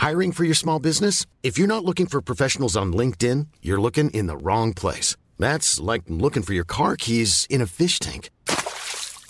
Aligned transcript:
Hiring 0.00 0.32
for 0.32 0.44
your 0.44 0.54
small 0.54 0.78
business? 0.78 1.26
If 1.42 1.58
you're 1.58 1.74
not 1.74 1.84
looking 1.84 2.06
for 2.06 2.22
professionals 2.22 2.74
on 2.74 2.94
LinkedIn, 2.94 3.48
you're 3.60 3.82
looking 3.82 4.08
in 4.14 4.28
the 4.28 4.42
wrong 4.42 4.72
place. 4.72 5.14
That's 5.38 5.78
like 5.78 6.04
looking 6.08 6.42
for 6.42 6.54
your 6.54 6.64
car 6.64 6.96
keys 6.96 7.46
in 7.50 7.60
a 7.60 7.66
fish 7.66 7.98
tank. 7.98 8.30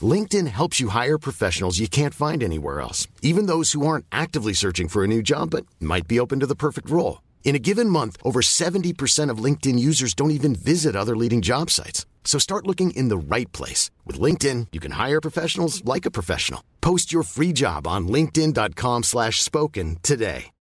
LinkedIn 0.00 0.46
helps 0.46 0.78
you 0.78 0.90
hire 0.90 1.18
professionals 1.18 1.80
you 1.80 1.88
can't 1.88 2.14
find 2.14 2.40
anywhere 2.40 2.80
else, 2.80 3.08
even 3.20 3.46
those 3.46 3.72
who 3.72 3.84
aren't 3.84 4.04
actively 4.12 4.52
searching 4.52 4.86
for 4.86 5.02
a 5.02 5.08
new 5.08 5.22
job 5.22 5.50
but 5.50 5.66
might 5.80 6.06
be 6.06 6.20
open 6.20 6.38
to 6.38 6.46
the 6.46 6.62
perfect 6.64 6.88
role. 6.88 7.20
In 7.42 7.56
a 7.56 7.64
given 7.70 7.90
month, 7.90 8.16
over 8.22 8.38
70% 8.38 9.28
of 9.28 9.42
LinkedIn 9.42 9.76
users 9.76 10.14
don't 10.14 10.38
even 10.38 10.54
visit 10.54 10.94
other 10.94 11.16
leading 11.16 11.40
job 11.40 11.68
sites. 11.68 12.06
So 12.22 12.38
start 12.38 12.68
looking 12.68 12.92
in 12.92 13.08
the 13.08 13.34
right 13.34 13.50
place. 13.50 13.90
With 14.06 14.20
LinkedIn, 14.20 14.68
you 14.70 14.78
can 14.78 14.92
hire 14.92 15.20
professionals 15.20 15.84
like 15.84 16.06
a 16.06 16.12
professional. 16.12 16.62
Post 16.80 17.12
your 17.12 17.24
free 17.24 17.52
job 17.52 17.88
on 17.88 18.06
linkedin.com/spoken 18.06 19.96
today. 20.04 20.44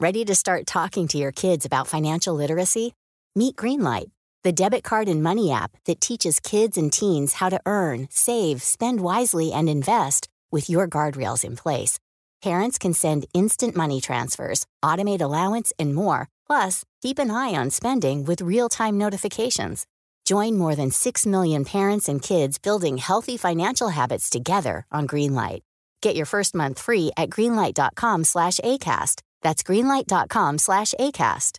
Ready 0.00 0.24
to 0.26 0.34
start 0.36 0.68
talking 0.68 1.08
to 1.08 1.18
your 1.18 1.32
kids 1.32 1.64
about 1.64 1.88
financial 1.88 2.36
literacy? 2.36 2.92
Meet 3.34 3.56
Greenlight, 3.56 4.12
the 4.44 4.52
debit 4.52 4.84
card 4.84 5.08
and 5.08 5.24
money 5.24 5.50
app 5.50 5.72
that 5.86 6.00
teaches 6.00 6.38
kids 6.38 6.78
and 6.78 6.92
teens 6.92 7.32
how 7.34 7.48
to 7.48 7.60
earn, 7.66 8.06
save, 8.08 8.62
spend 8.62 9.00
wisely, 9.00 9.50
and 9.52 9.68
invest 9.68 10.28
with 10.52 10.70
your 10.70 10.86
guardrails 10.86 11.42
in 11.42 11.56
place. 11.56 11.98
Parents 12.44 12.78
can 12.78 12.94
send 12.94 13.26
instant 13.34 13.74
money 13.74 14.00
transfers, 14.00 14.66
automate 14.84 15.20
allowance, 15.20 15.72
and 15.80 15.96
more. 15.96 16.28
Plus, 16.46 16.84
keep 17.02 17.18
an 17.18 17.32
eye 17.32 17.56
on 17.56 17.68
spending 17.68 18.24
with 18.24 18.40
real-time 18.40 18.98
notifications. 18.98 19.84
Join 20.24 20.56
more 20.56 20.76
than 20.76 20.92
6 20.92 21.26
million 21.26 21.64
parents 21.64 22.08
and 22.08 22.22
kids 22.22 22.56
building 22.56 22.98
healthy 22.98 23.36
financial 23.36 23.88
habits 23.88 24.30
together 24.30 24.86
on 24.92 25.08
Greenlight. 25.08 25.62
Get 26.04 26.14
your 26.14 26.26
first 26.26 26.54
month 26.54 26.78
free 26.78 27.10
at 27.16 27.30
greenlight.com/ACAST. 27.30 29.16
That's 29.42 29.62
greenlight.com 29.62 30.58
slash 30.58 30.94
ACAST. 30.98 31.58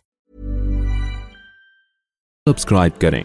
Subscribe 2.48 2.94
کریں 3.00 3.22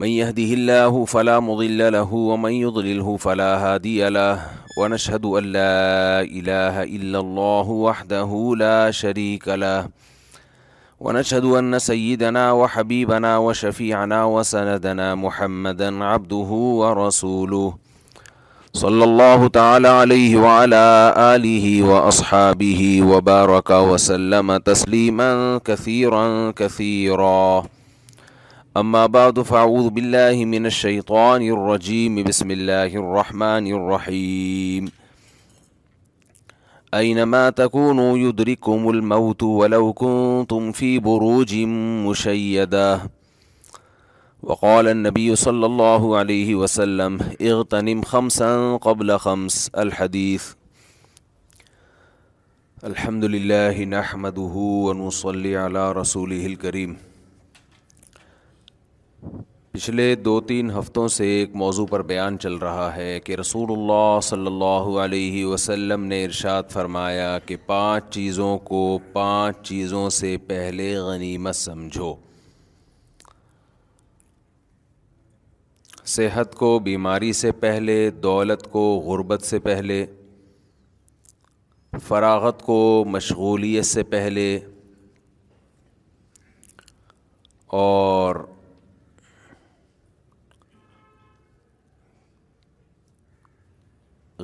من 0.00 0.08
يهده 0.08 0.42
الله 0.42 1.04
فلا 1.04 1.40
مضل 1.40 1.92
له 1.92 2.12
ومن 2.14 2.52
يضلله 2.52 3.16
فلا 3.16 3.58
هادي 3.74 4.08
له 4.08 4.46
ونشهد 4.80 5.26
أن 5.26 5.44
لا 5.44 6.20
إله 6.22 6.82
إلا 6.82 7.18
الله 7.20 7.68
وحده 7.70 8.52
لا 8.56 8.90
شريك 8.90 9.48
له 9.48 9.86
ونشهد 11.00 11.44
أن 11.44 11.78
سيدنا 11.78 12.52
وحبيبنا 12.52 13.38
وشفيعنا 13.38 14.24
وسندنا 14.24 15.14
محمدا 15.14 16.04
عبده 16.04 16.50
ورسوله 16.80 17.74
صلى 18.72 19.04
الله 19.04 19.48
تعالى 19.48 19.88
عليه 19.88 20.36
وعلى 20.36 21.14
آله 21.16 21.82
وأصحابه 21.82 23.02
وبارك 23.04 23.70
وسلم 23.70 24.56
تسليما 24.56 25.60
كثيرا 25.64 26.50
كثيرا 26.50 27.64
اما 28.80 29.06
بعد 29.14 29.38
فاعوذ 29.46 29.86
باللہ 29.96 30.38
من 30.50 30.64
الشیطان 30.68 31.42
الرجیم 31.54 32.14
بسم 32.26 32.48
اللہ 32.56 32.94
الرحمن 33.00 33.66
الرحیم 33.78 34.86
أينما 36.94 37.50
تكونوا 37.58 38.18
يدرككم 38.18 38.88
الموت 38.90 39.42
ولو 39.42 39.92
كنتم 39.92 40.70
في 40.78 40.88
بروج 41.08 41.54
مشيدة 41.64 43.00
وقال 44.42 44.88
النبي 44.94 45.36
صلى 45.36 45.66
الله 45.66 46.16
عليه 46.18 46.54
وسلم 46.54 47.18
اغتنم 47.40 48.02
خمسا 48.14 48.50
قبل 48.88 49.16
خمس 49.18 49.60
الحديث 49.84 50.48
الحمد 52.94 53.24
لله 53.36 53.84
نحمده 53.84 54.66
ونصلي 54.88 55.56
على 55.56 55.92
رسوله 55.92 56.46
الكريم 56.46 56.98
پچھلے 59.72 60.14
دو 60.24 60.40
تین 60.46 60.70
ہفتوں 60.78 61.06
سے 61.16 61.24
ایک 61.30 61.54
موضوع 61.56 61.84
پر 61.90 62.02
بیان 62.02 62.38
چل 62.42 62.54
رہا 62.62 62.94
ہے 62.94 63.18
کہ 63.24 63.34
رسول 63.40 63.70
اللہ 63.72 64.18
صلی 64.22 64.46
اللہ 64.46 64.88
علیہ 65.02 65.44
وسلم 65.46 66.04
نے 66.04 66.24
ارشاد 66.24 66.70
فرمایا 66.70 67.38
کہ 67.46 67.56
پانچ 67.66 68.10
چیزوں 68.14 68.56
کو 68.70 68.80
پانچ 69.12 69.56
چیزوں 69.68 70.08
سے 70.18 70.36
پہلے 70.46 70.94
غنیمت 71.08 71.56
سمجھو 71.56 72.14
صحت 76.16 76.54
کو 76.58 76.78
بیماری 76.84 77.32
سے 77.40 77.52
پہلے 77.62 77.98
دولت 78.22 78.70
کو 78.70 78.86
غربت 79.04 79.42
سے 79.46 79.58
پہلے 79.68 80.04
فراغت 82.06 82.62
کو 82.62 82.80
مشغولیت 83.08 83.84
سے 83.86 84.02
پہلے 84.14 84.58
اور 87.84 88.34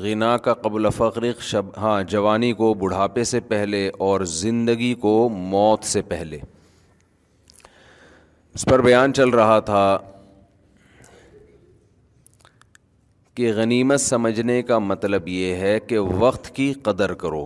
غنا 0.03 0.37
کا 0.45 0.53
قبل 0.63 0.89
فقر 0.97 1.25
شب 1.51 1.67
ہاں 1.81 2.03
جوانی 2.13 2.53
کو 2.61 2.73
بڑھاپے 2.81 3.23
سے 3.25 3.39
پہلے 3.53 3.89
اور 4.07 4.21
زندگی 4.41 4.93
کو 5.05 5.13
موت 5.53 5.85
سے 5.91 6.03
پہلے 6.11 6.39
اس 8.55 8.65
پر 8.71 8.83
بیان 8.89 9.13
چل 9.15 9.29
رہا 9.41 9.59
تھا 9.71 9.87
کہ 13.35 13.53
غنیمت 13.57 14.01
سمجھنے 14.01 14.61
کا 14.73 14.79
مطلب 14.93 15.29
یہ 15.29 15.55
ہے 15.65 15.79
کہ 15.89 15.99
وقت 16.25 16.55
کی 16.57 16.73
قدر 16.85 17.15
کرو 17.25 17.45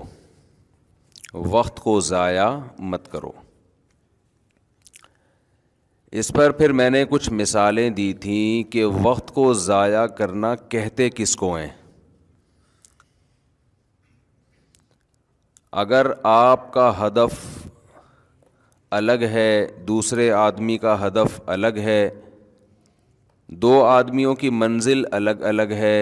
وقت 1.56 1.80
کو 1.80 1.98
ضائع 2.10 2.48
مت 2.92 3.10
کرو 3.12 3.30
اس 6.20 6.32
پر 6.36 6.50
پھر 6.60 6.72
میں 6.82 6.90
نے 6.90 7.04
کچھ 7.10 7.30
مثالیں 7.40 7.88
دی 8.00 8.12
تھیں 8.22 8.62
کہ 8.72 8.84
وقت 9.02 9.34
کو 9.34 9.52
ضائع 9.68 10.06
کرنا 10.20 10.54
کہتے 10.74 11.08
کس 11.20 11.34
کو 11.42 11.54
ہیں 11.56 11.68
اگر 15.78 16.06
آپ 16.28 16.72
کا 16.72 16.92
ہدف 17.00 17.32
الگ 18.96 19.22
ہے 19.32 19.52
دوسرے 19.88 20.30
آدمی 20.38 20.76
کا 20.84 20.94
ہدف 21.06 21.40
الگ 21.54 21.76
ہے 21.84 22.08
دو 23.64 23.82
آدمیوں 23.84 24.34
کی 24.40 24.50
منزل 24.64 25.02
الگ 25.20 25.42
الگ 25.50 25.72
ہے 25.82 25.98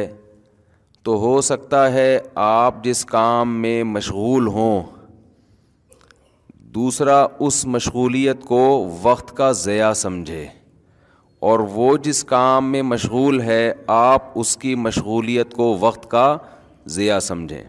تو 1.04 1.16
ہو 1.24 1.40
سکتا 1.50 1.90
ہے 1.92 2.18
آپ 2.46 2.82
جس 2.84 3.04
کام 3.12 3.54
میں 3.62 3.82
مشغول 3.84 4.46
ہوں 4.56 4.82
دوسرا 6.74 7.24
اس 7.46 7.64
مشغولیت 7.76 8.42
کو 8.44 8.60
وقت 9.02 9.36
کا 9.36 9.52
ضیاع 9.68 9.92
سمجھے 10.04 10.44
اور 11.50 11.60
وہ 11.72 11.96
جس 12.04 12.24
کام 12.36 12.70
میں 12.72 12.82
مشغول 12.82 13.40
ہے 13.40 13.72
آپ 14.00 14.38
اس 14.40 14.56
کی 14.62 14.74
مشغولیت 14.88 15.52
کو 15.56 15.76
وقت 15.80 16.10
کا 16.10 16.36
ضیاع 16.96 17.18
سمجھیں 17.32 17.62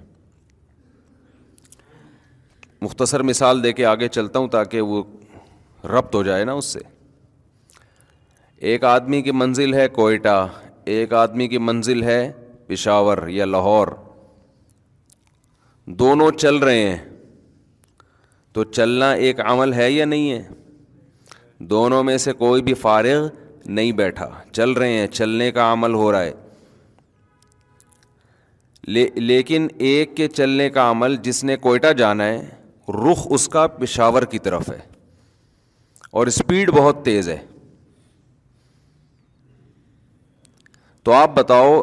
مختصر 2.81 3.23
مثال 3.23 3.63
دے 3.63 3.71
کے 3.77 3.85
آگے 3.85 4.07
چلتا 4.07 4.39
ہوں 4.39 4.47
تاکہ 4.49 4.81
وہ 4.89 5.03
ربط 5.93 6.15
ہو 6.15 6.21
جائے 6.23 6.43
نا 6.45 6.53
اس 6.61 6.65
سے 6.73 6.79
ایک 8.69 8.83
آدمی 8.83 9.21
کی 9.21 9.31
منزل 9.31 9.73
ہے 9.73 9.87
کوئٹہ 9.97 10.37
ایک 10.93 11.13
آدمی 11.13 11.47
کی 11.47 11.57
منزل 11.57 12.03
ہے 12.03 12.19
پشاور 12.67 13.27
یا 13.37 13.45
لاہور 13.45 13.87
دونوں 16.01 16.29
چل 16.37 16.55
رہے 16.63 16.81
ہیں 16.89 16.97
تو 18.53 18.63
چلنا 18.63 19.11
ایک 19.25 19.39
عمل 19.45 19.73
ہے 19.73 19.89
یا 19.91 20.05
نہیں 20.05 20.31
ہے 20.31 20.43
دونوں 21.73 22.03
میں 22.03 22.17
سے 22.25 22.33
کوئی 22.33 22.61
بھی 22.63 22.73
فارغ 22.83 23.27
نہیں 23.67 23.91
بیٹھا 23.91 24.29
چل 24.51 24.71
رہے 24.71 24.93
ہیں 24.99 25.07
چلنے 25.07 25.51
کا 25.51 25.71
عمل 25.73 25.93
ہو 25.93 26.11
رہا 26.11 26.21
ہے 26.23 26.47
لیکن 29.19 29.67
ایک 29.89 30.15
کے 30.17 30.27
چلنے 30.27 30.69
کا 30.77 30.89
عمل 30.91 31.15
جس 31.23 31.43
نے 31.43 31.55
کوئٹہ 31.65 31.91
جانا 31.97 32.25
ہے 32.27 32.39
رخ 32.95 33.25
اس 33.33 33.47
کا 33.49 33.65
پشاور 33.79 34.21
کی 34.31 34.39
طرف 34.45 34.69
ہے 34.69 34.77
اور 36.19 36.27
اسپیڈ 36.27 36.71
بہت 36.77 37.03
تیز 37.05 37.29
ہے 37.29 37.37
تو 41.03 41.11
آپ 41.13 41.35
بتاؤ 41.35 41.81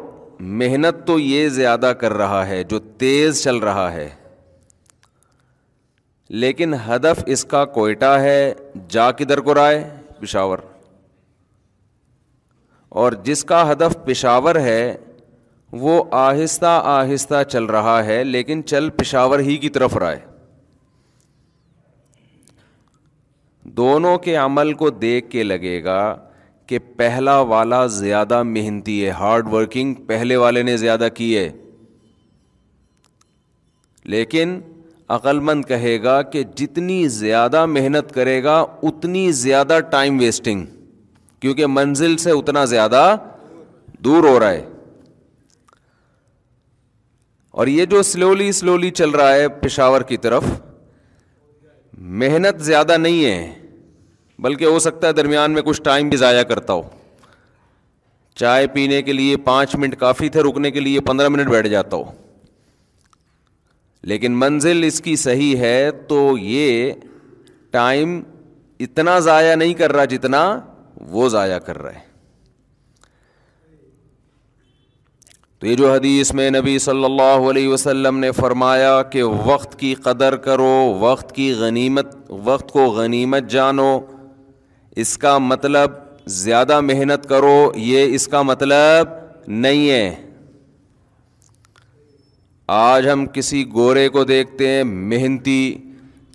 محنت 0.62 1.06
تو 1.06 1.18
یہ 1.18 1.48
زیادہ 1.48 1.92
کر 2.00 2.12
رہا 2.22 2.46
ہے 2.46 2.62
جو 2.70 2.78
تیز 3.02 3.42
چل 3.42 3.56
رہا 3.68 3.90
ہے 3.92 4.08
لیکن 6.44 6.74
ہدف 6.86 7.22
اس 7.34 7.44
کا 7.54 7.64
کوئٹہ 7.78 8.12
ہے 8.20 8.52
جا 8.90 9.10
کدھر 9.18 9.40
کو 9.48 9.54
رائے 9.54 9.82
پشاور 10.20 10.58
اور 13.02 13.12
جس 13.24 13.44
کا 13.44 13.62
ہدف 13.72 13.96
پشاور 14.04 14.54
ہے 14.68 14.96
وہ 15.82 16.02
آہستہ 16.18 16.80
آہستہ 16.98 17.42
چل 17.52 17.64
رہا 17.76 18.04
ہے 18.04 18.22
لیکن 18.24 18.64
چل 18.66 18.90
پشاور 19.00 19.38
ہی 19.48 19.56
کی 19.64 19.68
طرف 19.76 19.96
رائے 19.96 20.18
دونوں 23.78 24.16
کے 24.24 24.34
عمل 24.42 24.72
کو 24.80 24.88
دیکھ 25.04 25.28
کے 25.30 25.42
لگے 25.42 25.82
گا 25.84 26.00
کہ 26.70 26.78
پہلا 26.96 27.38
والا 27.52 27.84
زیادہ 27.96 28.42
محنتی 28.56 29.04
ہے 29.04 29.10
ہارڈ 29.22 29.52
ورکنگ 29.52 29.94
پہلے 30.12 30.36
والے 30.42 30.62
نے 30.68 30.76
زیادہ 30.84 31.08
کی 31.14 31.36
ہے 31.36 31.48
لیکن 34.14 34.58
عقل 35.16 35.38
مند 35.48 35.64
کہے 35.64 35.96
گا 36.02 36.20
کہ 36.32 36.42
جتنی 36.60 36.96
زیادہ 37.16 37.64
محنت 37.74 38.12
کرے 38.14 38.42
گا 38.44 38.54
اتنی 38.90 39.30
زیادہ 39.40 39.78
ٹائم 39.90 40.18
ویسٹنگ 40.20 40.64
کیونکہ 41.40 41.66
منزل 41.78 42.16
سے 42.24 42.30
اتنا 42.38 42.64
زیادہ 42.74 43.02
دور 44.04 44.24
ہو 44.28 44.38
رہا 44.40 44.50
ہے 44.50 44.64
اور 47.60 47.66
یہ 47.74 47.84
جو 47.92 48.02
سلولی 48.12 48.50
سلولی 48.62 48.90
چل 49.02 49.10
رہا 49.20 49.34
ہے 49.34 49.48
پشاور 49.60 50.00
کی 50.08 50.16
طرف 50.26 50.48
محنت 52.24 52.60
زیادہ 52.62 52.96
نہیں 53.06 53.24
ہے 53.24 53.38
بلکہ 54.44 54.64
ہو 54.64 54.78
سکتا 54.78 55.06
ہے 55.08 55.12
درمیان 55.12 55.52
میں 55.52 55.62
کچھ 55.66 55.82
ٹائم 55.82 56.08
بھی 56.08 56.16
ضائع 56.16 56.42
کرتا 56.50 56.72
ہو 56.72 56.82
چائے 58.40 58.66
پینے 58.72 59.00
کے 59.02 59.12
لیے 59.12 59.36
پانچ 59.44 59.74
منٹ 59.82 59.94
کافی 60.00 60.28
تھے 60.28 60.40
رکنے 60.48 60.70
کے 60.70 60.80
لیے 60.80 61.00
پندرہ 61.10 61.28
منٹ 61.28 61.48
بیٹھ 61.50 61.68
جاتا 61.68 61.96
ہو 61.96 62.02
لیکن 64.10 64.32
منزل 64.38 64.82
اس 64.86 65.00
کی 65.02 65.14
صحیح 65.22 65.56
ہے 65.58 65.90
تو 66.08 66.18
یہ 66.38 66.92
ٹائم 67.72 68.20
اتنا 68.86 69.18
ضائع 69.28 69.54
نہیں 69.54 69.74
کر 69.74 69.92
رہا 69.92 70.04
جتنا 70.12 70.42
وہ 71.10 71.28
ضائع 71.28 71.58
کر 71.66 71.78
رہا 71.82 71.94
ہے 71.94 72.04
تو 75.60 75.66
یہ 75.66 75.74
جو 75.76 75.90
حدیث 75.92 76.32
میں 76.38 76.50
نبی 76.50 76.78
صلی 76.86 77.04
اللہ 77.04 77.48
علیہ 77.50 77.68
وسلم 77.68 78.18
نے 78.18 78.30
فرمایا 78.38 79.00
کہ 79.12 79.22
وقت 79.46 79.78
کی 79.80 79.94
قدر 80.04 80.36
کرو 80.46 80.72
وقت 81.00 81.34
کی 81.34 81.52
غنیمت 81.60 82.14
وقت 82.44 82.72
کو 82.72 82.84
غنیمت 82.98 83.48
جانو 83.50 83.88
اس 85.02 85.16
کا 85.18 85.36
مطلب 85.38 85.92
زیادہ 86.34 86.80
محنت 86.80 87.28
کرو 87.28 87.56
یہ 87.76 88.14
اس 88.14 88.26
کا 88.28 88.40
مطلب 88.42 89.08
نہیں 89.64 89.88
ہے 89.90 90.14
آج 92.76 93.08
ہم 93.08 93.26
کسی 93.32 93.64
گورے 93.74 94.08
کو 94.14 94.22
دیکھتے 94.30 94.68
ہیں 94.68 94.84
محنتی 94.84 95.58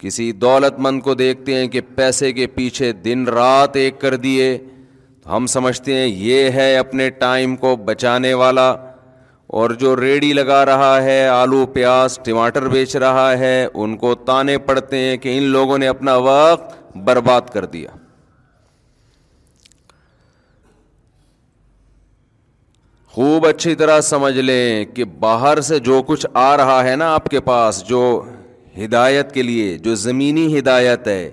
کسی 0.01 0.31
دولت 0.41 0.79
مند 0.85 1.01
کو 1.07 1.13
دیکھتے 1.13 1.55
ہیں 1.55 1.67
کہ 1.75 1.81
پیسے 1.95 2.31
کے 2.33 2.47
پیچھے 2.55 2.91
دن 3.05 3.27
رات 3.35 3.75
ایک 3.77 3.99
کر 4.01 4.15
دیے 4.27 4.57
تو 5.23 5.35
ہم 5.35 5.47
سمجھتے 5.55 5.93
ہیں 5.97 6.05
یہ 6.07 6.49
ہے 6.59 6.75
اپنے 6.77 7.09
ٹائم 7.23 7.55
کو 7.65 7.75
بچانے 7.89 8.33
والا 8.43 8.69
اور 9.59 9.69
جو 9.79 9.95
ریڑی 10.01 10.31
لگا 10.33 10.65
رہا 10.65 10.95
ہے 11.03 11.23
آلو 11.27 11.65
پیاز 11.73 12.19
ٹماٹر 12.25 12.67
بیچ 12.69 12.95
رہا 13.05 13.31
ہے 13.39 13.65
ان 13.73 13.97
کو 14.05 14.13
تانے 14.31 14.57
پڑتے 14.69 14.97
ہیں 15.07 15.17
کہ 15.25 15.37
ان 15.37 15.43
لوگوں 15.57 15.77
نے 15.77 15.87
اپنا 15.87 16.15
وقت 16.29 16.97
برباد 17.07 17.49
کر 17.53 17.65
دیا 17.73 18.00
خوب 23.13 23.45
اچھی 23.45 23.73
طرح 23.75 23.99
سمجھ 24.09 24.37
لیں 24.39 24.85
کہ 24.95 25.03
باہر 25.19 25.59
سے 25.69 25.77
جو 25.87 26.01
کچھ 26.07 26.25
آ 26.41 26.55
رہا 26.57 26.83
ہے 26.83 26.95
نا 26.95 27.09
آپ 27.13 27.25
کے 27.29 27.39
پاس 27.47 27.83
جو 27.87 28.01
ہدایت 28.83 29.31
کے 29.33 29.41
لیے 29.43 29.77
جو 29.87 29.95
زمینی 30.03 30.45
ہدایت 30.57 31.07
ہے 31.07 31.23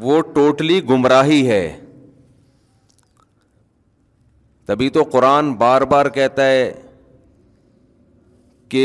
وہ 0.00 0.20
ٹوٹلی 0.34 0.80
گمراہی 0.88 1.46
ہے 1.48 1.64
تبھی 4.66 4.88
تو 4.96 5.02
قرآن 5.12 5.52
بار 5.62 5.82
بار 5.94 6.06
کہتا 6.18 6.46
ہے 6.46 6.64
کہ 8.74 8.84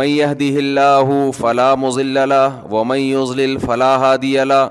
میں 0.00 0.06
یہ 0.06 1.10
فلاں 1.38 1.74
مزل 1.86 2.16
و 2.26 2.84
میں 2.84 2.84
مئی 2.88 3.10
یز 3.10 3.64
ہادی 4.04 4.36
اللہ 4.38 4.68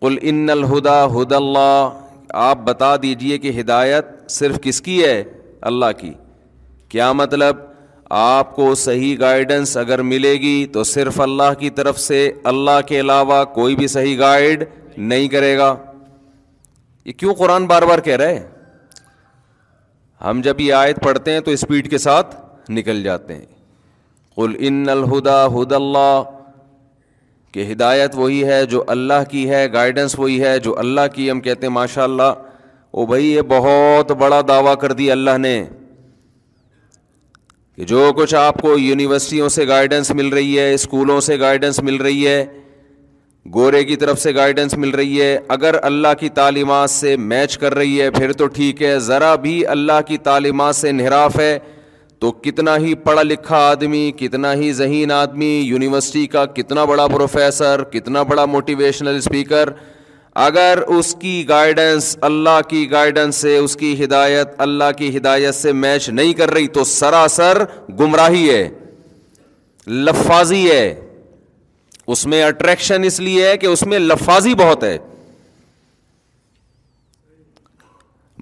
قل 0.00 0.16
الہدا 0.50 1.04
ہد 1.16 1.32
اللہ 1.42 1.98
آپ 2.34 2.58
بتا 2.64 2.94
دیجئے 3.02 3.36
کہ 3.38 3.50
ہدایت 3.60 4.06
صرف 4.30 4.58
کس 4.62 4.80
کی 4.82 5.02
ہے 5.04 5.22
اللہ 5.70 5.92
کی 5.98 6.12
کیا 6.88 7.12
مطلب 7.12 7.56
آپ 8.14 8.54
کو 8.56 8.74
صحیح 8.74 9.16
گائیڈنس 9.20 9.76
اگر 9.76 10.02
ملے 10.02 10.32
گی 10.40 10.66
تو 10.72 10.84
صرف 10.84 11.20
اللہ 11.20 11.52
کی 11.58 11.70
طرف 11.70 11.98
سے 12.00 12.30
اللہ 12.52 12.80
کے 12.88 13.00
علاوہ 13.00 13.42
کوئی 13.54 13.76
بھی 13.76 13.86
صحیح 13.88 14.18
گائیڈ 14.18 14.64
نہیں 14.96 15.28
کرے 15.28 15.56
گا 15.58 15.74
یہ 17.04 17.12
کیوں 17.16 17.34
قرآن 17.34 17.66
بار 17.66 17.82
بار 17.88 17.98
کہہ 18.04 18.16
رہے 18.16 18.38
ہم 20.24 20.40
جب 20.44 20.60
یہ 20.60 20.72
آیت 20.74 21.02
پڑھتے 21.02 21.32
ہیں 21.32 21.40
تو 21.40 21.50
اسپیڈ 21.50 21.90
کے 21.90 21.98
ساتھ 21.98 22.34
نکل 22.78 23.02
جاتے 23.02 23.34
ہیں 23.34 23.46
کل 24.36 24.56
ان 24.68 24.88
الہدا 24.90 25.44
ہد 25.54 25.72
اللہ 25.72 26.22
کہ 27.52 27.64
ہدایت 27.70 28.14
وہی 28.16 28.44
ہے 28.46 28.64
جو 28.70 28.82
اللہ 28.94 29.22
کی 29.30 29.48
ہے 29.50 29.66
گائیڈنس 29.72 30.18
وہی 30.18 30.40
ہے 30.42 30.58
جو 30.64 30.78
اللہ 30.78 31.06
کی 31.14 31.30
ہم 31.30 31.40
کہتے 31.40 31.66
ہیں 31.66 31.72
ماشاء 31.74 32.02
اللہ 32.02 32.32
او 32.98 33.06
بھائی 33.06 33.30
یہ 33.30 33.42
بہت 33.48 34.10
بڑا 34.22 34.40
دعویٰ 34.48 34.76
کر 34.80 34.92
دی 34.98 35.10
اللہ 35.10 35.38
نے 35.38 35.54
کہ 37.76 37.84
جو 37.92 38.10
کچھ 38.16 38.34
آپ 38.34 38.60
کو 38.62 38.78
یونیورسٹیوں 38.78 39.48
سے 39.56 39.66
گائیڈنس 39.68 40.10
مل 40.20 40.28
رہی 40.32 40.58
ہے 40.58 40.72
اسکولوں 40.74 41.20
سے 41.30 41.38
گائیڈنس 41.40 41.80
مل 41.88 41.96
رہی 42.02 42.26
ہے 42.26 42.44
گورے 43.54 43.82
کی 43.84 43.96
طرف 43.96 44.18
سے 44.20 44.34
گائیڈنس 44.34 44.74
مل 44.78 44.90
رہی 45.00 45.20
ہے 45.20 45.36
اگر 45.54 45.74
اللہ 45.82 46.14
کی 46.20 46.28
تعلیمات 46.38 46.90
سے 46.90 47.16
میچ 47.32 47.56
کر 47.58 47.74
رہی 47.74 48.00
ہے 48.00 48.10
پھر 48.18 48.32
تو 48.40 48.46
ٹھیک 48.56 48.82
ہے 48.82 48.98
ذرا 49.08 49.34
بھی 49.44 49.56
اللہ 49.76 50.00
کی 50.06 50.16
تعلیمات 50.28 50.76
سے 50.76 50.88
انحراف 50.90 51.38
ہے 51.38 51.58
تو 52.20 52.30
کتنا 52.42 52.76
ہی 52.84 52.94
پڑھا 53.02 53.22
لکھا 53.22 53.56
آدمی 53.70 54.10
کتنا 54.18 54.52
ہی 54.60 54.72
ذہین 54.72 55.10
آدمی 55.12 55.50
یونیورسٹی 55.66 56.26
کا 56.26 56.44
کتنا 56.54 56.84
بڑا 56.84 57.06
پروفیسر 57.08 57.82
کتنا 57.90 58.22
بڑا 58.30 58.44
موٹیویشنل 58.54 59.16
اسپیکر 59.16 59.68
اگر 60.44 60.78
اس 60.96 61.14
کی 61.20 61.34
گائیڈنس 61.48 62.16
اللہ 62.28 62.60
کی 62.68 62.90
گائیڈنس 62.90 63.34
سے 63.44 63.56
اس 63.58 63.76
کی 63.76 63.92
ہدایت 64.02 64.60
اللہ 64.66 64.90
کی 64.98 65.16
ہدایت 65.16 65.54
سے 65.54 65.72
میچ 65.84 66.08
نہیں 66.08 66.32
کر 66.40 66.50
رہی 66.54 66.66
تو 66.78 66.84
سراسر 66.94 67.62
گمراہی 68.00 68.48
ہے 68.50 68.68
لفاظی 70.06 70.68
ہے 70.70 70.88
اس 72.14 72.26
میں 72.32 72.42
اٹریکشن 72.44 73.04
اس 73.04 73.20
لیے 73.20 73.48
ہے 73.48 73.56
کہ 73.58 73.66
اس 73.66 73.82
میں 73.86 73.98
لفاظی 73.98 74.54
بہت 74.64 74.84
ہے 74.84 74.96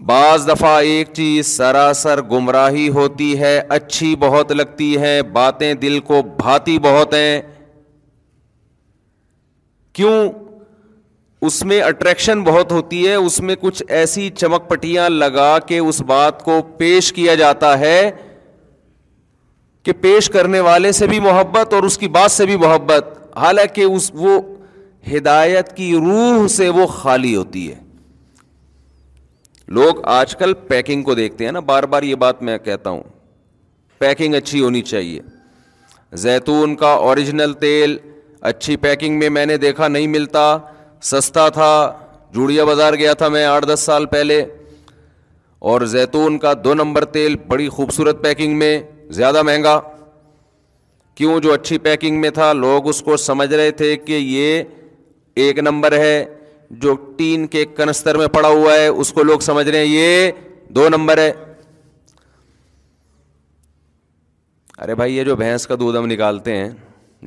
بعض 0.04 0.46
دفعہ 0.50 0.74
ایک 0.84 1.08
چیز 1.14 1.46
سراسر 1.56 2.20
گمراہی 2.30 2.88
ہوتی 2.94 3.38
ہے 3.40 3.60
اچھی 3.76 4.14
بہت 4.20 4.50
لگتی 4.52 4.96
ہے 5.00 5.20
باتیں 5.32 5.72
دل 5.82 5.98
کو 6.06 6.20
بھاتی 6.38 6.78
بہت 6.82 7.14
ہیں 7.14 7.40
کیوں 9.98 10.28
اس 11.48 11.62
میں 11.64 11.80
اٹریکشن 11.82 12.42
بہت 12.44 12.72
ہوتی 12.72 13.06
ہے 13.06 13.14
اس 13.14 13.40
میں 13.40 13.54
کچھ 13.60 13.82
ایسی 13.96 14.28
چمک 14.36 14.68
پٹیاں 14.68 15.08
لگا 15.10 15.58
کے 15.66 15.78
اس 15.78 16.00
بات 16.06 16.42
کو 16.44 16.60
پیش 16.78 17.12
کیا 17.12 17.34
جاتا 17.42 17.78
ہے 17.78 18.10
کہ 19.84 19.92
پیش 20.00 20.28
کرنے 20.34 20.60
والے 20.68 20.92
سے 20.98 21.06
بھی 21.06 21.20
محبت 21.30 21.74
اور 21.74 21.82
اس 21.88 21.98
کی 21.98 22.08
بات 22.18 22.30
سے 22.32 22.46
بھی 22.46 22.56
محبت 22.66 23.08
حالانکہ 23.40 23.80
اس 23.82 24.10
وہ 24.14 24.40
ہدایت 25.16 25.76
کی 25.76 25.92
روح 26.06 26.46
سے 26.56 26.68
وہ 26.78 26.86
خالی 27.00 27.34
ہوتی 27.36 27.68
ہے 27.72 27.84
لوگ 29.74 30.00
آج 30.08 30.34
کل 30.38 30.52
پیکنگ 30.68 31.02
کو 31.04 31.14
دیکھتے 31.14 31.44
ہیں 31.44 31.52
نا 31.52 31.60
بار 31.70 31.82
بار 31.92 32.02
یہ 32.02 32.14
بات 32.24 32.42
میں 32.42 32.56
کہتا 32.64 32.90
ہوں 32.90 33.02
پیکنگ 33.98 34.34
اچھی 34.34 34.60
ہونی 34.62 34.82
چاہیے 34.82 35.20
زیتون 36.24 36.76
کا 36.76 36.90
اوریجنل 37.06 37.52
تیل 37.60 37.96
اچھی 38.50 38.76
پیکنگ 38.80 39.18
میں 39.18 39.30
میں 39.30 39.44
نے 39.46 39.56
دیکھا 39.56 39.88
نہیں 39.88 40.06
ملتا 40.08 40.46
سستا 41.10 41.48
تھا 41.56 41.70
جوڑیا 42.34 42.64
بازار 42.64 42.94
گیا 42.98 43.12
تھا 43.20 43.28
میں 43.28 43.44
آٹھ 43.44 43.66
دس 43.72 43.80
سال 43.86 44.06
پہلے 44.14 44.44
اور 45.70 45.80
زیتون 45.96 46.38
کا 46.38 46.52
دو 46.64 46.74
نمبر 46.74 47.04
تیل 47.18 47.36
بڑی 47.48 47.68
خوبصورت 47.68 48.22
پیکنگ 48.22 48.56
میں 48.58 48.78
زیادہ 49.18 49.42
مہنگا 49.42 49.80
کیوں 51.16 51.38
جو 51.40 51.52
اچھی 51.52 51.78
پیکنگ 51.88 52.20
میں 52.20 52.30
تھا 52.38 52.52
لوگ 52.52 52.88
اس 52.88 53.02
کو 53.02 53.16
سمجھ 53.16 53.52
رہے 53.54 53.70
تھے 53.80 53.94
کہ 54.06 54.12
یہ 54.12 54.62
ایک 55.44 55.58
نمبر 55.58 55.98
ہے 55.98 56.24
جو 56.70 56.94
ٹین 57.16 57.46
کے 57.46 57.64
کنستر 57.76 58.16
میں 58.18 58.26
پڑا 58.32 58.48
ہوا 58.48 58.74
ہے 58.74 58.86
اس 58.86 59.12
کو 59.12 59.22
لوگ 59.22 59.40
سمجھ 59.40 59.68
رہے 59.68 59.78
ہیں 59.78 59.84
یہ 59.84 60.30
دو 60.76 60.88
نمبر 60.88 61.18
ہے 61.18 61.30
ارے 64.82 64.94
بھائی 64.94 65.16
یہ 65.16 65.24
جو 65.24 65.36
بھینس 65.36 65.66
کا 65.66 65.74
دودھ 65.80 65.96
ہم 65.98 66.06
نکالتے 66.06 66.56
ہیں 66.56 66.70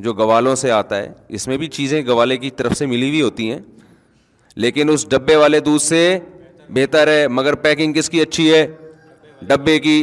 جو 0.03 0.13
گوالوں 0.13 0.55
سے 0.55 0.71
آتا 0.71 0.97
ہے 0.97 1.11
اس 1.37 1.47
میں 1.47 1.57
بھی 1.57 1.67
چیزیں 1.77 2.01
گوالے 2.07 2.37
کی 2.37 2.49
طرف 2.57 2.75
سے 2.77 2.85
ملی 2.85 3.09
ہوئی 3.09 3.21
ہوتی 3.21 3.49
ہیں 3.51 3.59
لیکن 4.65 4.89
اس 4.93 5.07
ڈبے 5.09 5.35
والے 5.35 5.59
دودھ 5.69 5.81
سے 5.83 6.01
بہتر 6.75 7.07
ہے 7.07 7.27
مگر 7.27 7.55
پیکنگ 7.63 7.93
کس 7.93 8.09
کی 8.09 8.21
اچھی 8.21 8.53
ہے 8.53 8.65
ڈبے 9.47 9.77
کی 9.79 9.97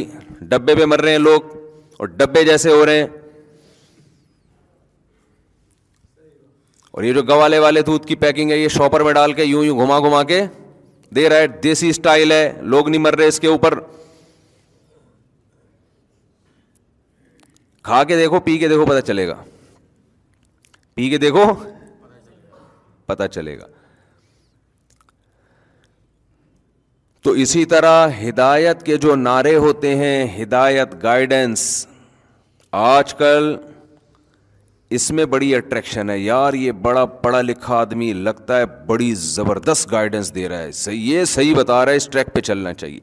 ڈبے 0.49 0.75
پہ 0.75 0.85
مر 0.85 1.01
رہے 1.01 1.11
ہیں 1.11 1.17
لوگ 1.19 1.55
اور 1.99 2.07
ڈبے 2.17 2.43
جیسے 2.45 2.71
ہو 2.71 2.85
رہے 2.85 2.97
ہیں 2.99 3.07
اور 6.97 7.03
یہ 7.05 7.13
جو 7.13 7.21
گوالے 7.23 7.57
والے 7.59 7.81
دودھ 7.87 8.05
کی 8.07 8.15
پیکنگ 8.21 8.51
ہے 8.51 8.55
یہ 8.57 8.67
شاپر 8.75 8.99
میں 9.07 9.11
ڈال 9.13 9.33
کے 9.39 9.43
یوں 9.43 9.63
یوں 9.65 9.77
گھما 9.81 9.97
گھما 10.07 10.21
کے 10.29 10.39
دے 11.15 11.27
رہا 11.29 11.37
ہے 11.39 11.47
دیسی 11.63 11.89
اسٹائل 11.95 12.31
ہے 12.31 12.41
لوگ 12.73 12.89
نہیں 12.89 13.01
مر 13.01 13.15
رہے 13.17 13.25
اس 13.33 13.39
کے 13.39 13.47
اوپر 13.47 13.79
کھا 17.89 18.03
کے 18.03 18.15
دیکھو 18.17 18.39
پی 18.47 18.57
کے 18.63 18.67
دیکھو 18.67 18.85
پتا 18.85 19.01
چلے 19.09 19.27
گا 19.27 19.35
پی 20.95 21.09
کے 21.09 21.17
دیکھو 21.25 21.43
پتا 23.13 23.27
چلے 23.37 23.57
گا 23.59 23.67
تو 27.23 27.31
اسی 27.43 27.63
طرح 27.75 28.05
ہدایت 28.27 28.83
کے 28.85 28.97
جو 29.05 29.15
نعرے 29.29 29.55
ہوتے 29.67 29.95
ہیں 30.03 30.25
ہدایت 30.41 31.01
گائیڈنس 31.03 31.69
آج 32.87 33.13
کل 33.21 33.55
اس 34.95 35.09
میں 35.11 35.23
بڑی 35.31 35.53
اٹریکشن 35.55 36.09
ہے 36.09 36.17
یار 36.19 36.53
یہ 36.53 36.71
بڑا 36.81 37.05
پڑھا 37.23 37.41
لکھا 37.41 37.75
آدمی 37.77 38.11
لگتا 38.13 38.57
ہے 38.59 38.65
بڑی 38.87 39.13
زبردست 39.17 39.91
گائیڈنس 39.91 40.33
دے 40.35 40.47
رہا 40.49 40.59
ہے 40.61 40.71
صحیح 40.81 41.01
یہ 41.13 41.25
صحیح 41.35 41.53
بتا 41.55 41.83
رہا 41.85 41.91
ہے 41.91 41.97
اس 41.97 42.07
ٹریک 42.11 42.33
پہ 42.33 42.41
چلنا 42.49 42.73
چاہیے 42.73 42.99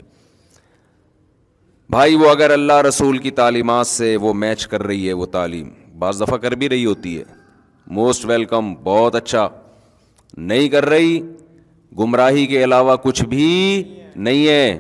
بھائی 1.91 2.15
وہ 2.17 2.31
اگر 2.31 2.51
اللہ 2.51 2.81
رسول 2.89 3.19
کی 3.27 3.31
تعلیمات 3.41 3.87
سے 3.87 4.17
وہ 4.21 4.33
میچ 4.45 4.67
کر 4.67 4.83
رہی 4.83 5.07
ہے 5.09 5.13
وہ 5.23 5.27
تعلیم 5.33 5.69
بعض 5.99 6.23
دفعہ 6.23 6.37
کر 6.47 6.55
بھی 6.63 6.69
رہی 6.69 6.87
ہوتی 6.87 7.17
ہے 7.19 7.25
موسٹ 7.97 8.25
ویلکم 8.29 8.75
بہت 8.85 9.15
اچھا 9.15 9.49
نہیں 10.37 10.69
کر 10.69 10.87
رہی 10.89 11.21
گمراہی 11.99 12.47
کے 12.55 12.65
علاوہ 12.65 12.97
کچھ 13.03 13.25
بھی 13.25 13.83
نہیں 14.15 14.47
ہے 14.49 14.79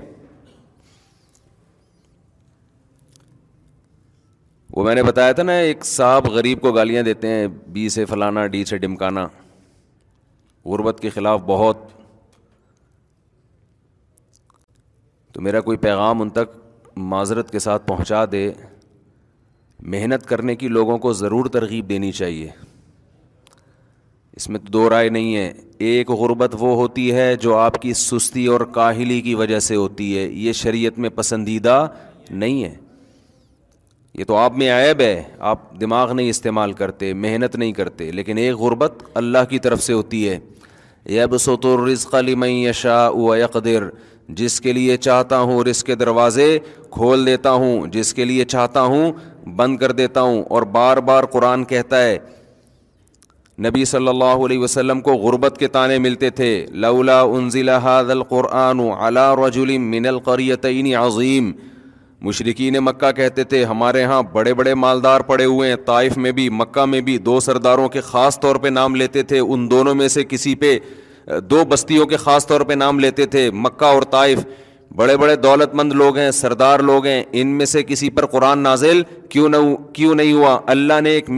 وہ 4.76 4.84
میں 4.84 4.94
نے 4.94 5.02
بتایا 5.02 5.32
تھا 5.32 5.42
نا 5.42 5.52
ایک 5.64 5.84
صاحب 5.84 6.26
غریب 6.34 6.60
کو 6.60 6.70
گالیاں 6.72 7.02
دیتے 7.02 7.28
ہیں 7.28 7.46
بی 7.72 7.88
سے 7.96 8.04
فلانا 8.12 8.46
ڈی 8.54 8.64
سے 8.70 8.78
ڈمکانا 8.78 9.26
غربت 10.70 10.98
کے 11.00 11.10
خلاف 11.10 11.40
بہت 11.46 11.82
تو 15.34 15.40
میرا 15.42 15.60
کوئی 15.68 15.78
پیغام 15.84 16.22
ان 16.22 16.30
تک 16.38 16.56
معذرت 17.12 17.50
کے 17.50 17.58
ساتھ 17.58 17.86
پہنچا 17.86 18.24
دے 18.32 18.50
محنت 19.94 20.26
کرنے 20.26 20.54
کی 20.56 20.68
لوگوں 20.68 20.98
کو 21.06 21.12
ضرور 21.20 21.46
ترغیب 21.58 21.88
دینی 21.88 22.10
چاہیے 22.20 22.48
اس 24.36 24.48
میں 24.48 24.58
تو 24.60 24.70
دو 24.78 24.88
رائے 24.90 25.08
نہیں 25.08 25.34
ہے 25.36 25.52
ایک 25.88 26.10
غربت 26.20 26.54
وہ 26.58 26.74
ہوتی 26.80 27.12
ہے 27.14 27.34
جو 27.46 27.56
آپ 27.56 27.80
کی 27.82 27.92
سستی 28.02 28.46
اور 28.54 28.60
کاہلی 28.80 29.20
کی 29.28 29.34
وجہ 29.42 29.58
سے 29.70 29.76
ہوتی 29.76 30.16
ہے 30.18 30.28
یہ 30.28 30.52
شریعت 30.64 30.98
میں 31.04 31.10
پسندیدہ 31.16 31.84
نہیں 32.30 32.64
ہے 32.64 32.74
یہ 34.18 34.24
تو 34.24 34.36
آپ 34.36 34.56
میں 34.58 34.70
عیب 34.70 35.00
ہے 35.00 35.22
آپ 35.50 35.60
دماغ 35.80 36.12
نہیں 36.16 36.28
استعمال 36.30 36.72
کرتے 36.80 37.12
محنت 37.22 37.54
نہیں 37.56 37.72
کرتے 37.78 38.10
لیکن 38.12 38.36
ایک 38.38 38.54
غربت 38.56 39.02
اللہ 39.20 39.44
کی 39.50 39.58
طرف 39.64 39.82
سے 39.82 39.92
ہوتی 39.92 40.28
ہے 40.28 40.38
یب 41.14 41.36
سزق 41.40 42.14
علیمئی 42.14 42.62
یشاق 42.64 43.56
در 43.64 43.84
جس 44.36 44.60
کے 44.66 44.72
لیے 44.72 44.96
چاہتا 44.96 45.40
ہوں 45.40 45.62
رزق 45.70 45.86
کے 45.86 45.94
دروازے 46.02 46.46
کھول 46.92 47.26
دیتا 47.26 47.50
ہوں 47.62 47.86
جس 47.92 48.12
کے 48.14 48.24
لیے 48.24 48.44
چاہتا 48.54 48.82
ہوں 48.92 49.10
بند 49.56 49.76
کر 49.78 49.92
دیتا 50.02 50.20
ہوں 50.28 50.42
اور 50.54 50.62
بار 50.78 50.96
بار 51.10 51.24
قرآن 51.32 51.64
کہتا 51.72 52.02
ہے 52.02 52.16
نبی 53.66 53.84
صلی 53.84 54.08
اللہ 54.08 54.44
علیہ 54.46 54.58
وسلم 54.58 55.00
کو 55.08 55.12
غربت 55.26 55.58
کے 55.58 55.66
تانے 55.78 55.98
ملتے 56.06 56.30
تھے 56.38 56.50
لولا 56.86 57.20
انزل 57.36 57.68
هذا 57.82 58.12
القرآن 58.18 58.80
و 58.88 59.46
رجل 59.46 59.78
من 59.92 60.06
القریتعین 60.14 60.94
عظیم 61.02 61.52
مشرقین 62.24 62.76
مکہ 62.84 63.10
کہتے 63.16 63.44
تھے 63.52 63.64
ہمارے 63.70 64.02
ہاں 64.10 64.22
بڑے 64.32 64.52
بڑے 64.60 64.74
مالدار 64.82 65.20
پڑے 65.30 65.44
ہوئے 65.44 65.68
ہیں 65.68 65.76
طائف 65.86 66.16
میں 66.24 66.30
بھی 66.38 66.48
مکہ 66.60 66.84
میں 66.92 67.00
بھی 67.08 67.16
دو 67.28 67.38
سرداروں 67.46 67.88
کے 67.96 68.00
خاص 68.10 68.38
طور 68.40 68.56
پہ 68.64 68.68
نام 68.68 68.94
لیتے 68.96 69.22
تھے 69.32 69.38
ان 69.38 69.70
دونوں 69.70 69.94
میں 69.94 70.06
سے 70.14 70.22
کسی 70.28 70.54
پہ 70.62 70.78
دو 71.50 71.64
بستیوں 71.68 72.06
کے 72.06 72.16
خاص 72.26 72.46
طور 72.46 72.60
پہ 72.68 72.72
نام 72.84 72.98
لیتے 73.04 73.26
تھے 73.34 73.50
مکہ 73.66 73.84
اور 73.94 74.02
طائف 74.16 74.38
بڑے 74.96 75.16
بڑے 75.22 75.34
دولت 75.44 75.74
مند 75.80 75.92
لوگ 76.02 76.16
ہیں 76.18 76.30
سردار 76.40 76.80
لوگ 76.90 77.06
ہیں 77.06 77.22
ان 77.40 77.48
میں 77.58 77.66
سے 77.72 77.82
کسی 77.88 78.08
پر 78.16 78.26
قرآن 78.36 78.58
نازل 78.68 79.02
کیوں 79.34 79.48
نہ 79.48 79.56
کیوں 79.94 80.14
نہیں 80.14 80.32
ہوا 80.32 80.58
اللہ 80.76 81.00
نے 81.06 81.10
ایک 81.18 81.28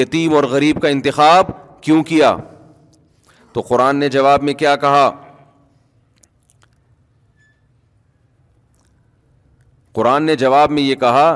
یتیم 0.00 0.34
اور 0.34 0.44
غریب 0.54 0.80
کا 0.82 0.88
انتخاب 0.96 1.50
کیوں 1.82 2.02
کیا 2.12 2.34
تو 3.52 3.60
قرآن 3.68 3.96
نے 3.96 4.08
جواب 4.18 4.42
میں 4.48 4.54
کیا 4.64 4.74
کہا 4.86 5.08
قرآن 9.96 10.24
نے 10.28 10.34
جواب 10.36 10.70
میں 10.76 10.82
یہ 10.82 10.94
کہا 11.02 11.28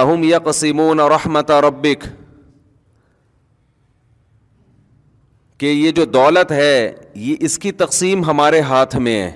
اہم 0.00 0.22
یقین 0.24 0.80
اور 1.00 1.10
رحمت 1.10 1.50
ربک 1.64 2.04
کہ 5.60 5.66
یہ 5.66 5.90
جو 5.98 6.04
دولت 6.16 6.52
ہے 6.52 6.74
یہ 7.26 7.36
اس 7.48 7.58
کی 7.64 7.72
تقسیم 7.84 8.24
ہمارے 8.24 8.60
ہاتھ 8.72 8.96
میں 9.06 9.20
ہے 9.22 9.30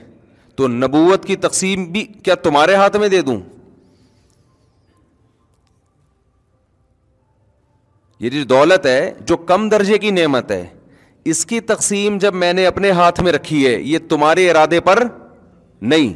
تو 0.57 0.69
نبوت 0.69 1.25
کی 1.27 1.37
تقسیم 1.45 1.85
بھی 1.93 2.05
کیا 2.25 2.35
تمہارے 2.49 2.75
ہاتھ 2.85 2.97
میں 3.05 3.09
دے 3.17 3.21
دوں 3.29 3.37
یہ 8.25 8.31
جو 8.31 8.43
دولت 8.57 8.87
ہے 8.87 9.01
جو 9.27 9.37
کم 9.51 9.69
درجے 9.69 9.99
کی 10.03 10.11
نعمت 10.23 10.51
ہے 10.51 10.63
اس 11.33 11.45
کی 11.47 11.61
تقسیم 11.73 12.19
جب 12.25 12.35
میں 12.45 12.53
نے 12.59 12.67
اپنے 12.67 12.91
ہاتھ 13.03 13.21
میں 13.23 13.33
رکھی 13.33 13.67
ہے 13.67 13.73
یہ 13.95 13.99
تمہارے 14.09 14.51
ارادے 14.51 14.81
پر 14.89 15.03
نہیں 15.95 16.13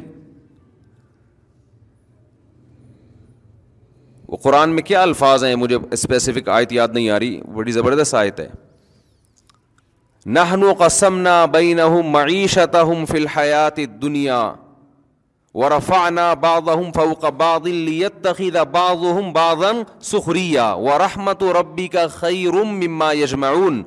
وہ 4.28 4.36
قرآن 4.42 4.70
میں 4.74 4.82
کیا 4.82 5.02
الفاظ 5.02 5.44
ہیں 5.44 5.54
مجھے 5.56 5.76
اسپیسیفک 5.92 6.48
آیت 6.58 6.72
یاد 6.72 6.88
نہیں 6.94 7.10
آ 7.10 7.18
رہی 7.20 7.40
بڑی 7.54 7.72
زبردست 7.72 8.14
آیت 8.22 8.40
ہے 8.40 8.48
نہنو 10.38 10.74
کا 10.74 10.86
نہ 11.16 11.36
بین 11.52 11.80
معیشت 12.12 12.76
فی 13.10 13.16
الحیات 13.18 13.76
دنیا 14.02 14.40
و 15.60 15.68
رفانہ 15.68 16.32
بادن 16.40 16.92
سخریہ 20.08 20.60
و 20.90 20.98
رحمت 21.04 21.42
و 21.42 21.52
ربی 21.60 21.86
کا 21.94 22.06
خیر 22.20 22.62
مما 22.72 23.12
یجماون 23.20 23.82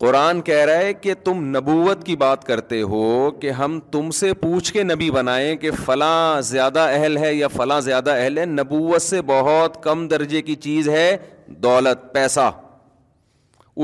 قرآن 0.00 0.40
کہہ 0.44 0.64
رہا 0.68 0.74
ہے 0.82 0.92
کہ 0.94 1.14
تم 1.24 1.42
نبوت 1.56 2.04
کی 2.06 2.16
بات 2.16 2.44
کرتے 2.46 2.80
ہو 2.90 3.30
کہ 3.40 3.50
ہم 3.60 3.78
تم 3.92 4.10
سے 4.18 4.32
پوچھ 4.42 4.72
کے 4.72 4.82
نبی 4.82 5.10
بنائیں 5.10 5.56
کہ 5.62 5.70
فلاں 5.84 6.40
زیادہ 6.50 6.80
اہل 6.90 7.16
ہے 7.18 7.32
یا 7.34 7.48
فلاں 7.56 7.80
زیادہ 7.86 8.10
اہل 8.18 8.38
ہے 8.38 8.44
نبوت 8.46 9.02
سے 9.02 9.22
بہت 9.30 9.82
کم 9.82 10.06
درجے 10.08 10.42
کی 10.42 10.54
چیز 10.66 10.88
ہے 10.88 11.16
دولت 11.62 12.12
پیسہ 12.12 12.50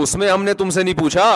اس 0.03 0.15
میں 0.21 0.31
ہم 0.31 0.45
نے 0.45 0.55
تم 0.61 0.71
سے 0.77 0.83
نہیں 0.83 0.99
پوچھا 0.99 1.27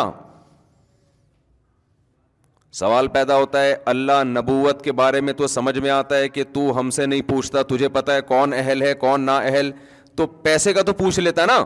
سوال 2.83 3.09
پیدا 3.13 3.37
ہوتا 3.39 3.63
ہے 3.65 3.75
اللہ 3.95 4.23
نبوت 4.37 4.83
کے 4.85 4.93
بارے 5.03 5.21
میں 5.29 5.33
تو 5.43 5.47
سمجھ 5.47 5.79
میں 5.79 5.91
آتا 5.91 6.17
ہے 6.17 6.29
کہ 6.29 6.45
تو 6.55 6.69
ہم 6.79 6.91
سے 6.99 7.07
نہیں 7.07 7.23
پوچھتا 7.29 7.63
تجھے 7.75 7.89
پتا 7.99 8.15
ہے 8.15 8.21
کون 8.33 8.53
اہل 8.59 8.83
ہے 8.83 8.95
کون 9.05 9.21
نا 9.27 9.39
اہل 9.51 9.71
تو 10.17 10.27
پیسے 10.47 10.73
کا 10.73 10.83
تو 10.87 10.93
پوچھ 11.03 11.21
لیتا 11.21 11.47
نا 11.47 11.63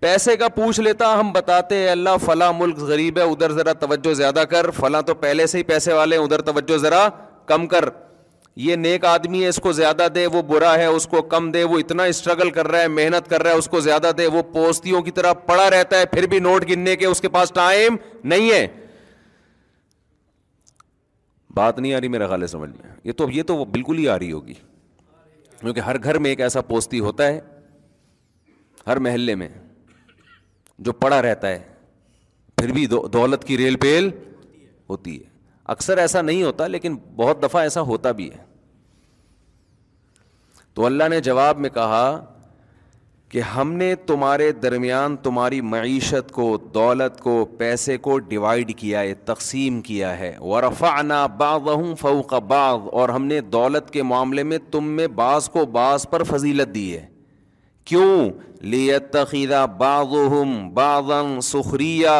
پیسے 0.00 0.36
کا 0.36 0.48
پوچھ 0.54 0.80
لیتا 0.80 1.12
ہم 1.20 1.30
بتاتے 1.32 1.76
ہیں 1.76 1.88
اللہ 1.88 2.16
فلاں 2.24 2.52
ملک 2.56 2.78
غریب 2.88 3.18
ہے 3.18 3.22
ادھر 3.30 3.52
ذرا 3.58 3.72
توجہ 3.84 4.12
زیادہ 4.14 4.42
کر 4.50 4.70
فلاں 4.78 5.00
تو 5.02 5.14
پہلے 5.22 5.46
سے 5.46 5.58
ہی 5.58 5.62
پیسے 5.70 5.92
والے 5.92 6.16
ہیں 6.16 6.24
ادھر 6.24 6.40
توجہ 6.50 6.76
ذرا 6.78 7.08
کم 7.46 7.66
کر 7.66 7.84
یہ 8.64 8.76
نیک 8.76 9.04
آدمی 9.04 9.42
ہے 9.42 9.48
اس 9.48 9.58
کو 9.62 9.72
زیادہ 9.72 10.06
دے 10.14 10.26
وہ 10.32 10.42
برا 10.48 10.74
ہے 10.78 10.84
اس 10.86 11.06
کو 11.10 11.22
کم 11.32 11.50
دے 11.52 11.62
وہ 11.64 11.78
اتنا 11.78 12.02
اسٹرگل 12.12 12.50
کر 12.50 12.68
رہا 12.70 12.80
ہے 12.82 12.88
محنت 12.88 13.28
کر 13.30 13.42
رہا 13.42 13.50
ہے 13.52 13.56
اس 13.58 13.66
کو 13.70 13.80
زیادہ 13.88 14.10
دے 14.18 14.26
وہ 14.36 14.42
پوستیوں 14.52 15.02
کی 15.02 15.10
طرح 15.18 15.32
پڑا 15.46 15.68
رہتا 15.70 15.98
ہے 15.98 16.06
پھر 16.12 16.26
بھی 16.34 16.38
نوٹ 16.38 16.68
گننے 16.70 16.96
کے 16.96 17.06
اس 17.06 17.20
کے 17.20 17.28
پاس 17.36 17.52
ٹائم 17.54 17.96
نہیں 18.24 18.50
ہے 18.50 18.66
بات 21.56 21.78
نہیں 21.78 21.92
آ 21.94 22.00
رہی 22.00 22.08
میرا 22.08 22.34
ہے 22.42 22.46
سمجھ 22.46 22.70
میں 22.70 22.92
یہ 23.04 23.12
تو 23.18 23.28
یہ 23.32 23.42
تو 23.46 23.64
بالکل 23.64 23.98
ہی 23.98 24.08
آ 24.08 24.18
رہی 24.18 24.32
ہوگی 24.32 24.54
کیونکہ 25.60 25.80
ہر 25.80 26.02
گھر 26.02 26.18
میں 26.18 26.30
ایک 26.30 26.40
ایسا 26.40 26.60
پوستی 26.72 26.98
ہوتا 27.00 27.26
ہے 27.26 27.38
ہر 28.86 28.96
محلے 29.08 29.34
میں 29.34 29.48
جو 30.84 30.92
پڑا 30.92 31.20
رہتا 31.22 31.48
ہے 31.48 31.58
پھر 32.56 32.72
بھی 32.72 32.86
دولت 33.12 33.44
کی 33.44 33.56
ریل 33.58 33.76
پیل 33.80 34.10
ہوتی 34.90 35.18
ہے 35.18 35.24
اکثر 35.74 35.98
ایسا 35.98 36.20
نہیں 36.22 36.42
ہوتا 36.42 36.66
لیکن 36.66 36.96
بہت 37.16 37.42
دفعہ 37.42 37.60
ایسا 37.62 37.80
ہوتا 37.90 38.10
بھی 38.18 38.30
ہے 38.30 38.44
تو 40.74 40.84
اللہ 40.86 41.08
نے 41.10 41.20
جواب 41.28 41.58
میں 41.60 41.70
کہا 41.74 42.04
کہ 43.28 43.40
ہم 43.54 43.72
نے 43.76 43.94
تمہارے 44.06 44.50
درمیان 44.62 45.16
تمہاری 45.22 45.60
معیشت 45.70 46.30
کو 46.32 46.56
دولت 46.74 47.20
کو 47.20 47.44
پیسے 47.58 47.96
کو 47.98 48.18
ڈیوائڈ 48.18 48.72
کیا 48.78 49.00
ہے 49.00 49.14
تقسیم 49.24 49.80
کیا 49.88 50.16
ہے 50.18 50.32
ورفا 50.40 51.00
نا 51.02 51.24
باغ 51.40 51.68
فوق 52.00 52.34
اور 52.52 53.08
ہم 53.08 53.24
نے 53.26 53.40
دولت 53.58 53.90
کے 53.92 54.02
معاملے 54.12 54.42
میں 54.52 54.58
تم 54.70 54.88
میں 54.96 55.06
بعض 55.22 55.48
کو 55.50 55.64
بعض 55.80 56.08
پر 56.10 56.22
فضیلت 56.32 56.74
دی 56.74 56.92
ہے 56.96 57.04
کیوں 57.90 58.16
لیتخذ 58.70 59.52
بعضهم 59.78 60.54
بعضا 60.74 61.20
سخریہ 61.48 62.14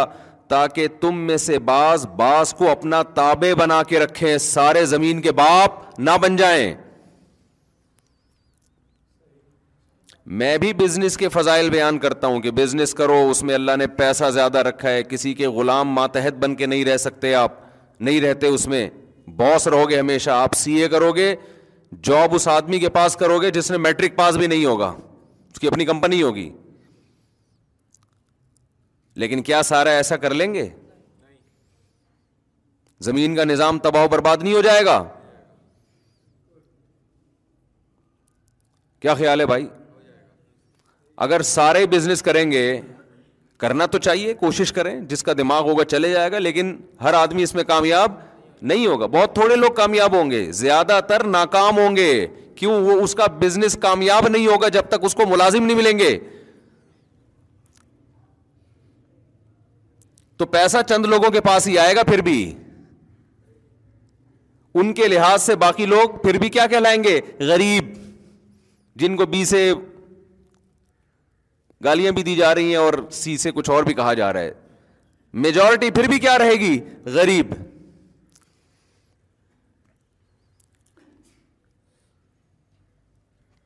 تاکہ 0.48 0.86
تم 1.00 1.16
میں 1.26 1.36
سے 1.44 1.58
بعض 1.70 2.06
بعض 2.16 2.52
کو 2.54 2.68
اپنا 2.70 3.02
تابع 3.14 3.52
بنا 3.58 3.82
کے 3.88 3.98
رکھیں 4.00 4.36
سارے 4.44 4.84
زمین 4.94 5.20
کے 5.22 5.32
باپ 5.40 5.98
نہ 6.06 6.10
بن 6.22 6.36
جائیں 6.42 6.74
میں 10.42 10.56
بھی 10.58 10.72
بزنس 10.80 11.16
کے 11.16 11.28
فضائل 11.32 11.70
بیان 11.70 11.98
کرتا 12.04 12.26
ہوں 12.26 12.40
کہ 12.42 12.50
بزنس 12.60 12.94
کرو 13.00 13.18
اس 13.30 13.42
میں 13.48 13.54
اللہ 13.54 13.76
نے 13.78 13.86
پیسہ 13.98 14.30
زیادہ 14.38 14.58
رکھا 14.68 14.90
ہے 14.90 15.02
کسی 15.08 15.34
کے 15.40 15.46
غلام 15.58 15.92
ماتحت 15.94 16.38
بن 16.44 16.54
کے 16.62 16.66
نہیں 16.72 16.84
رہ 16.84 16.96
سکتے 17.08 17.34
آپ 17.42 17.52
نہیں 18.08 18.20
رہتے 18.20 18.46
اس 18.56 18.66
میں 18.68 18.88
باس 19.36 19.68
رہو 19.74 19.88
گے 19.90 19.98
ہمیشہ 20.00 20.30
آپ 20.30 20.54
سی 20.62 20.74
اے 20.82 20.88
کرو 20.94 21.10
گے 21.16 21.34
جاب 22.08 22.34
اس 22.34 22.48
آدمی 22.56 22.78
کے 22.80 22.88
پاس 22.98 23.16
کرو 23.16 23.40
گے 23.42 23.50
جس 23.58 23.70
نے 23.70 23.76
میٹرک 23.88 24.16
پاس 24.16 24.36
بھی 24.36 24.46
نہیں 24.46 24.64
ہوگا 24.64 24.94
اس 25.56 25.60
کی 25.60 25.66
اپنی 25.66 25.84
کمپنی 25.86 26.22
ہوگی 26.22 26.50
لیکن 29.22 29.42
کیا 29.42 29.60
سارا 29.68 29.90
ایسا 29.96 30.16
کر 30.24 30.34
لیں 30.40 30.52
گے 30.54 30.68
زمین 33.06 33.36
کا 33.36 33.44
نظام 33.44 33.78
تباہ 33.86 34.04
و 34.04 34.08
برباد 34.12 34.42
نہیں 34.42 34.54
ہو 34.54 34.60
جائے 34.62 34.84
گا 34.86 34.96
کیا 39.00 39.14
خیال 39.22 39.40
ہے 39.40 39.46
بھائی 39.52 39.66
اگر 41.28 41.42
سارے 41.54 41.86
بزنس 41.96 42.22
کریں 42.22 42.44
گے 42.50 42.66
کرنا 43.64 43.86
تو 43.94 43.98
چاہیے 44.08 44.34
کوشش 44.46 44.72
کریں 44.80 44.94
جس 45.12 45.22
کا 45.28 45.32
دماغ 45.38 45.68
ہوگا 45.70 45.84
چلے 45.96 46.12
جائے 46.12 46.32
گا 46.32 46.38
لیکن 46.48 46.76
ہر 47.02 47.14
آدمی 47.24 47.42
اس 47.42 47.54
میں 47.54 47.64
کامیاب 47.72 48.12
نہیں 48.72 48.86
ہوگا 48.86 49.06
بہت 49.18 49.34
تھوڑے 49.34 49.56
لوگ 49.56 49.72
کامیاب 49.82 50.14
ہوں 50.16 50.30
گے 50.30 50.50
زیادہ 50.64 51.00
تر 51.08 51.24
ناکام 51.38 51.78
ہوں 51.78 51.96
گے 51.96 52.10
کیوں 52.58 52.80
وہ 52.84 52.92
اس 53.02 53.14
کا 53.14 53.26
بزنس 53.40 53.76
کامیاب 53.80 54.28
نہیں 54.28 54.46
ہوگا 54.46 54.68
جب 54.76 54.88
تک 54.88 55.04
اس 55.08 55.14
کو 55.14 55.26
ملازم 55.30 55.64
نہیں 55.64 55.76
ملیں 55.76 55.98
گے 55.98 56.10
تو 60.40 60.46
پیسہ 60.56 60.78
چند 60.88 61.06
لوگوں 61.14 61.30
کے 61.34 61.40
پاس 61.40 61.66
ہی 61.68 61.78
آئے 61.78 61.94
گا 61.96 62.02
پھر 62.12 62.20
بھی 62.30 62.38
ان 64.80 64.92
کے 64.94 65.06
لحاظ 65.08 65.42
سے 65.42 65.54
باقی 65.66 65.84
لوگ 65.92 66.16
پھر 66.22 66.38
بھی 66.38 66.48
کیا 66.56 66.66
کہلائیں 66.72 67.02
گے 67.04 67.20
غریب 67.50 67.92
جن 69.02 69.16
کو 69.16 69.26
بی 69.34 69.44
سے 69.52 69.62
گالیاں 71.84 72.12
بھی 72.18 72.22
دی 72.28 72.34
جا 72.36 72.54
رہی 72.54 72.68
ہیں 72.70 72.82
اور 72.82 72.94
سی 73.20 73.36
سے 73.38 73.50
کچھ 73.54 73.70
اور 73.70 73.82
بھی 73.88 73.94
کہا 73.94 74.12
جا 74.20 74.32
رہا 74.32 74.50
ہے 74.50 74.52
میجورٹی 75.46 75.90
پھر 75.98 76.08
بھی 76.08 76.18
کیا 76.18 76.36
رہے 76.38 76.54
گی 76.60 76.76
غریب 77.14 77.52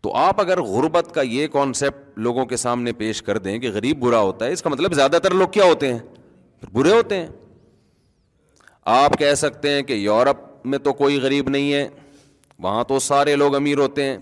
تو 0.03 0.13
آپ 0.17 0.41
اگر 0.41 0.61
غربت 0.63 1.13
کا 1.15 1.23
یہ 1.23 1.47
کانسیپٹ 1.53 2.19
لوگوں 2.27 2.45
کے 2.53 2.57
سامنے 2.57 2.93
پیش 2.99 3.23
کر 3.23 3.39
دیں 3.39 3.59
کہ 3.61 3.71
غریب 3.71 3.99
برا 4.05 4.19
ہوتا 4.21 4.47
ہے 4.47 4.53
اس 4.53 4.63
کا 4.63 4.71
مطلب 4.71 4.95
زیادہ 4.95 5.19
تر 5.23 5.35
لوگ 5.35 5.49
کیا 5.53 5.65
ہوتے 5.65 5.93
ہیں 5.93 5.99
برے 6.73 6.93
ہوتے 6.93 7.17
ہیں 7.17 7.27
آپ 8.95 9.19
کہہ 9.19 9.35
سکتے 9.37 9.71
ہیں 9.73 9.83
کہ 9.83 9.93
یورپ 9.93 10.37
میں 10.73 10.79
تو 10.87 10.93
کوئی 10.93 11.19
غریب 11.21 11.49
نہیں 11.49 11.73
ہے 11.73 11.87
وہاں 12.63 12.85
تو 12.85 12.99
سارے 12.99 13.35
لوگ 13.37 13.55
امیر 13.57 13.79
ہوتے 13.79 14.05
ہیں 14.05 14.17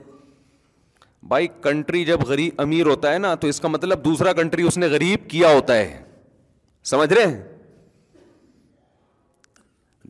بھائی 1.29 1.47
کنٹری 1.63 2.05
جب 2.05 2.23
غریب 2.29 2.61
امیر 2.63 2.87
ہوتا 2.87 3.13
ہے 3.13 3.19
نا 3.19 3.35
تو 3.35 3.47
اس 3.47 3.61
کا 3.61 3.69
مطلب 3.69 4.05
دوسرا 4.05 4.33
کنٹری 4.33 4.63
اس 4.67 4.79
نے 4.79 4.87
غریب 4.91 5.29
کیا 5.31 5.53
ہوتا 5.55 5.77
ہے 5.77 6.03
سمجھ 6.91 7.13
رہے 7.13 7.27
ہیں 7.27 7.43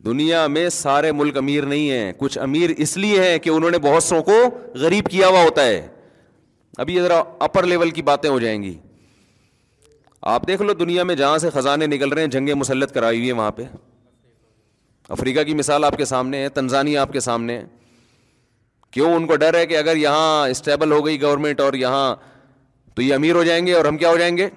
دنیا 0.06 0.46
میں 0.46 0.68
سارے 0.70 1.10
ملک 1.12 1.36
امیر 1.36 1.64
نہیں 1.66 1.90
ہیں 1.90 2.12
کچھ 2.18 2.38
امیر 2.38 2.70
اس 2.76 2.96
لیے 2.96 3.22
ہیں 3.28 3.38
کہ 3.42 3.50
انہوں 3.50 3.70
نے 3.70 3.78
بہت 3.82 4.02
سو 4.02 4.22
کو 4.22 4.34
غریب 4.80 5.06
کیا 5.10 5.28
ہوا 5.28 5.42
ہوتا 5.44 5.64
ہے 5.64 5.86
ابھی 6.82 6.94
یہ 6.94 7.00
ذرا 7.02 7.22
اپر 7.46 7.66
لیول 7.72 7.90
کی 7.90 8.02
باتیں 8.10 8.28
ہو 8.30 8.38
جائیں 8.40 8.62
گی 8.62 8.74
آپ 10.34 10.46
دیکھ 10.46 10.62
لو 10.62 10.72
دنیا 10.74 11.02
میں 11.04 11.14
جہاں 11.16 11.38
سے 11.38 11.50
خزانے 11.50 11.86
نکل 11.86 12.12
رہے 12.12 12.22
ہیں 12.22 12.28
جنگیں 12.30 12.54
مسلط 12.54 12.92
کرائی 12.94 13.18
ہوئی 13.18 13.30
ہیں 13.30 13.36
وہاں 13.38 13.50
پہ 13.56 13.62
افریقہ 15.18 15.42
کی 15.48 15.54
مثال 15.54 15.84
آپ 15.84 15.96
کے 15.96 16.04
سامنے 16.04 16.42
ہے 16.42 16.48
تنزانیہ 16.58 16.98
آپ 16.98 17.12
کے 17.12 17.20
سامنے 17.26 17.58
ہے 17.58 17.64
کیوں 18.92 19.12
ان 19.14 19.26
کو 19.26 19.36
ڈر 19.42 19.54
ہے 19.58 19.66
کہ 19.66 19.76
اگر 19.78 19.96
یہاں 19.96 20.48
اسٹیبل 20.50 20.92
ہو 20.92 21.04
گئی 21.06 21.20
گورنمنٹ 21.22 21.60
اور 21.60 21.72
یہاں 21.84 22.14
تو 22.94 23.02
یہ 23.02 23.14
امیر 23.14 23.34
ہو 23.36 23.42
جائیں 23.44 23.64
گے 23.66 23.74
اور 23.74 23.84
ہم 23.84 23.96
کیا 23.98 24.10
ہو 24.10 24.16
جائیں 24.18 24.36
گے 24.36 24.48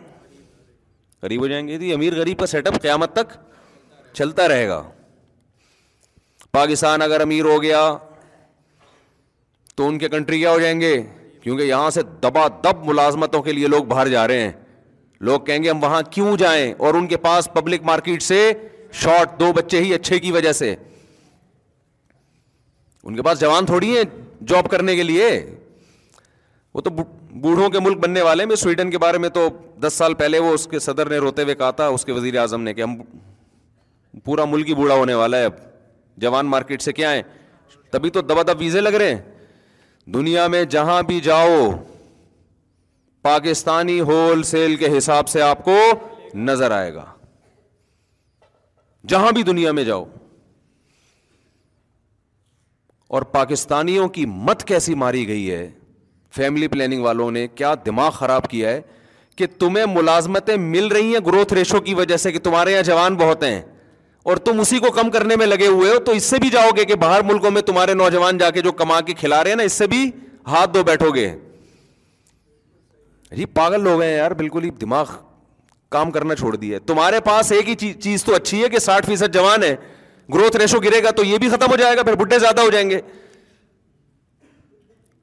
غریب 1.23 1.41
ہو 1.41 1.47
جائیں 1.47 1.67
گے 1.67 1.77
تو 1.77 1.83
یہ 1.85 1.93
امیر 1.93 2.15
غریب 2.19 2.39
کا 2.39 2.45
سیٹ 2.55 2.67
اپ 2.67 2.81
قیامت 2.81 3.13
تک 3.13 3.37
چلتا 4.15 4.47
رہے 4.49 4.67
گا 4.67 4.81
پاکستان 6.53 7.01
اگر 7.01 7.21
امیر 7.21 7.45
ہو 7.45 7.61
گیا 7.63 7.81
تو 9.75 9.87
ان 9.87 9.97
کے 9.99 10.07
کنٹری 10.09 10.39
کیا 10.39 10.51
ہو 10.51 10.59
جائیں 10.59 10.79
گے 10.81 10.95
کیونکہ 11.43 11.63
یہاں 11.63 11.89
سے 11.89 12.01
دبا 12.23 12.47
دب 12.63 12.85
ملازمتوں 12.85 13.41
کے 13.43 13.51
لیے 13.53 13.67
لوگ 13.67 13.83
باہر 13.93 14.07
جا 14.07 14.27
رہے 14.27 14.41
ہیں 14.43 14.51
لوگ 15.29 15.39
کہیں 15.45 15.63
گے 15.63 15.69
ہم 15.69 15.83
وہاں 15.83 16.01
کیوں 16.11 16.35
جائیں 16.37 16.73
اور 16.87 16.93
ان 16.93 17.07
کے 17.07 17.17
پاس 17.27 17.47
پبلک 17.53 17.83
مارکیٹ 17.85 18.21
سے 18.23 18.41
شارٹ 19.03 19.39
دو 19.39 19.51
بچے 19.53 19.81
ہی 19.83 19.93
اچھے 19.93 20.19
کی 20.19 20.31
وجہ 20.31 20.51
سے 20.59 20.75
ان 23.03 23.15
کے 23.15 23.21
پاس 23.23 23.39
جوان 23.39 23.65
تھوڑی 23.65 23.95
ہیں 23.97 24.03
جاب 24.47 24.69
کرنے 24.71 24.95
کے 24.95 25.03
لیے 25.03 25.29
وہ 26.73 26.81
تو 26.81 26.89
بوڑھوں 27.45 27.69
کے 27.69 27.79
ملک 27.79 27.97
بننے 27.99 28.21
والے 28.21 28.45
میں 28.45 28.55
سویڈن 28.55 28.91
کے 28.91 28.97
بارے 29.03 29.17
میں 29.17 29.29
تو 29.37 29.47
دس 29.87 29.93
سال 29.97 30.13
پہلے 30.23 30.39
وہ 30.39 30.53
اس 30.53 30.67
کے 30.71 30.79
صدر 30.79 31.09
نے 31.09 31.17
روتے 31.25 31.43
ہوئے 31.43 31.55
کہا 31.55 31.71
تھا 31.79 31.87
اس 31.95 32.05
کے 32.05 32.11
وزیر 32.11 32.37
اعظم 32.39 32.61
نے 32.63 32.73
کہ 32.73 32.81
ہم 32.81 32.95
پورا 34.25 34.45
ملک 34.53 34.69
ہی 34.69 34.73
بوڑھا 34.75 34.95
ہونے 34.95 35.13
والا 35.13 35.37
ہے 35.37 35.45
اب 35.45 35.53
جوان 36.23 36.45
مارکیٹ 36.49 36.81
سے 36.81 36.93
کیا 36.93 37.11
ہے 37.11 37.21
تبھی 37.91 38.09
تو 38.09 38.21
دبا 38.21 38.41
دب 38.47 38.59
ویزے 38.59 38.81
لگ 38.81 38.93
رہے 38.99 39.13
ہیں 39.13 39.21
دنیا 40.13 40.45
میں 40.47 40.63
جہاں 40.75 41.01
بھی 41.07 41.19
جاؤ 41.23 41.69
پاکستانی 43.21 43.99
ہول 44.01 44.43
سیل 44.43 44.75
کے 44.75 44.97
حساب 44.97 45.27
سے 45.29 45.41
آپ 45.41 45.63
کو 45.65 45.77
نظر 46.35 46.71
آئے 46.71 46.93
گا 46.93 47.05
جہاں 49.09 49.31
بھی 49.31 49.43
دنیا 49.43 49.71
میں 49.71 49.83
جاؤ 49.83 50.03
اور 53.13 53.21
پاکستانیوں 53.31 54.07
کی 54.09 54.25
مت 54.25 54.63
کیسی 54.67 54.93
ماری 54.95 55.27
گئی 55.27 55.49
ہے 55.51 55.69
فیملی 56.35 56.67
پلاننگ 56.67 57.03
والوں 57.03 57.31
نے 57.31 57.47
کیا 57.55 57.73
دماغ 57.85 58.11
خراب 58.15 58.47
کیا 58.49 58.69
ہے 58.69 58.81
کہ 59.37 59.45
تمہیں 59.59 59.85
ملازمتیں 59.93 60.55
مل 60.57 60.87
رہی 60.91 61.13
ہیں 61.13 61.19
گروتھ 61.25 61.53
ریشو 61.53 61.79
کی 61.81 61.93
وجہ 61.93 62.17
سے 62.17 62.31
کہ 62.31 62.39
تمہارے 62.43 62.71
یہاں 62.71 62.83
جوان 62.83 63.15
بہت 63.17 63.43
ہیں 63.43 63.61
اور 64.23 64.37
تم 64.45 64.59
اسی 64.59 64.79
کو 64.79 64.91
کم 64.95 65.09
کرنے 65.11 65.35
میں 65.35 65.45
لگے 65.45 65.67
ہوئے 65.67 65.91
ہو 65.91 65.99
تو 66.05 66.11
اس 66.15 66.23
سے 66.23 66.35
بھی 66.41 66.49
جاؤ 66.49 66.69
گے 66.77 66.83
کہ 66.85 66.95
باہر 67.03 67.21
ملکوں 67.31 67.51
میں 67.51 67.61
تمہارے 67.67 67.93
نوجوان 67.93 68.37
جا 68.37 68.49
کے 68.57 68.61
جو 68.61 68.71
کما 68.81 68.99
کے 69.05 69.13
کھلا 69.19 69.43
رہے 69.43 69.49
ہیں 69.51 69.57
نا 69.57 69.63
اس 69.63 69.73
سے 69.81 69.87
بھی 69.93 70.09
ہاتھ 70.47 70.73
دھو 70.73 70.83
بیٹھو 70.83 71.11
گے 71.15 71.29
جی 73.37 73.45
پاگل 73.59 73.81
لوگ 73.83 74.01
ہیں 74.01 74.13
یار 74.15 74.31
بالکل 74.41 74.63
ہی 74.63 74.69
دماغ 74.81 75.09
کام 75.95 76.11
کرنا 76.11 76.35
چھوڑ 76.35 76.55
دیا 76.55 76.79
تمہارے 76.87 77.19
پاس 77.23 77.51
ایک 77.51 77.69
ہی 77.69 77.91
چیز 78.01 78.23
تو 78.25 78.35
اچھی 78.35 78.63
ہے 78.63 78.69
کہ 78.69 78.79
ساٹھ 78.79 79.05
فیصد 79.07 79.33
جوان 79.33 79.63
ہے 79.63 79.75
گروتھ 80.33 80.57
ریشو 80.57 80.79
گرے 80.83 81.01
گا 81.03 81.11
تو 81.15 81.23
یہ 81.23 81.37
بھی 81.37 81.49
ختم 81.49 81.71
ہو 81.71 81.75
جائے 81.77 81.97
گا 81.97 82.03
پھر 82.03 82.15
بڈھے 82.17 82.39
زیادہ 82.39 82.61
ہو 82.61 82.69
جائیں 82.71 82.89
گے 82.89 82.99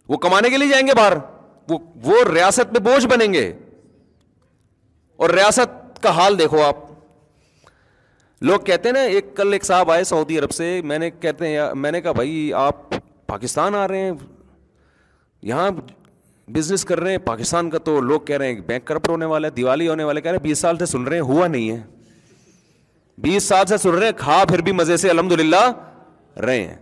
وہ 0.09 0.17
کمانے 0.19 0.51
کے 0.51 0.57
لیے 0.57 0.69
جائیں 0.69 0.87
گے 0.87 0.95
باہر 0.97 1.17
وہ 2.05 2.23
ریاست 2.33 2.73
میں 2.73 2.81
بوجھ 2.93 3.07
بنیں 3.07 3.33
گے 3.33 3.47
اور 5.23 5.31
ریاست 5.31 6.03
کا 6.03 6.11
حال 6.17 6.39
دیکھو 6.39 6.63
آپ 6.63 6.88
لوگ 8.47 8.59
کہتے 8.65 8.89
ہیں 8.89 8.93
نا 8.95 9.01
ایک 9.13 9.35
کل 9.37 9.53
ایک 9.53 9.65
صاحب 9.65 9.91
آئے 9.91 10.03
سعودی 10.05 10.39
عرب 10.39 10.51
سے 10.55 10.81
میں 10.85 10.99
نے 10.99 11.11
کہتے 11.21 11.49
ہیں 11.49 11.61
میں 11.77 11.91
نے 11.93 12.01
کہا 12.01 12.13
بھائی 12.13 12.53
آپ 12.57 12.91
پاکستان 13.27 13.75
آ 13.75 13.87
رہے 13.89 14.01
ہیں 14.01 14.13
یہاں 15.49 15.71
بزنس 16.53 16.85
کر 16.85 17.01
رہے 17.01 17.11
ہیں 17.11 17.19
پاکستان 17.25 17.71
کا 17.71 17.79
تو 17.85 18.01
لوگ 18.01 18.21
کہہ 18.27 18.37
رہے 18.39 18.53
ہیں 18.53 18.61
بینک 18.67 18.85
کرپٹ 18.87 19.09
ہونے 19.09 19.25
والا 19.33 19.49
ہے 19.49 19.53
دیوالی 19.53 19.89
ہونے 19.89 20.05
والے 20.05 20.21
بیس 20.43 20.59
سال 20.59 20.79
سے 20.79 20.87
سن 20.87 21.05
رہے 21.07 21.17
ہیں 21.17 21.23
ہوا 21.33 21.47
نہیں 21.47 21.71
ہے 21.71 21.81
بیس 23.27 23.45
سال 23.49 23.67
سے 23.67 23.77
سن 23.77 23.95
رہے 23.95 24.07
ہیں 24.07 24.13
کھا 24.19 24.43
پھر 24.49 24.61
بھی 24.63 24.73
مزے 24.73 24.97
سے 24.97 25.11
الحمد 25.11 25.33
للہ 25.41 25.71
رہے 26.47 26.63
ہیں 26.67 26.77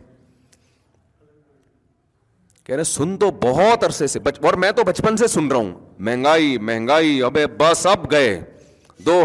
کہہ 2.66 2.74
رہے 2.76 2.84
سن 2.84 3.16
تو 3.18 3.30
بہت 3.42 3.84
عرصے 3.84 4.06
سے 4.06 4.18
اور 4.42 4.54
میں 4.64 4.70
تو 4.76 4.84
بچپن 4.84 5.16
سے 5.16 5.26
سن 5.36 5.48
رہا 5.48 5.56
ہوں 5.58 5.72
مہنگائی 6.08 6.56
مہنگائی 6.58 7.20
ابے 7.22 7.46
بس 7.58 7.86
اب 7.90 8.10
گئے 8.10 8.40
دو 9.06 9.20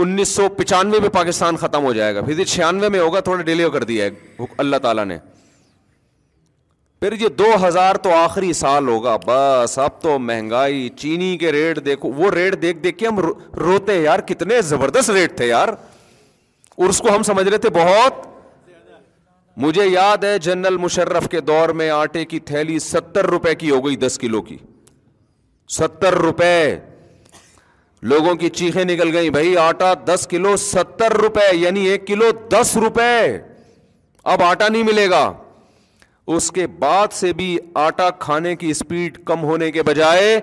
انیس 0.00 0.28
سو 0.34 0.48
پچانوے 0.56 0.98
میں 1.00 1.08
پاکستان 1.12 1.56
ختم 1.60 1.84
ہو 1.84 1.92
جائے 1.92 2.14
گا 2.14 2.20
پھر 2.24 2.44
چھیانوے 2.44 2.88
میں 2.88 3.00
ہوگا 3.00 3.20
تھوڑا 3.20 3.42
ڈیلے 3.42 3.68
کر 3.72 3.84
دیا 3.84 4.04
ہے 4.04 4.44
اللہ 4.58 4.76
تعالیٰ 4.82 5.04
نے 5.06 5.18
پھر 7.00 7.12
یہ 7.20 7.28
دو 7.38 7.44
ہزار 7.66 7.94
تو 8.02 8.12
آخری 8.14 8.52
سال 8.52 8.88
ہوگا 8.88 9.16
بس 9.26 9.78
اب 9.84 10.00
تو 10.00 10.18
مہنگائی 10.18 10.88
چینی 10.96 11.36
کے 11.38 11.52
ریٹ 11.52 11.84
دیکھو 11.86 12.12
وہ 12.16 12.30
ریٹ 12.34 12.60
دیکھ 12.62 12.78
دیکھ 12.82 12.98
کے 12.98 13.06
ہم 13.06 13.18
روتے 13.18 13.96
یار 14.02 14.18
کتنے 14.26 14.60
زبردست 14.68 15.10
ریٹ 15.10 15.36
تھے 15.36 15.46
یار 15.46 15.68
اور 16.76 16.88
اس 16.88 16.98
کو 17.06 17.14
ہم 17.14 17.22
سمجھ 17.22 17.48
رہے 17.48 17.58
تھے 17.66 17.70
بہت 17.78 18.26
مجھے 19.64 19.86
یاد 19.86 20.24
ہے 20.24 20.36
جنرل 20.42 20.76
مشرف 20.84 21.28
کے 21.30 21.40
دور 21.50 21.68
میں 21.80 21.90
آٹے 21.90 22.24
کی 22.24 22.38
تھیلی 22.50 22.78
ستر 22.78 23.26
روپے 23.30 23.54
کی 23.54 23.70
ہو 23.70 23.84
گئی 23.86 23.96
دس 24.06 24.18
کلو 24.18 24.42
کی 24.42 24.56
ستر 25.78 26.14
روپے 26.22 26.54
لوگوں 28.10 28.34
کی 28.34 28.48
چیخیں 28.50 28.84
نکل 28.84 29.16
گئی 29.16 29.28
بھائی 29.30 29.56
آٹا 29.58 29.92
دس 30.06 30.26
کلو 30.30 30.56
ستر 30.56 31.12
روپے 31.22 31.40
یعنی 31.56 31.84
ایک 31.88 32.06
کلو 32.06 32.30
دس 32.52 32.76
روپے 32.84 33.10
اب 34.32 34.42
آٹا 34.42 34.68
نہیں 34.68 34.82
ملے 34.82 35.08
گا 35.10 35.32
اس 36.34 36.50
کے 36.52 36.66
بعد 36.78 37.12
سے 37.12 37.32
بھی 37.38 37.56
آٹا 37.84 38.08
کھانے 38.24 38.54
کی 38.56 38.70
اسپیڈ 38.70 39.18
کم 39.26 39.42
ہونے 39.44 39.70
کے 39.72 39.82
بجائے 39.82 40.40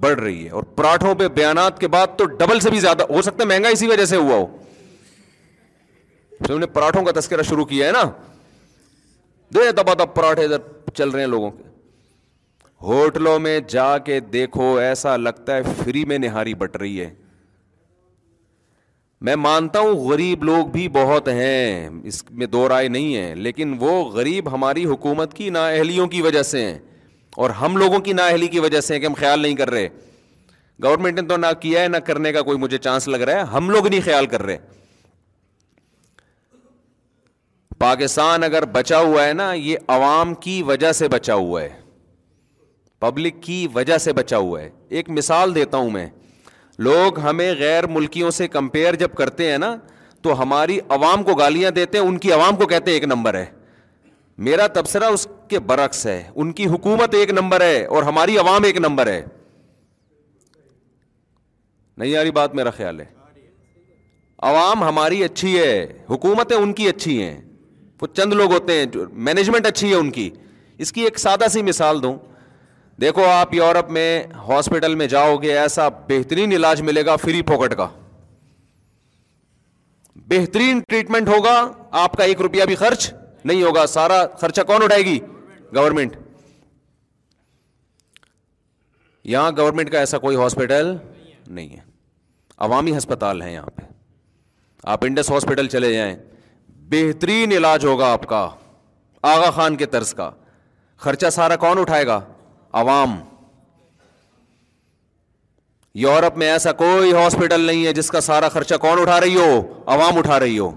بڑھ 0.00 0.18
رہی 0.20 0.44
ہے 0.44 0.50
اور 0.58 0.62
پراٹھوں 0.76 1.14
پہ 1.18 1.28
بیانات 1.38 1.78
کے 1.78 1.88
بعد 1.94 2.16
تو 2.18 2.24
ڈبل 2.40 2.60
سے 2.60 2.70
بھی 2.70 2.80
زیادہ 2.80 3.02
ہو 3.10 3.22
سکتا 3.22 3.42
ہے 3.42 3.48
مہنگا 3.48 3.68
اسی 3.76 3.86
وجہ 3.88 4.04
سے 4.04 4.16
ہوا 4.16 4.44
نے 6.58 6.66
پراٹھوں 6.74 7.02
کا 7.04 7.10
تذکرہ 7.18 7.42
شروع 7.48 7.64
کیا 7.70 7.86
ہے 7.86 7.92
نا 7.92 8.02
دے 9.54 9.70
دبا 9.76 9.94
دب 9.98 10.14
پراٹھے 10.14 10.44
ادھر 10.44 10.90
چل 10.96 11.08
رہے 11.10 11.20
ہیں 11.20 11.26
لوگوں 11.28 11.50
کے 11.50 11.62
ہوٹلوں 12.82 13.38
میں 13.38 13.58
جا 13.68 13.96
کے 14.04 14.18
دیکھو 14.32 14.74
ایسا 14.82 15.16
لگتا 15.16 15.56
ہے 15.56 15.62
فری 15.78 16.04
میں 16.08 16.18
نہاری 16.18 16.54
بٹ 16.58 16.76
رہی 16.76 17.00
ہے 17.00 17.12
میں 19.28 19.34
مانتا 19.36 19.80
ہوں 19.80 19.92
غریب 20.04 20.44
لوگ 20.44 20.66
بھی 20.72 20.88
بہت 20.92 21.26
ہیں 21.28 21.88
اس 22.12 22.22
میں 22.30 22.46
دو 22.52 22.68
رائے 22.68 22.86
نہیں 22.88 23.16
ہے 23.16 23.34
لیکن 23.34 23.76
وہ 23.80 24.02
غریب 24.10 24.52
ہماری 24.52 24.84
حکومت 24.86 25.34
کی 25.34 25.48
نااہلیوں 25.56 26.06
کی 26.14 26.22
وجہ 26.22 26.42
سے 26.50 26.62
ہیں 26.64 26.78
اور 27.42 27.50
ہم 27.60 27.76
لوگوں 27.76 27.98
کی 28.06 28.12
نااہلی 28.12 28.48
کی 28.54 28.60
وجہ 28.60 28.80
سے 28.80 28.94
ہیں 28.94 29.00
کہ 29.00 29.06
ہم 29.06 29.14
خیال 29.18 29.40
نہیں 29.40 29.56
کر 29.56 29.70
رہے 29.70 29.88
گورنمنٹ 30.84 31.20
نے 31.20 31.26
تو 31.28 31.36
نہ 31.36 31.46
کیا 31.60 31.82
ہے 31.82 31.88
نہ 31.88 31.96
کرنے 32.06 32.32
کا 32.32 32.42
کوئی 32.42 32.58
مجھے 32.58 32.78
چانس 32.78 33.08
لگ 33.08 33.20
رہا 33.28 33.40
ہے 33.40 33.44
ہم 33.54 33.68
لوگ 33.70 33.86
نہیں 33.88 34.00
خیال 34.04 34.26
کر 34.34 34.42
رہے 34.42 34.56
پاکستان 37.78 38.44
اگر 38.44 38.64
بچا 38.72 38.98
ہوا 39.00 39.26
ہے 39.26 39.32
نا 39.32 39.52
یہ 39.52 39.92
عوام 39.98 40.34
کی 40.46 40.62
وجہ 40.66 40.92
سے 41.02 41.08
بچا 41.08 41.34
ہوا 41.34 41.62
ہے 41.62 41.79
پبلک 43.00 43.42
کی 43.42 43.66
وجہ 43.74 43.96
سے 43.98 44.12
بچا 44.12 44.36
ہوا 44.38 44.60
ہے 44.60 44.70
ایک 44.98 45.08
مثال 45.18 45.54
دیتا 45.54 45.78
ہوں 45.78 45.90
میں 45.90 46.06
لوگ 46.86 47.18
ہمیں 47.20 47.52
غیر 47.58 47.86
ملکیوں 47.96 48.30
سے 48.38 48.48
کمپیئر 48.48 48.94
جب 49.02 49.14
کرتے 49.16 49.50
ہیں 49.50 49.58
نا 49.58 49.74
تو 50.22 50.40
ہماری 50.40 50.78
عوام 50.96 51.22
کو 51.24 51.34
گالیاں 51.34 51.70
دیتے 51.80 51.98
ہیں 51.98 52.04
ان 52.04 52.18
کی 52.24 52.32
عوام 52.32 52.56
کو 52.56 52.66
کہتے 52.66 52.90
ہیں 52.90 52.96
ایک 52.98 53.04
نمبر 53.08 53.34
ہے 53.38 53.44
میرا 54.48 54.66
تبصرہ 54.74 55.04
اس 55.14 55.26
کے 55.48 55.58
برعکس 55.70 56.06
ہے 56.06 56.22
ان 56.34 56.52
کی 56.58 56.66
حکومت 56.74 57.14
ایک 57.14 57.30
نمبر 57.40 57.60
ہے 57.60 57.84
اور 57.84 58.02
ہماری 58.02 58.36
عوام 58.38 58.64
ایک 58.64 58.76
نمبر 58.86 59.06
ہے 59.06 59.22
نہیں 61.96 62.10
یاری 62.10 62.30
بات 62.40 62.54
میرا 62.54 62.70
خیال 62.76 63.00
ہے 63.00 63.04
عوام 64.48 64.82
ہماری 64.84 65.24
اچھی 65.24 65.58
ہے 65.58 65.72
حکومتیں 66.10 66.56
ان 66.56 66.72
کی 66.74 66.88
اچھی 66.88 67.22
ہیں 67.22 67.36
وہ 68.02 68.06
چند 68.16 68.32
لوگ 68.32 68.52
ہوتے 68.52 68.78
ہیں 68.78 68.84
جو 68.92 69.04
مینجمنٹ 69.30 69.66
اچھی 69.66 69.90
ہے 69.90 69.94
ان 69.94 70.10
کی 70.10 70.30
اس 70.84 70.92
کی 70.92 71.00
ایک 71.04 71.18
سادہ 71.18 71.48
سی 71.52 71.62
مثال 71.62 72.02
دوں 72.02 72.14
دیکھو 73.00 73.24
آپ 73.24 73.52
یورپ 73.54 73.90
میں 73.96 74.08
ہاسپٹل 74.48 74.94
میں 74.94 75.06
جاؤ 75.08 75.36
گے 75.42 75.56
ایسا 75.58 75.88
بہترین 76.08 76.52
علاج 76.52 76.80
ملے 76.88 77.04
گا 77.06 77.14
فری 77.16 77.40
پوکٹ 77.50 77.74
کا 77.76 77.86
بہترین 80.32 80.80
ٹریٹمنٹ 80.88 81.28
ہوگا 81.28 81.52
آپ 82.00 82.16
کا 82.16 82.24
ایک 82.24 82.40
روپیہ 82.42 82.64
بھی 82.68 82.74
خرچ 82.80 83.08
نہیں 83.44 83.62
ہوگا 83.62 83.84
سارا 83.92 84.18
خرچہ 84.40 84.62
کون 84.66 84.82
اٹھائے 84.84 85.04
گی 85.04 85.18
گورنمنٹ 85.76 86.16
یہاں 89.34 89.50
گورنمنٹ 89.58 89.90
کا 89.92 89.98
ایسا 89.98 90.18
کوئی 90.24 90.36
ہاسپٹل 90.36 90.92
نہیں 90.96 91.68
ہے 91.76 91.80
عوامی 92.66 92.96
ہسپتال 92.96 93.40
ہیں 93.42 93.52
یہاں 93.52 93.70
پہ 93.76 93.82
آپ 94.94 95.04
انڈس 95.04 95.30
ہاسپٹل 95.30 95.68
چلے 95.76 95.92
جائیں 95.94 96.14
بہترین 96.90 97.52
علاج 97.56 97.84
ہوگا 97.86 98.12
آپ 98.12 98.26
کا 98.28 98.48
آغا 99.32 99.50
خان 99.60 99.76
کے 99.76 99.86
طرز 99.96 100.12
کا 100.20 100.30
خرچہ 101.06 101.30
سارا 101.40 101.56
کون 101.66 101.78
اٹھائے 101.80 102.06
گا 102.06 102.20
عوام 102.78 103.18
یورپ 106.00 106.36
میں 106.38 106.50
ایسا 106.50 106.72
کوئی 106.80 107.12
ہاسپٹل 107.12 107.60
نہیں 107.66 107.86
ہے 107.86 107.92
جس 107.92 108.10
کا 108.10 108.20
سارا 108.20 108.48
خرچہ 108.48 108.74
کون 108.80 109.00
اٹھا 109.00 109.20
رہی 109.20 109.36
ہو 109.36 109.60
عوام 109.94 110.18
اٹھا 110.18 110.38
رہی 110.40 110.58
ہو 110.58 110.70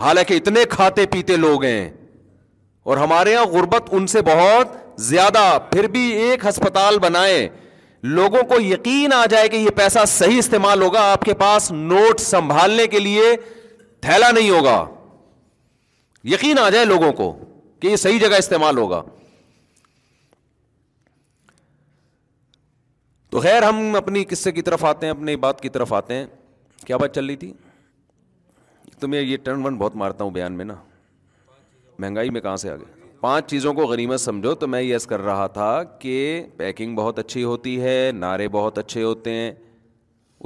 حالانکہ 0.00 0.34
اتنے 0.34 0.64
کھاتے 0.70 1.06
پیتے 1.12 1.36
لوگ 1.36 1.64
ہیں 1.64 1.88
اور 2.90 2.96
ہمارے 2.96 3.32
یہاں 3.32 3.44
غربت 3.52 3.88
ان 3.92 4.06
سے 4.16 4.22
بہت 4.24 4.76
زیادہ 5.06 5.44
پھر 5.70 5.86
بھی 5.94 6.02
ایک 6.24 6.44
ہسپتال 6.48 6.98
بنائے 7.02 7.48
لوگوں 8.18 8.42
کو 8.48 8.60
یقین 8.60 9.12
آ 9.12 9.24
جائے 9.30 9.48
کہ 9.48 9.56
یہ 9.56 9.70
پیسہ 9.76 10.04
صحیح 10.08 10.38
استعمال 10.38 10.82
ہوگا 10.82 11.00
آپ 11.12 11.22
کے 11.24 11.34
پاس 11.38 11.70
نوٹ 11.72 12.20
سنبھالنے 12.20 12.86
کے 12.86 12.98
لیے 12.98 13.34
تھیلا 14.02 14.30
نہیں 14.30 14.50
ہوگا 14.50 14.84
یقین 16.34 16.58
آ 16.58 16.68
جائے 16.70 16.84
لوگوں 16.84 17.12
کو 17.22 17.36
کہ 17.80 17.86
یہ 17.86 17.96
صحیح 18.04 18.18
جگہ 18.20 18.36
استعمال 18.38 18.78
ہوگا 18.78 19.02
تو 23.36 23.40
خیر 23.42 23.62
ہم 23.62 23.94
اپنی 23.96 24.22
قصے 24.28 24.50
کی 24.52 24.62
طرف 24.66 24.84
آتے 24.84 25.06
ہیں 25.06 25.10
اپنی 25.12 25.34
بات 25.40 25.60
کی 25.60 25.68
طرف 25.68 25.92
آتے 25.92 26.14
ہیں 26.14 26.26
کیا 26.86 26.96
بات 27.00 27.14
چل 27.14 27.26
رہی 27.26 27.36
تھی 27.36 27.52
تو 29.00 29.08
میں 29.08 29.20
یہ 29.20 29.36
ٹرن 29.44 29.64
ون 29.64 29.76
بہت 29.78 29.96
مارتا 30.02 30.24
ہوں 30.24 30.30
بیان 30.36 30.52
میں 30.56 30.64
نا 30.64 30.74
مہنگائی 31.98 32.30
میں 32.36 32.40
کہاں 32.40 32.56
سے 32.62 32.70
آ 32.70 32.76
گیا 32.76 32.94
پانچ 33.20 33.50
چیزوں 33.50 33.72
کو 33.74 33.82
غنیمت 33.86 34.20
سمجھو 34.20 34.54
تو 34.62 34.66
میں 34.74 34.80
یس 34.80 35.06
کر 35.06 35.20
رہا 35.24 35.46
تھا 35.58 35.68
کہ 36.04 36.14
پیکنگ 36.56 36.96
بہت 36.96 37.18
اچھی 37.18 37.44
ہوتی 37.44 37.80
ہے 37.82 37.98
نعرے 38.20 38.48
بہت 38.56 38.78
اچھے 38.78 39.02
ہوتے 39.02 39.32
ہیں 39.34 39.52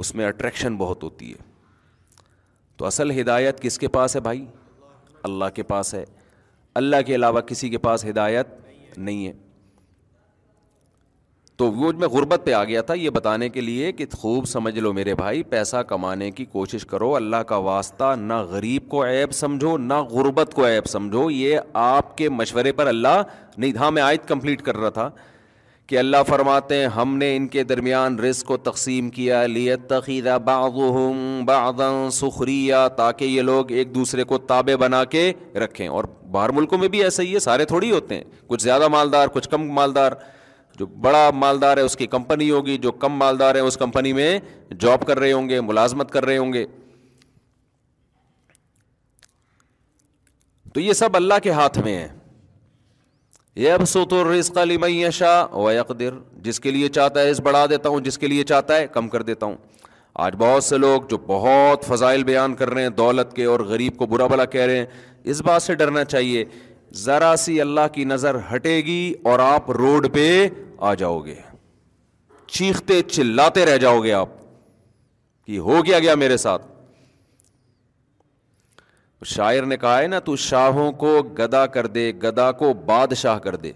اس 0.03 0.13
میں 0.15 0.25
اٹریکشن 0.27 0.77
بہت 0.77 1.03
ہوتی 1.03 1.31
ہے 1.31 1.49
تو 2.77 2.85
اصل 2.85 3.19
ہدایت 3.19 3.61
کس 3.61 3.79
کے 3.79 3.87
پاس 3.99 4.15
ہے 4.15 4.21
بھائی 4.27 4.45
اللہ 5.31 5.55
کے 5.55 5.63
پاس 5.71 5.93
ہے 5.93 6.03
اللہ 6.81 7.01
کے 7.07 7.15
علاوہ 7.15 7.41
کسی 7.53 7.69
کے 7.69 7.77
پاس 7.87 8.05
ہدایت 8.09 8.53
نہیں 8.97 9.25
ہے 9.27 9.33
تو 11.61 11.69
وہ 11.71 11.91
میں 12.01 12.07
غربت 12.11 12.41
پہ 12.45 12.53
آ 12.53 12.63
گیا 12.63 12.81
تھا 12.81 12.93
یہ 12.93 13.09
بتانے 13.15 13.47
کے 13.55 13.61
لیے 13.61 13.91
کہ 13.97 14.05
خوب 14.17 14.45
سمجھ 14.47 14.73
لو 14.77 14.91
میرے 14.93 15.13
بھائی 15.15 15.41
پیسہ 15.49 15.77
کمانے 15.87 16.29
کی 16.37 16.45
کوشش 16.51 16.85
کرو 16.93 17.13
اللہ 17.15 17.43
کا 17.51 17.55
واسطہ 17.67 18.13
نہ 18.19 18.33
غریب 18.51 18.87
کو 18.89 19.03
عیب 19.05 19.31
سمجھو 19.39 19.75
نہ 19.77 19.99
غربت 20.11 20.53
کو 20.55 20.65
عیب 20.67 20.85
سمجھو 20.89 21.29
یہ 21.31 21.57
آپ 21.83 22.17
کے 22.17 22.29
مشورے 22.39 22.71
پر 22.79 22.87
اللہ 22.93 23.21
نہیں 23.57 23.77
ہاں 23.77 23.91
میں 23.97 24.01
آیت 24.03 24.27
کمپلیٹ 24.27 24.61
کر 24.69 24.77
رہا 24.77 24.89
تھا 24.95 25.09
کہ 25.87 25.97
اللہ 25.99 26.23
فرماتے 26.27 26.79
ہیں 26.79 26.87
ہم 26.97 27.15
نے 27.17 27.35
ان 27.35 27.47
کے 27.57 27.63
درمیان 27.73 28.19
رزق 28.27 28.47
کو 28.47 28.57
تقسیم 28.71 29.09
کیا 29.19 29.45
لیت 29.53 29.93
بعضهم 30.45 31.45
بعضا 31.53 31.91
سخری 32.19 32.59
تاکہ 32.97 33.25
یہ 33.25 33.41
لوگ 33.53 33.71
ایک 33.79 33.95
دوسرے 33.95 34.23
کو 34.33 34.37
تابع 34.53 34.75
بنا 34.87 35.03
کے 35.15 35.31
رکھیں 35.65 35.87
اور 35.87 36.03
باہر 36.31 36.51
ملکوں 36.61 36.77
میں 36.77 36.87
بھی 36.97 37.03
ایسا 37.03 37.23
ہی 37.23 37.33
ہے 37.33 37.39
سارے 37.49 37.65
تھوڑی 37.75 37.91
ہوتے 37.91 38.15
ہیں 38.15 38.23
کچھ 38.47 38.63
زیادہ 38.63 38.87
مالدار 38.97 39.27
کچھ 39.33 39.49
کم 39.49 39.71
مالدار 39.81 40.11
جو 40.81 40.85
بڑا 41.01 41.29
مالدار 41.35 41.77
ہے 41.77 41.81
اس 41.87 41.95
کی 41.97 42.05
کمپنی 42.11 42.49
ہوگی 42.51 42.77
جو 42.83 42.91
کم 43.03 43.13
مالدار 43.17 43.55
ہے 43.55 43.59
اس 43.69 43.75
کمپنی 43.77 44.11
میں 44.19 44.23
جاب 44.79 45.05
کر 45.07 45.19
رہے 45.19 45.31
ہوں 45.31 45.49
گے 45.49 45.59
ملازمت 45.69 46.11
کر 46.11 46.25
رہے 46.25 46.37
ہوں 46.37 46.53
گے 46.53 46.65
تو 50.73 50.79
یہ 50.79 50.93
سب 51.03 51.15
اللہ 51.15 51.39
کے 51.43 51.51
ہاتھ 51.59 51.77
میں 51.85 51.93
ہے 51.95 52.01
ہے 53.57 53.63
یہ 53.63 55.19
اب 55.33 55.51
و 55.51 55.69
جس 56.45 56.59
کے 56.59 56.71
لیے 56.71 56.87
چاہتا 56.97 57.21
اس 57.33 57.39
بڑھا 57.49 57.65
دیتا 57.75 57.89
ہوں 57.89 57.99
جس 58.09 58.17
کے 58.17 58.27
لیے 58.33 58.43
چاہتا 58.53 58.75
ہے 58.77 58.87
کم 58.93 59.09
کر 59.15 59.21
دیتا 59.29 59.45
ہوں 59.45 59.55
آج 60.27 60.35
بہت 60.45 60.63
سے 60.63 60.77
لوگ 60.77 61.01
جو 61.09 61.17
بہت 61.27 61.85
فضائل 61.89 62.23
بیان 62.31 62.55
کر 62.63 62.69
رہے 62.73 62.81
ہیں 62.87 62.95
دولت 63.03 63.33
کے 63.35 63.45
اور 63.53 63.59
غریب 63.73 63.97
کو 63.97 64.05
برا 64.15 64.27
بلا 64.33 64.45
کہہ 64.57 64.65
رہے 64.71 64.77
ہیں 64.79 64.85
اس 65.35 65.41
بات 65.51 65.61
سے 65.63 65.75
ڈرنا 65.83 66.03
چاہیے 66.17 66.43
ذرا 67.05 67.33
سی 67.39 67.59
اللہ 67.61 67.87
کی 67.93 68.03
نظر 68.15 68.37
ہٹے 68.53 68.77
گی 68.85 69.01
اور 69.31 69.39
آپ 69.39 69.69
روڈ 69.79 70.07
پہ 70.13 70.25
آ 70.89 70.93
جاؤ 71.01 71.19
گے 71.25 71.33
چیختے 72.55 73.01
چلاتے 73.07 73.65
رہ 73.65 73.77
جاؤ 73.81 73.99
گے 74.03 74.13
آپ 74.13 74.29
کہ 75.47 75.57
ہو 75.67 75.83
گیا 75.85 75.99
گیا 75.99 76.15
میرے 76.23 76.37
ساتھ 76.43 76.65
شاعر 79.35 79.63
نے 79.71 79.77
کہا 79.77 79.99
ہے 80.01 80.07
نا 80.13 80.19
تو 80.29 80.35
شاہوں 80.45 80.91
کو 81.03 81.11
گدا 81.37 81.65
کر 81.75 81.87
دے 81.97 82.11
گدا 82.23 82.51
کو 82.63 82.73
بادشاہ 82.85 83.37
کر 83.39 83.55
دے 83.65 83.71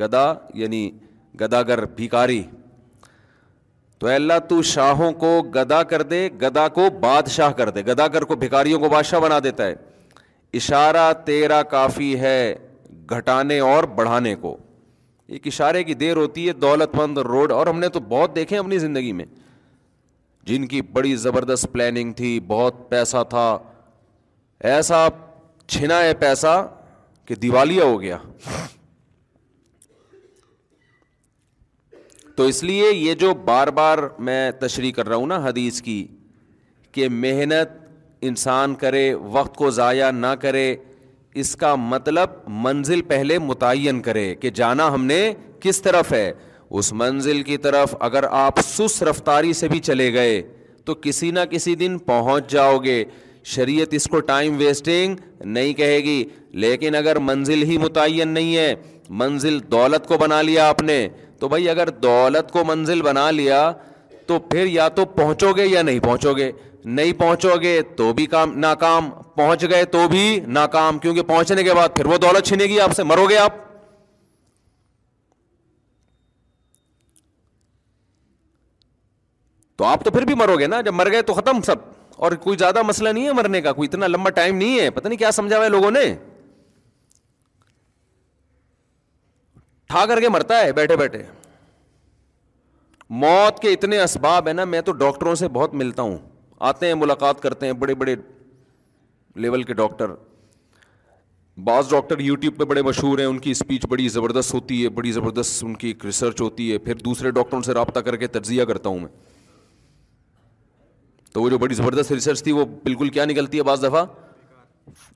گدا 0.00 0.24
یعنی 0.62 0.88
گداگر 1.40 1.84
بھیکاری 1.96 2.42
تو 3.98 4.06
اللہ 4.14 4.38
تو 4.48 4.60
شاہوں 4.74 5.12
کو 5.20 5.30
گدا 5.54 5.82
کر 5.92 6.02
دے 6.14 6.28
گدا 6.42 6.66
کو 6.78 6.88
بادشاہ 7.00 7.50
کر 7.58 7.70
دے 7.76 7.82
گداگر 7.84 8.24
کو 8.32 8.36
بھیکاریوں 8.42 8.80
کو 8.80 8.88
بادشاہ 8.88 9.20
بنا 9.20 9.38
دیتا 9.44 9.66
ہے 9.66 9.74
اشارہ 10.60 11.12
تیرا 11.26 11.62
کافی 11.76 12.18
ہے 12.20 12.54
گھٹانے 13.16 13.58
اور 13.70 13.84
بڑھانے 13.96 14.34
کو 14.40 14.56
ایک 15.34 15.46
اشارے 15.46 15.82
کی 15.84 15.94
دیر 16.00 16.16
ہوتی 16.16 16.46
ہے 16.48 16.52
دولت 16.52 16.94
مند 16.94 17.18
روڈ 17.28 17.52
اور 17.52 17.66
ہم 17.66 17.78
نے 17.80 17.88
تو 17.94 18.00
بہت 18.08 18.34
دیکھے 18.34 18.58
اپنی 18.58 18.78
زندگی 18.78 19.12
میں 19.20 19.24
جن 20.46 20.66
کی 20.68 20.82
بڑی 20.96 21.14
زبردست 21.22 21.66
پلاننگ 21.72 22.12
تھی 22.20 22.38
بہت 22.48 22.88
پیسہ 22.90 23.22
تھا 23.30 23.46
ایسا 24.74 25.06
چھنا 25.66 25.98
ہے 26.02 26.12
پیسہ 26.18 26.54
کہ 27.26 27.34
دیوالیہ 27.34 27.82
ہو 27.82 28.00
گیا 28.00 28.16
تو 32.36 32.44
اس 32.44 32.62
لیے 32.64 32.90
یہ 32.92 33.14
جو 33.20 33.32
بار 33.44 33.68
بار 33.78 33.98
میں 34.28 34.50
تشریح 34.60 34.92
کر 34.96 35.08
رہا 35.08 35.16
ہوں 35.16 35.26
نا 35.26 35.36
حدیث 35.48 35.80
کی 35.82 36.06
کہ 36.92 37.08
محنت 37.12 37.68
انسان 38.30 38.74
کرے 38.74 39.12
وقت 39.32 39.54
کو 39.56 39.70
ضائع 39.70 40.10
نہ 40.10 40.34
کرے 40.40 40.74
اس 41.40 41.54
کا 41.60 41.74
مطلب 41.76 42.30
منزل 42.64 43.00
پہلے 43.08 43.38
متعین 43.38 44.00
کرے 44.02 44.24
کہ 44.40 44.50
جانا 44.58 44.86
ہم 44.94 45.04
نے 45.06 45.18
کس 45.60 45.80
طرف 45.82 46.12
ہے 46.12 46.30
اس 46.78 46.92
منزل 47.00 47.42
کی 47.48 47.56
طرف 47.66 47.94
اگر 48.08 48.24
آپ 48.44 48.60
سس 48.64 49.02
رفتاری 49.08 49.52
سے 49.58 49.68
بھی 49.68 49.78
چلے 49.88 50.12
گئے 50.12 50.40
تو 50.84 50.94
کسی 51.02 51.30
نہ 51.30 51.40
کسی 51.50 51.74
دن 51.82 51.98
پہنچ 52.06 52.50
جاؤ 52.50 52.78
گے 52.84 53.02
شریعت 53.54 53.94
اس 53.94 54.06
کو 54.10 54.20
ٹائم 54.30 54.56
ویسٹنگ 54.58 55.16
نہیں 55.44 55.72
کہے 55.82 55.98
گی 56.04 56.22
لیکن 56.64 56.94
اگر 57.00 57.18
منزل 57.28 57.62
ہی 57.70 57.76
متعین 57.78 58.28
نہیں 58.34 58.56
ہے 58.56 58.72
منزل 59.22 59.58
دولت 59.72 60.06
کو 60.06 60.18
بنا 60.20 60.40
لیا 60.42 60.68
آپ 60.68 60.82
نے 60.82 60.98
تو 61.40 61.48
بھائی 61.48 61.68
اگر 61.70 61.88
دولت 62.08 62.50
کو 62.52 62.64
منزل 62.68 63.02
بنا 63.08 63.30
لیا 63.30 63.60
تو 64.26 64.38
پھر 64.50 64.66
یا 64.66 64.88
تو 64.98 65.04
پہنچو 65.20 65.52
گے 65.56 65.66
یا 65.66 65.82
نہیں 65.82 65.98
پہنچو 66.04 66.32
گے 66.36 66.50
نہیں 66.94 67.12
پہنچو 67.18 67.54
گے 67.62 67.80
تو 67.96 68.12
بھی 68.14 68.24
کام 68.32 68.52
ناکام 68.60 69.10
پہنچ 69.36 69.64
گئے 69.70 69.84
تو 69.92 70.06
بھی 70.08 70.40
ناکام 70.56 70.98
کیونکہ 70.98 71.22
پہنچنے 71.30 71.62
کے 71.64 71.72
بعد 71.74 71.94
پھر 71.96 72.06
وہ 72.06 72.16
دولت 72.22 72.44
چھینے 72.46 72.64
گی 72.68 72.78
آپ 72.80 72.92
سے 72.96 73.02
مرو 73.04 73.26
گے 73.28 73.36
آپ 73.36 73.52
تو 79.78 79.84
آپ 79.84 80.04
تو 80.04 80.10
پھر 80.10 80.24
بھی 80.26 80.34
مرو 80.34 80.58
گے 80.58 80.66
نا 80.66 80.80
جب 80.80 80.94
مر 80.94 81.10
گئے 81.12 81.22
تو 81.30 81.34
ختم 81.34 81.60
سب 81.66 81.76
اور 82.24 82.32
کوئی 82.46 82.56
زیادہ 82.58 82.82
مسئلہ 82.86 83.08
نہیں 83.08 83.26
ہے 83.26 83.32
مرنے 83.40 83.60
کا 83.62 83.72
کوئی 83.78 83.88
اتنا 83.92 84.06
لمبا 84.06 84.30
ٹائم 84.38 84.56
نہیں 84.56 84.78
ہے 84.80 84.88
پتا 84.90 85.08
نہیں 85.08 85.18
کیا 85.18 85.30
سمجھا 85.40 85.62
ہے 85.62 85.68
لوگوں 85.68 85.90
نے 85.90 86.04
ٹھا 89.88 90.04
کر 90.08 90.20
کے 90.20 90.28
مرتا 90.36 90.60
ہے 90.60 90.70
بیٹھے 90.78 90.96
بیٹھے 91.02 91.22
موت 93.26 93.58
کے 93.62 93.72
اتنے 93.72 94.00
اسباب 94.02 94.46
ہیں 94.46 94.54
نا 94.54 94.64
میں 94.74 94.80
تو 94.86 94.92
ڈاکٹروں 95.04 95.34
سے 95.42 95.48
بہت 95.58 95.74
ملتا 95.82 96.02
ہوں 96.02 96.16
آتے 96.68 96.86
ہیں 96.86 96.94
ملاقات 96.94 97.40
کرتے 97.42 97.66
ہیں 97.66 97.72
بڑے 97.80 97.94
بڑے 98.02 98.14
لیول 99.44 99.62
کے 99.62 99.74
ڈاکٹر 99.74 100.10
بعض 101.64 101.90
ڈاکٹر 101.90 102.20
یوٹیوب 102.20 102.58
پہ 102.58 102.64
بڑے 102.68 102.82
مشہور 102.82 103.18
ہیں 103.18 103.26
ان 103.26 103.38
کی 103.40 103.50
اسپیچ 103.50 103.84
بڑی 103.88 104.08
زبردست 104.08 104.54
ہوتی 104.54 104.82
ہے 104.82 104.88
بڑی 104.98 105.12
زبردست 105.12 105.62
ان 105.64 105.74
کی 105.76 105.88
ایک 105.88 106.04
ریسرچ 106.04 106.40
ہوتی 106.40 106.72
ہے 106.72 106.78
پھر 106.78 106.94
دوسرے 107.04 107.30
ڈاکٹروں 107.38 107.60
سے 107.62 107.74
رابطہ 107.74 108.00
کر 108.04 108.16
کے 108.16 108.26
تجزیہ 108.36 108.64
کرتا 108.68 108.88
ہوں 108.88 108.98
میں 109.00 109.08
تو 111.32 111.42
وہ 111.42 111.48
جو 111.50 111.58
بڑی 111.58 111.74
زبردست 111.74 112.12
ریسرچ 112.12 112.42
تھی 112.42 112.52
وہ 112.52 112.64
بالکل 112.84 113.08
کیا 113.16 113.24
نکلتی 113.24 113.58
ہے 113.58 113.62
بعض 113.62 113.82
دفعہ 113.84 114.04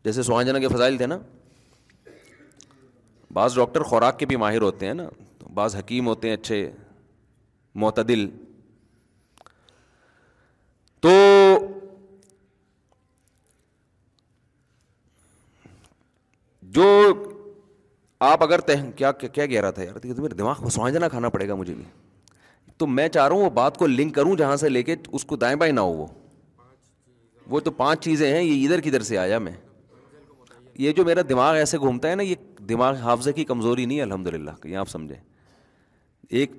جیسے 0.04 0.22
جنا 0.46 0.58
کے 0.58 0.68
فضائل 0.74 0.96
تھے 0.96 1.06
نا 1.06 1.18
بعض 3.34 3.54
ڈاکٹر 3.56 3.82
خوراک 3.90 4.18
کے 4.18 4.26
بھی 4.26 4.36
ماہر 4.36 4.62
ہوتے 4.62 4.86
ہیں 4.86 4.94
نا 4.94 5.08
بعض 5.54 5.76
حکیم 5.76 6.06
ہوتے 6.06 6.28
ہیں 6.28 6.34
اچھے 6.36 6.70
معتدل 7.82 8.26
جو 16.78 16.88
آپ 18.28 18.42
اگر 18.44 18.60
کیا 18.96 19.10
کیا 19.12 19.70
تھا 19.70 19.82
یار 19.82 19.94
میرے 20.18 20.34
دماغ 20.38 20.62
کو 20.62 20.70
سوانجنا 20.70 21.08
کھانا 21.08 21.28
پڑے 21.36 21.48
گا 21.48 21.54
مجھے 21.54 21.74
بھی 21.74 21.84
تو 22.78 22.86
میں 22.86 23.08
چاہ 23.08 23.26
رہا 23.28 23.34
ہوں 23.36 23.44
وہ 23.44 23.50
بات 23.54 23.76
کو 23.78 23.86
لنک 23.86 24.14
کروں 24.14 24.34
جہاں 24.36 24.56
سے 24.56 24.68
لے 24.68 24.82
کے 24.82 24.94
اس 25.12 25.24
کو 25.30 25.36
دائیں 25.36 25.56
بائیں 25.62 25.72
نہ 25.72 25.80
ہو 25.80 25.92
وہ 25.96 26.06
وہ 27.50 27.60
تو 27.60 27.70
پانچ 27.80 28.04
چیزیں 28.04 28.30
ہیں 28.32 28.42
یہ 28.42 28.64
ادھر 28.64 28.80
کدھر 28.84 29.00
سے 29.08 29.18
آیا 29.18 29.38
میں 29.46 29.52
یہ 30.78 30.92
جو 30.96 31.04
میرا 31.04 31.20
دماغ 31.28 31.54
ایسے 31.54 31.78
گھومتا 31.78 32.10
ہے 32.10 32.14
نا 32.14 32.22
یہ 32.22 32.34
دماغ 32.68 32.96
حافظے 33.02 33.32
کی 33.32 33.44
کمزوری 33.44 33.84
نہیں 33.86 34.00
الحمد 34.02 34.26
للہ 34.26 34.50
کہ 34.62 34.74
آپ 34.82 34.88
سمجھیں 34.88 35.16
ایک 36.40 36.52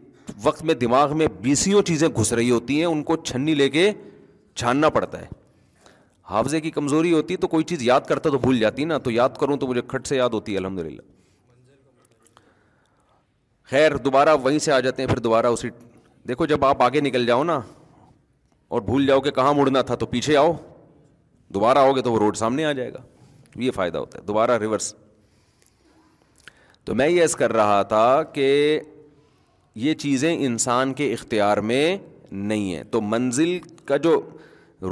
وقت 0.44 0.64
میں 0.64 0.74
دماغ 0.82 1.18
میں 1.18 1.28
بیسیوں 1.42 1.82
چیزیں 1.90 2.08
گھس 2.18 2.32
رہی 2.34 2.50
ہوتی 2.52 2.78
ہیں 2.80 2.86
ان 2.86 3.04
کو 3.04 3.16
چھنی 3.24 3.54
لے 3.56 3.70
کے 3.70 3.92
چھاننا 4.56 4.90
پڑتا 4.90 5.22
ہے 5.22 5.26
حافظے 6.30 6.60
کی 6.62 6.72
کمزوری 6.72 7.12
ہوتی 7.14 7.34
ہے 7.34 7.40
تو 7.40 7.48
کوئی 7.48 7.64
چیز 7.70 7.82
یاد 7.84 8.02
کرتا 8.08 8.30
تو 8.30 8.38
بھول 8.40 8.60
جاتی 8.60 8.86
نا 8.86 8.98
تو 9.08 9.12
یاد 9.12 9.30
کروں 9.40 9.58
تو 9.58 9.68
مجھے 9.68 9.82
کھٹ 9.88 10.08
سے 10.08 10.18
یاد 10.18 10.30
ہوتی 10.34 10.54
ہے 10.54 10.58
الحمد 10.58 10.80
للہ 10.80 11.02
خیر 13.70 13.96
دوبارہ 14.06 14.36
وہیں 14.44 14.60
سے 14.60 14.72
آ 14.72 14.80
جاتے 14.80 15.02
ہیں 15.02 15.10
پھر 15.10 15.20
دوبارہ 15.28 15.46
اسی 15.58 15.70
دیکھو 16.28 16.46
جب 16.46 16.66
آپ 16.66 16.82
آگے 16.84 17.00
نکل 17.02 17.26
جاؤ 17.26 17.44
نا 17.44 17.60
اور 18.76 18.82
بھول 18.82 19.06
جاؤ 19.08 19.22
کہ 19.22 19.32
کہاں 19.32 19.54
مڑنا 19.54 19.82
تھا 19.92 19.96
تو 19.96 20.06
پیچھے 20.06 20.36
آؤ 20.38 20.54
دوبارہ 21.54 21.78
آؤ 21.80 21.92
گے 21.96 22.02
تو 22.02 22.12
وہ 22.14 22.20
روڈ 22.20 22.38
سامنے 22.38 22.66
آ 22.66 22.72
جائے 22.72 22.94
گا 22.94 23.00
یہ 23.64 23.72
فائدہ 23.76 23.98
ہوتا 23.98 24.20
ہے 24.20 24.24
دوبارہ 24.26 24.58
ریورس 24.62 24.94
تو 26.86 26.96
میں 26.96 27.08
یہ 27.10 27.22
ایس 27.22 27.36
کر 27.36 27.54
رہا 27.54 27.82
تھا 27.90 28.22
کہ 28.34 28.80
یہ 29.86 29.94
چیزیں 30.04 30.34
انسان 30.46 30.94
کے 30.94 31.12
اختیار 31.14 31.58
میں 31.72 31.98
نہیں 32.32 32.76
ہے 32.76 32.84
تو 32.92 33.02
منزل 33.02 33.58
کا 33.86 33.98
جو 34.06 34.20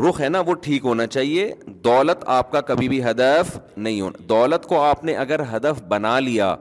رخ 0.07 0.19
ہے 0.21 0.29
نا 0.29 0.39
وہ 0.47 0.53
ٹھیک 0.61 0.85
ہونا 0.85 1.05
چاہیے 1.07 1.51
دولت 1.83 2.23
آپ 2.37 2.51
کا 2.51 2.61
کبھی 2.61 2.87
بھی 2.89 3.03
ہدف 3.03 3.57
نہیں 3.77 4.01
ہونا 4.01 4.23
دولت 4.29 4.65
کو 4.67 4.81
آپ 4.81 5.03
نے 5.03 5.13
اگر 5.23 5.41
ہدف 5.55 5.81
بنا 5.89 6.19
لیا 6.19 6.55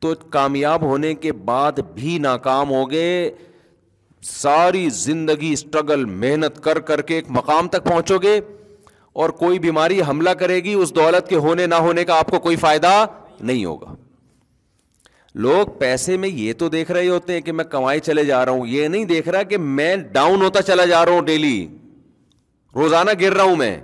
تو 0.00 0.12
کامیاب 0.32 0.82
ہونے 0.90 1.14
کے 1.24 1.32
بعد 1.48 1.78
بھی 1.94 2.18
ناکام 2.18 2.70
ہوگے 2.70 3.06
ساری 4.26 4.88
زندگی 4.92 5.52
اسٹرگل 5.52 6.04
محنت 6.24 6.62
کر 6.64 6.78
کر 6.90 7.02
کے 7.10 7.14
ایک 7.14 7.30
مقام 7.36 7.68
تک 7.68 7.84
پہنچو 7.84 8.18
گے 8.22 8.38
اور 9.20 9.30
کوئی 9.42 9.58
بیماری 9.58 10.00
حملہ 10.08 10.30
کرے 10.40 10.58
گی 10.64 10.74
اس 10.74 10.94
دولت 10.96 11.28
کے 11.28 11.36
ہونے 11.46 11.66
نہ 11.66 11.74
ہونے 11.86 12.04
کا 12.04 12.18
آپ 12.18 12.30
کو 12.30 12.38
کوئی 12.40 12.56
فائدہ 12.66 12.94
نہیں 13.40 13.64
ہوگا 13.64 13.94
لوگ 15.44 15.68
پیسے 15.78 16.16
میں 16.18 16.28
یہ 16.28 16.52
تو 16.58 16.68
دیکھ 16.68 16.90
رہے 16.92 17.08
ہوتے 17.08 17.32
ہیں 17.32 17.40
کہ 17.40 17.52
میں 17.52 17.64
کمائی 17.72 18.00
چلے 18.00 18.24
جا 18.24 18.44
رہا 18.44 18.52
ہوں 18.52 18.66
یہ 18.66 18.88
نہیں 18.88 19.04
دیکھ 19.04 19.28
رہا 19.28 19.42
کہ 19.42 19.56
میں 19.58 19.94
ڈاؤن 20.12 20.42
ہوتا 20.42 20.62
چلا 20.62 20.84
جا 20.84 21.04
رہا 21.04 21.12
ہوں 21.12 21.22
ڈیلی 21.26 21.66
روزانہ 22.76 23.10
گر 23.20 23.34
رہا 23.34 23.42
ہوں 23.44 23.56
میں 23.56 23.76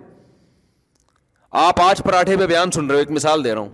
آپ 1.65 1.81
آج 1.81 2.03
پراٹھے 2.05 2.37
پہ 2.37 2.47
بیان 2.47 2.71
سن 2.71 2.87
رہے 2.87 2.95
ہو 2.95 2.99
ایک 3.01 3.11
مثال 3.11 3.45
دے 3.45 3.53
رہا 3.55 3.61
ہوں 3.61 3.69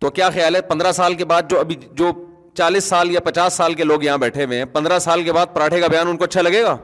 تو 0.00 0.10
کیا 0.16 0.30
خیال 0.30 0.56
ہے 0.56 0.60
پندرہ 0.68 0.92
سال 0.92 1.14
کے 1.14 1.24
بعد 1.24 1.50
جو 1.50 1.58
ابھی 1.60 1.74
جو 1.98 2.10
چالیس 2.56 2.84
سال 2.84 3.10
یا 3.10 3.20
پچاس 3.24 3.52
سال 3.52 3.74
کے 3.74 3.84
لوگ 3.84 4.02
یہاں 4.04 4.18
بیٹھے 4.18 4.44
ہوئے 4.44 4.58
ہیں 4.58 4.64
پندرہ 4.74 4.98
سال 4.98 5.22
کے 5.24 5.32
بعد 5.32 5.54
پراٹھے 5.54 5.80
کا 5.80 5.86
بیان 5.86 6.08
ان 6.08 6.16
کو 6.16 6.24
اچھا 6.24 6.42
لگے 6.42 6.62
گا 6.64 6.76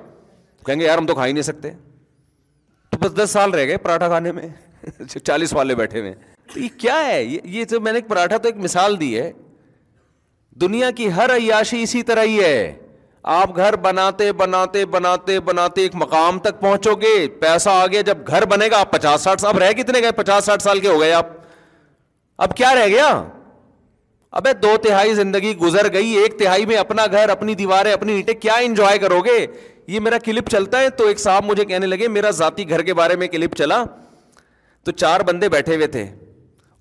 کہیں 0.66 0.80
گے 0.80 0.84
یار 0.84 0.98
ہم 0.98 1.06
تو 1.06 1.14
کھا 1.14 1.26
ہی 1.26 1.32
نہیں 1.32 1.42
سکتے 1.42 1.70
تو 2.90 2.98
بس 3.00 3.16
دس 3.22 3.30
سال 3.30 3.54
رہ 3.54 3.66
گئے 3.66 3.76
پراٹھا 3.88 4.08
کھانے 4.08 4.32
میں 4.32 4.48
چالیس 5.18 5.52
والے 5.54 5.74
بیٹھے 5.74 6.00
ہوئے 6.00 6.10
ہیں 6.12 6.34
تو 6.52 6.59
یہ 6.61 6.68
کیا 6.78 7.04
ہے 7.07 7.22
یہ 7.24 7.64
جو 7.68 7.80
میں 7.80 7.92
نے 7.92 7.98
ایک 7.98 8.09
پراٹھا 8.09 8.37
تو 8.37 8.48
ایک 8.48 8.57
مثال 8.64 9.00
دی 9.00 9.18
ہے 9.18 9.30
دنیا 10.61 10.90
کی 10.96 11.11
ہر 11.12 11.35
عیاشی 11.37 11.83
اسی 11.83 12.02
طرح 12.09 12.22
ہی 12.24 12.38
ہے 12.42 12.72
آپ 13.37 13.57
گھر 13.57 13.76
بناتے 13.83 14.33
بناتے 14.40 14.85
بناتے 14.87 15.38
بناتے 15.44 15.83
ایک 15.83 15.94
مقام 16.02 16.38
تک 16.46 16.61
پہنچو 16.61 16.94
گے 17.00 17.16
پیسہ 17.40 17.68
آ 17.70 17.87
گیا 17.92 18.00
جب 18.09 18.18
گھر 18.26 18.44
بنے 18.46 18.68
گا 18.70 18.78
آپ 18.80 18.90
پچاس 18.92 19.20
ساٹھ 19.24 19.44
اب 19.44 19.59
رہ 19.59 19.72
کتنے 19.78 20.00
گئے 20.02 20.12
پچاس 20.16 20.44
ساٹھ 20.46 20.62
سال 20.62 20.80
کے 20.80 20.88
ہو 20.88 21.00
گئے 21.00 21.12
آپ 21.12 21.28
اب 22.46 22.54
کیا 22.57 22.74
رہ 22.74 22.87
گیا 22.88 23.07
ابے 24.38 24.52
دو 24.62 24.76
تہائی 24.87 25.14
زندگی 25.14 25.57
گزر 25.57 25.92
گئی 25.92 26.11
ایک 26.22 26.38
تہائی 26.38 26.66
میں 26.66 26.76
اپنا 26.76 27.04
گھر 27.12 27.28
اپنی 27.30 27.54
دیواریں 27.54 27.92
اپنی 27.92 28.12
اینٹیں 28.12 28.35
کیا 28.40 28.54
انجوائے 28.64 28.98
کرو 28.98 29.20
گے 29.24 29.44
یہ 29.92 30.00
میرا 30.00 30.18
کلپ 30.24 30.48
چلتا 30.50 30.80
ہے 30.80 30.90
تو 30.98 31.07
ایک 31.07 31.18
صاحب 31.20 31.44
مجھے 31.44 31.64
کہنے 31.64 31.87
لگے 31.87 32.09
میرا 32.09 32.30
ذاتی 32.40 32.68
گھر 32.70 32.83
کے 32.83 32.94
بارے 33.00 33.16
میں 33.16 33.28
کلپ 33.28 33.54
چلا 33.59 33.83
تو 34.85 34.92
چار 34.92 35.20
بندے 35.26 35.48
بیٹھے 35.48 35.74
ہوئے 35.74 35.87
تھے 35.96 36.07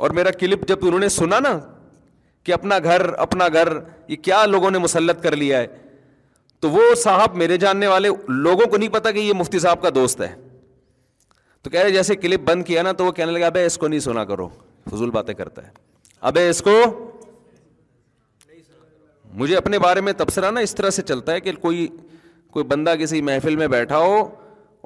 اور 0.04 0.12
میرا 0.16 0.32
کلپ 0.40 0.68
جب 0.68 0.78
انہوں 0.88 1.00
نے 1.00 1.08
سنا 1.16 1.38
نا 1.40 1.50
کہ 2.46 2.52
اپنا 2.54 2.78
گھر 2.84 3.08
اپنا 3.26 3.48
گھر 3.54 3.68
یہ 4.08 4.16
کیا 4.22 4.46
لوگوں 4.46 4.70
نے 4.72 4.78
مسلط 4.86 5.22
کر 5.24 5.36
لیا 5.36 5.60
ہے 5.60 5.68
تو 6.64 6.70
وہ 6.70 6.82
صاحب 7.04 7.36
میرے 7.42 7.58
جاننے 7.58 7.88
والے 7.88 8.10
لوگوں 8.48 8.66
کو 8.72 8.78
نہیں 8.78 8.90
پتا 8.96 9.12
کہ 9.12 9.20
یہ 9.20 9.34
مفتی 9.44 9.60
صاحب 9.66 9.82
کا 9.82 9.90
دوست 9.96 10.22
ہے 10.22 10.28
تو 11.64 11.70
کہہ 11.70 11.80
رہے 11.80 11.92
جیسے 11.92 12.16
کلپ 12.26 12.42
بند 12.50 12.64
کیا 12.68 12.82
نا 12.84 12.92
تو 13.02 13.06
وہ 13.06 13.12
کہنے 13.20 13.32
لگا 13.32 13.48
ابے 13.48 13.66
اس 13.66 13.78
کو 13.84 13.88
نہیں 13.88 14.00
سنا 14.08 14.26
کرو 14.32 14.48
فضول 14.92 15.10
باتیں 15.18 15.34
کرتا 15.44 15.66
ہے 15.68 15.72
ابے 16.32 16.48
اس 16.50 16.62
کو 16.68 16.76
مجھے 19.42 19.56
اپنے 19.58 19.80
بارے 19.88 20.02
میں 20.08 20.14
تبصرہ 20.24 20.52
نا 20.58 20.66
اس 20.70 20.76
طرح 20.76 20.90
سے 20.98 21.02
چلتا 21.14 21.32
ہے 21.34 21.42
کہ 21.48 21.52
کوئی 21.62 21.88
کوئی 22.58 22.66
بندہ 22.74 22.94
کسی 23.00 23.22
محفل 23.30 23.56
میں 23.64 23.68
بیٹھا 23.78 23.98
ہو 24.08 24.18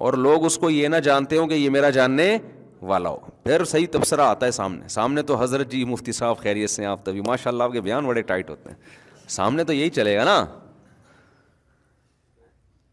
اور 0.05 0.13
لوگ 0.27 0.45
اس 0.51 0.57
کو 0.61 0.69
یہ 0.69 0.87
نہ 0.87 1.01
جانتے 1.09 1.37
ہوں 1.37 1.47
کہ 1.47 1.53
یہ 1.53 1.69
میرا 1.79 1.89
جاننے 1.99 2.37
والا 2.85 3.09
ہو 3.09 3.17
پھر 3.43 3.63
صحیح 3.65 3.85
تبصرہ 3.91 4.21
آتا 4.21 4.45
ہے 4.45 4.51
سامنے 4.51 4.87
سامنے 4.89 5.21
تو 5.29 5.35
حضرت 5.41 5.71
جی 5.71 5.83
مفتی 5.85 6.11
صاحب 6.11 6.37
خیریت 6.39 6.69
سے 6.69 6.85
آپ 6.85 7.05
تبھی 7.05 7.21
ماشاء 7.27 7.51
اللہ 7.51 7.63
آپ 7.63 7.71
کے 7.71 7.81
بیان 7.81 8.05
بڑے 8.05 8.21
ٹائٹ 8.31 8.49
ہوتے 8.49 8.69
ہیں 8.69 9.27
سامنے 9.35 9.63
تو 9.63 9.73
یہی 9.73 9.89
چلے 9.99 10.15
گا 10.17 10.23
نا 10.23 10.45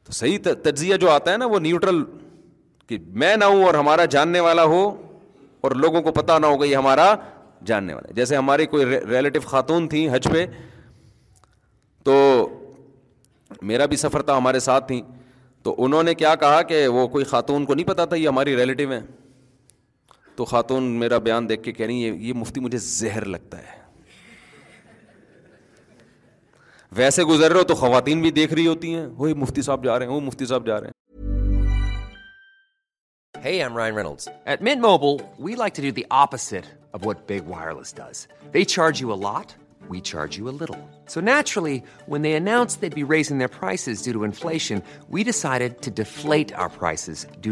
تو 0.04 0.12
صحیح 0.12 0.38
تجزیہ 0.64 0.96
جو 1.02 1.10
آتا 1.10 1.32
ہے 1.32 1.36
نا 1.36 1.46
وہ 1.46 1.58
نیوٹرل 1.60 2.02
کہ 2.86 2.98
میں 3.22 3.36
نہ 3.36 3.44
ہوں 3.44 3.64
اور 3.64 3.74
ہمارا 3.74 4.04
جاننے 4.14 4.40
والا 4.46 4.64
ہو 4.74 4.80
اور 5.66 5.72
لوگوں 5.82 6.02
کو 6.02 6.12
پتہ 6.12 6.38
نہ 6.40 6.46
ہوگا 6.46 6.64
یہ 6.66 6.76
ہمارا 6.76 7.14
جاننے 7.66 7.94
والا 7.94 8.12
جیسے 8.14 8.36
ہماری 8.36 8.66
کوئی 8.66 8.86
ریلیٹو 9.10 9.40
خاتون 9.48 9.88
تھیں 9.88 10.08
حج 10.14 10.28
پہ 10.32 10.44
تو 12.04 12.14
میرا 13.70 13.86
بھی 13.86 13.96
سفر 13.96 14.22
تھا 14.22 14.36
ہمارے 14.36 14.58
ساتھ 14.60 14.86
تھیں 14.88 15.00
تو 15.62 15.74
انہوں 15.84 16.02
نے 16.02 16.14
کیا 16.14 16.34
کہا 16.40 16.60
کہ 16.70 16.86
وہ 16.96 17.06
کوئی 17.08 17.24
خاتون 17.24 17.64
کو 17.66 17.74
نہیں 17.74 17.86
پتا 17.86 18.04
تھا 18.04 18.16
یہ 18.16 18.28
ہماری 18.28 18.56
ریلیٹیو 18.56 18.90
ہیں 18.90 19.00
تو 20.36 20.44
خاتون 20.44 20.82
میرا 21.00 21.18
بیان 21.24 21.46
دیکھ 21.48 21.62
کے 21.62 21.72
کہہ 21.72 21.86
رہی 21.86 22.04
ہیں 22.08 22.16
یہ 22.28 22.32
مفتی 22.36 22.60
مجھے 22.60 22.78
زہر 22.82 23.24
لگتا 23.34 23.58
ہے 23.62 23.82
ویسے 26.96 27.24
گزر 27.30 27.50
رہے 27.50 27.58
ہو 27.58 27.64
تو 27.68 27.74
خواتین 27.74 28.20
بھی 28.22 28.30
دیکھ 28.30 28.52
رہی 28.54 28.66
ہوتی 28.66 28.94
ہیں 28.94 29.06
وہی 29.20 29.34
مفتی 29.42 29.62
صاحب 29.62 29.84
جا 29.84 29.98
رہے 29.98 30.06
ہیں 30.06 30.12
وہ 30.12 30.20
مفتی 30.30 30.46
صاحب 30.46 30.66
جا 30.66 30.80
رہے 30.80 30.92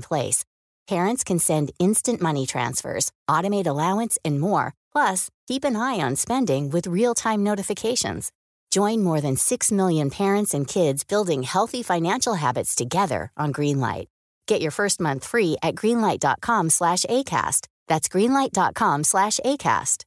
Parents 0.86 1.24
can 1.24 1.40
send 1.40 1.72
instant 1.80 2.20
money 2.22 2.46
transfers, 2.46 3.10
automate 3.28 3.66
allowance, 3.66 4.18
and 4.24 4.38
more. 4.40 4.72
Plus, 4.92 5.28
keep 5.48 5.64
an 5.64 5.74
eye 5.74 5.98
on 6.00 6.14
spending 6.14 6.70
with 6.70 6.86
real-time 6.86 7.42
notifications. 7.42 8.30
Join 8.70 9.02
more 9.02 9.20
than 9.20 9.36
6 9.36 9.72
million 9.72 10.10
parents 10.10 10.54
and 10.54 10.66
kids 10.74 11.02
building 11.04 11.42
healthy 11.42 11.82
financial 11.82 12.34
habits 12.34 12.76
together 12.76 13.32
on 13.36 13.52
Greenlight. 13.52 14.06
Get 14.46 14.60
your 14.60 14.70
first 14.70 15.00
month 15.00 15.24
free 15.26 15.56
at 15.60 15.74
greenlight.com 15.74 16.70
slash 16.70 17.02
ACAST. 17.10 17.66
That's 17.88 18.08
greenlight.com 18.08 19.02
slash 19.04 19.40
ACAST. 19.44 20.04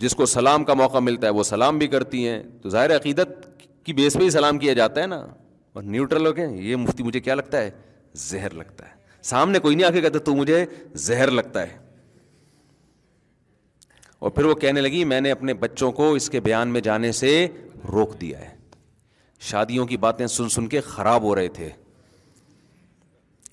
جس 0.00 0.14
کو 0.14 0.24
سلام 0.26 0.64
کا 0.68 0.74
موقع 0.74 0.98
ملتا 1.02 1.26
ہے 1.26 1.32
وہ 1.32 1.42
سلام 1.48 1.78
بھی 1.78 1.86
کرتی 1.88 2.26
ہیں 2.28 2.42
تو 2.62 2.68
ظاہر 2.70 2.94
عقیدت 2.96 3.46
کی 3.86 3.92
بیس 3.92 4.14
پہ 4.18 4.22
ہی 4.22 4.30
سلام 4.30 4.58
کیا 4.58 4.72
جاتا 4.74 5.00
ہے 5.00 5.06
نا 5.06 5.16
اور 5.74 5.82
نیوٹرل 5.94 6.32
کے 6.34 6.46
یہ 6.68 6.76
مفتی 6.84 7.02
مجھے 7.02 7.20
کیا 7.20 7.34
لگتا 7.34 7.58
ہے 7.62 7.70
زہر 8.28 8.54
لگتا 8.54 8.86
ہے 8.88 8.94
سامنے 9.28 9.58
کوئی 9.58 9.76
نہیں 9.76 9.86
آ 9.86 9.90
کے 9.90 10.00
کہتا 10.00 10.18
تو 10.28 10.34
مجھے 10.36 10.64
زہر 11.08 11.30
لگتا 11.30 11.62
ہے 11.66 11.76
اور 14.18 14.30
پھر 14.30 14.44
وہ 14.44 14.54
کہنے 14.64 14.80
لگی 14.80 15.02
میں 15.12 15.20
نے 15.20 15.30
اپنے 15.32 15.54
بچوں 15.64 15.90
کو 15.98 16.12
اس 16.14 16.28
کے 16.30 16.40
بیان 16.46 16.68
میں 16.74 16.80
جانے 16.88 17.12
سے 17.20 17.30
روک 17.92 18.20
دیا 18.20 18.38
ہے 18.40 18.54
شادیوں 19.50 19.86
کی 19.86 19.96
باتیں 20.06 20.26
سن 20.36 20.48
سن 20.56 20.66
کے 20.74 20.80
خراب 20.84 21.22
ہو 21.22 21.34
رہے 21.36 21.48
تھے 21.60 21.68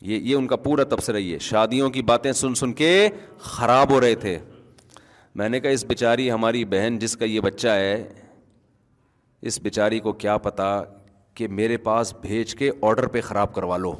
یہ 0.09 0.17
یہ 0.29 0.35
ان 0.35 0.47
کا 0.47 0.55
پورا 0.67 0.83
تبصرہ 0.95 1.17
یہ 1.17 1.37
شادیوں 1.51 1.89
کی 1.97 2.01
باتیں 2.13 2.31
سن 2.43 2.55
سن 2.61 2.73
کے 2.81 2.89
خراب 3.53 3.91
ہو 3.91 3.99
رہے 4.01 4.15
تھے 4.25 4.37
میں 5.41 5.49
نے 5.49 5.59
کہا 5.59 5.71
اس 5.77 5.85
بیچاری 5.93 6.29
ہماری 6.31 6.65
بہن 6.75 6.97
جس 6.99 7.17
کا 7.17 7.25
یہ 7.25 7.39
بچہ 7.41 7.69
ہے 7.83 7.95
اس 9.47 9.59
بیچاری 9.61 9.99
کو 9.99 10.11
کیا 10.23 10.37
پتا 10.43 10.67
کہ 11.35 11.47
میرے 11.57 11.77
پاس 11.85 12.13
بھیج 12.21 12.53
کے 12.55 12.69
آڈر 12.89 13.05
پہ 13.15 13.21
خراب 13.21 13.53
کروا 13.55 13.77
لو 13.77 13.91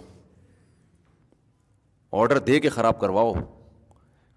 آڈر 2.22 2.38
دے 2.50 2.60
کے 2.60 2.70
خراب 2.70 3.00
کرواؤ 3.00 3.34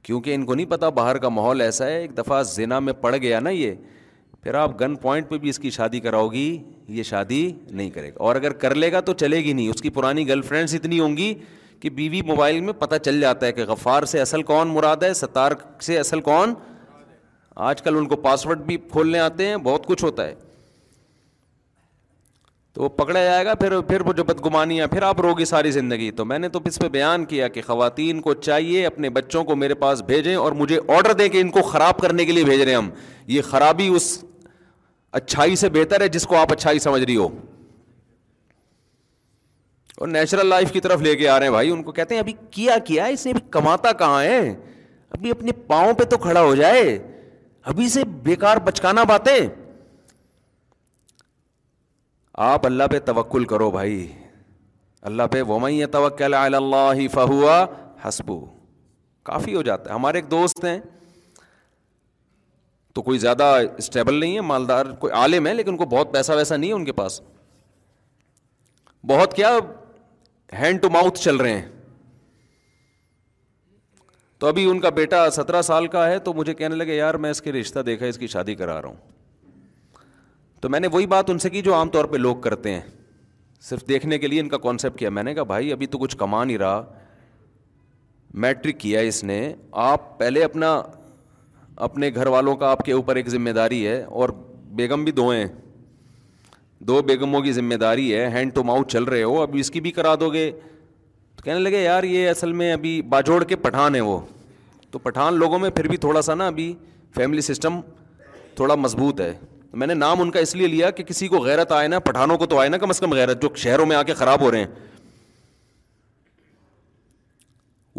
کیونکہ 0.02 0.34
ان 0.34 0.44
کو 0.46 0.54
نہیں 0.54 0.66
پتا 0.70 0.88
باہر 0.98 1.18
کا 1.18 1.28
ماحول 1.28 1.60
ایسا 1.60 1.86
ہے 1.86 1.96
ایک 2.00 2.16
دفعہ 2.18 2.42
زنا 2.54 2.78
میں 2.78 2.92
پڑ 3.00 3.14
گیا 3.16 3.38
نا 3.40 3.50
یہ 3.50 3.74
پھر 4.42 4.54
آپ 4.54 4.80
گن 4.80 4.94
پوائنٹ 5.02 5.28
پہ 5.28 5.38
بھی 5.44 5.48
اس 5.48 5.58
کی 5.58 5.70
شادی 5.76 6.00
کراؤ 6.00 6.28
گی 6.32 6.48
یہ 6.96 7.02
شادی 7.02 7.46
نہیں 7.70 7.90
کرے 7.90 8.08
گا 8.12 8.22
اور 8.24 8.36
اگر 8.36 8.52
کر 8.64 8.74
لے 8.74 8.90
گا 8.92 9.00
تو 9.06 9.12
چلے 9.22 9.36
گی 9.44 9.52
نہیں 9.52 9.68
اس 9.74 9.82
کی 9.82 9.90
پرانی 9.98 10.26
گرل 10.28 10.42
فرینڈس 10.48 10.74
اتنی 10.74 10.98
ہوں 11.00 11.16
گی 11.16 11.32
کہ 11.80 11.90
بیوی 12.00 12.22
موبائل 12.26 12.60
میں 12.64 12.72
پتہ 12.78 12.96
چل 13.04 13.20
جاتا 13.20 13.46
ہے 13.46 13.52
کہ 13.52 13.64
غفار 13.68 14.02
سے 14.14 14.20
اصل 14.20 14.42
کون 14.52 14.68
مراد 14.74 15.02
ہے 15.02 15.12
ستار 15.14 15.52
سے 15.88 15.98
اصل 15.98 16.20
کون 16.30 16.54
آج 17.68 17.82
کل 17.82 17.96
ان 17.96 18.08
کو 18.08 18.16
پاس 18.28 18.46
ورڈ 18.46 18.60
بھی 18.66 18.76
کھولنے 18.90 19.18
آتے 19.18 19.46
ہیں 19.48 19.56
بہت 19.70 19.86
کچھ 19.86 20.04
ہوتا 20.04 20.26
ہے 20.26 20.34
تو 22.76 22.82
وہ 22.82 22.88
پکڑا 22.96 23.22
جائے 23.24 23.44
گا 23.44 23.52
پھر 23.60 23.78
پھر 23.88 24.00
وہ 24.06 24.12
جو 24.12 24.24
بدگمانی 24.30 24.80
ہے 24.80 24.86
پھر 24.86 25.02
آپ 25.02 25.20
روگی 25.20 25.44
ساری 25.50 25.70
زندگی 25.76 26.10
تو 26.16 26.24
میں 26.24 26.38
نے 26.38 26.48
تو 26.56 26.58
اس 26.70 26.78
پہ 26.78 26.88
بیان 26.96 27.24
کیا 27.30 27.46
کہ 27.54 27.62
خواتین 27.66 28.20
کو 28.22 28.34
چاہیے 28.46 28.84
اپنے 28.86 29.10
بچوں 29.18 29.42
کو 29.50 29.56
میرے 29.56 29.74
پاس 29.84 30.02
بھیجیں 30.06 30.34
اور 30.34 30.52
مجھے 30.62 30.78
آڈر 30.96 31.12
دیں 31.20 31.28
کہ 31.36 31.40
ان 31.40 31.50
کو 31.50 31.62
خراب 31.70 31.98
کرنے 32.00 32.24
کے 32.24 32.32
لیے 32.32 32.44
بھیج 32.44 32.60
رہے 32.62 32.70
ہیں 32.70 32.78
ہم 32.78 32.90
یہ 33.34 33.42
خرابی 33.50 33.88
اس 33.96 34.10
اچھائی 35.20 35.56
سے 35.56 35.68
بہتر 35.78 36.00
ہے 36.00 36.08
جس 36.18 36.26
کو 36.26 36.36
آپ 36.36 36.52
اچھائی 36.52 36.78
سمجھ 36.88 37.02
رہی 37.04 37.16
ہو 37.16 37.28
اور 39.98 40.08
نیچرل 40.08 40.46
لائف 40.46 40.72
کی 40.72 40.80
طرف 40.86 41.02
لے 41.02 41.14
کے 41.16 41.28
آ 41.28 41.38
رہے 41.38 41.46
ہیں 41.46 41.52
بھائی 41.52 41.70
ان 41.70 41.82
کو 41.82 41.92
کہتے 41.92 42.14
ہیں 42.14 42.20
ابھی 42.22 42.32
کیا 42.50 42.78
کیا 42.84 43.06
ہے 43.06 43.12
نے 43.24 43.30
ابھی 43.30 43.48
کماتا 43.58 43.92
کہاں 44.04 44.22
ہے 44.22 44.48
ابھی 44.50 45.30
اپنے 45.30 45.52
پاؤں 45.66 45.92
پہ 45.98 46.04
تو 46.10 46.16
کھڑا 46.28 46.42
ہو 46.42 46.54
جائے 46.54 46.98
ابھی 47.72 47.88
سے 47.88 48.04
بیکار 48.22 48.56
بچکانا 48.66 49.04
باتیں 49.14 49.38
آپ 52.44 52.66
اللہ 52.66 52.84
پہ 52.90 52.98
توکل 53.04 53.44
کرو 53.50 53.70
بھائی 53.70 54.06
اللہ 55.10 55.26
پہ 55.32 55.42
ومئی 55.48 55.84
توکل 55.92 56.32
تو 56.32 56.56
اللہ 56.56 56.92
فہوا 57.12 57.54
حسبو 57.64 58.08
ہسبو 58.08 58.38
کافی 59.30 59.54
ہو 59.54 59.62
جاتا 59.68 59.90
ہے 59.90 59.94
ہمارے 59.94 60.18
ایک 60.18 60.30
دوست 60.30 60.64
ہیں 60.64 60.78
تو 62.94 63.02
کوئی 63.02 63.18
زیادہ 63.18 63.44
اسٹیبل 63.78 64.20
نہیں 64.20 64.34
ہے 64.36 64.40
مالدار 64.50 64.86
کوئی 64.98 65.12
عالم 65.20 65.46
ہے 65.46 65.54
لیکن 65.54 65.70
ان 65.70 65.76
کو 65.76 65.84
بہت 65.96 66.12
پیسہ 66.12 66.32
ویسا 66.36 66.56
نہیں 66.56 66.70
ہے 66.70 66.74
ان 66.74 66.84
کے 66.84 66.92
پاس 67.00 67.20
بہت 69.10 69.34
کیا 69.36 69.56
ہینڈ 70.60 70.82
ٹو 70.82 70.90
ماؤتھ 70.90 71.18
چل 71.20 71.36
رہے 71.36 71.58
ہیں 71.58 71.68
تو 74.38 74.46
ابھی 74.46 74.64
ان 74.70 74.80
کا 74.80 74.88
بیٹا 75.00 75.28
سترہ 75.32 75.60
سال 75.72 75.86
کا 75.96 76.06
ہے 76.10 76.18
تو 76.28 76.32
مجھے 76.34 76.54
کہنے 76.54 76.74
لگے 76.76 76.94
یار 76.96 77.14
میں 77.26 77.30
اس 77.30 77.42
کے 77.42 77.52
رشتہ 77.52 77.80
دیکھا 77.90 78.06
اس 78.06 78.18
کی 78.18 78.26
شادی 78.36 78.54
کرا 78.54 78.80
رہا 78.82 78.88
ہوں 78.88 79.14
تو 80.60 80.68
میں 80.70 80.80
نے 80.80 80.88
وہی 80.92 81.06
بات 81.06 81.30
ان 81.30 81.38
سے 81.38 81.50
کی 81.50 81.62
جو 81.62 81.74
عام 81.74 81.88
طور 81.94 82.04
پہ 82.12 82.16
لوگ 82.16 82.36
کرتے 82.44 82.70
ہیں 82.74 82.80
صرف 83.68 83.88
دیکھنے 83.88 84.18
کے 84.18 84.26
لیے 84.28 84.40
ان 84.40 84.48
کا 84.48 84.58
کانسیپٹ 84.64 84.98
کیا 84.98 85.10
میں 85.10 85.22
نے 85.22 85.34
کہا 85.34 85.42
بھائی 85.52 85.72
ابھی 85.72 85.86
تو 85.94 85.98
کچھ 85.98 86.16
کما 86.16 86.42
نہیں 86.44 86.58
رہا 86.58 86.82
میٹرک 88.44 88.78
کیا 88.80 89.00
اس 89.10 89.22
نے 89.24 89.38
آپ 89.90 90.18
پہلے 90.18 90.44
اپنا 90.44 90.70
اپنے 91.86 92.10
گھر 92.14 92.26
والوں 92.34 92.56
کا 92.56 92.70
آپ 92.70 92.84
کے 92.84 92.92
اوپر 92.92 93.16
ایک 93.16 93.28
ذمہ 93.28 93.50
داری 93.60 93.86
ہے 93.86 94.02
اور 94.20 94.28
بیگم 94.76 95.04
بھی 95.04 95.12
دو 95.12 95.28
ہیں 95.30 95.46
دو 96.88 97.00
بیگموں 97.02 97.40
کی 97.42 97.52
ذمہ 97.52 97.74
داری 97.80 98.12
ہے 98.14 98.28
ہینڈ 98.30 98.54
ٹو 98.54 98.62
ماؤتھ 98.64 98.92
چل 98.92 99.04
رہے 99.04 99.22
ہو 99.22 99.40
اب 99.42 99.56
اس 99.60 99.70
کی 99.70 99.80
بھی 99.80 99.90
کرا 99.98 100.14
دو 100.20 100.32
گے 100.32 100.50
تو 101.36 101.42
کہنے 101.42 101.58
لگے 101.60 101.82
یار 101.82 102.04
یہ 102.04 102.28
اصل 102.30 102.52
میں 102.60 102.72
ابھی 102.72 103.00
باجوڑ 103.14 103.42
کے 103.52 103.56
پٹھان 103.66 103.94
ہیں 103.94 104.02
وہ 104.02 104.18
تو 104.90 104.98
پٹھان 105.02 105.34
لوگوں 105.38 105.58
میں 105.58 105.70
پھر 105.76 105.88
بھی 105.88 105.96
تھوڑا 106.04 106.22
سا 106.22 106.34
نا 106.34 106.46
ابھی 106.46 106.72
فیملی 107.14 107.40
سسٹم 107.40 107.80
تھوڑا 108.56 108.74
مضبوط 108.74 109.20
ہے 109.20 109.32
میں 109.78 109.86
نے 109.86 109.94
نام 109.94 110.20
ان 110.22 110.30
کا 110.30 110.40
اس 110.40 110.54
لیے 110.56 110.66
لیا 110.66 110.90
کہ 110.98 111.04
کسی 111.04 111.26
کو 111.28 111.38
غیرت 111.44 111.72
آئے 111.78 111.88
نا 111.88 111.98
پٹھانوں 112.08 112.36
کو 112.38 112.46
تو 112.52 112.58
آئے 112.58 112.68
نا 112.68 112.76
کم 112.82 112.90
از 112.90 113.00
کم 113.00 113.12
غیرت 113.14 113.42
جو 113.42 113.48
شہروں 113.62 113.86
میں 113.86 113.96
آ 113.96 114.02
کے 114.10 114.14
خراب 114.20 114.40
ہو 114.40 114.50
رہے 114.50 114.58
ہیں 114.58 114.66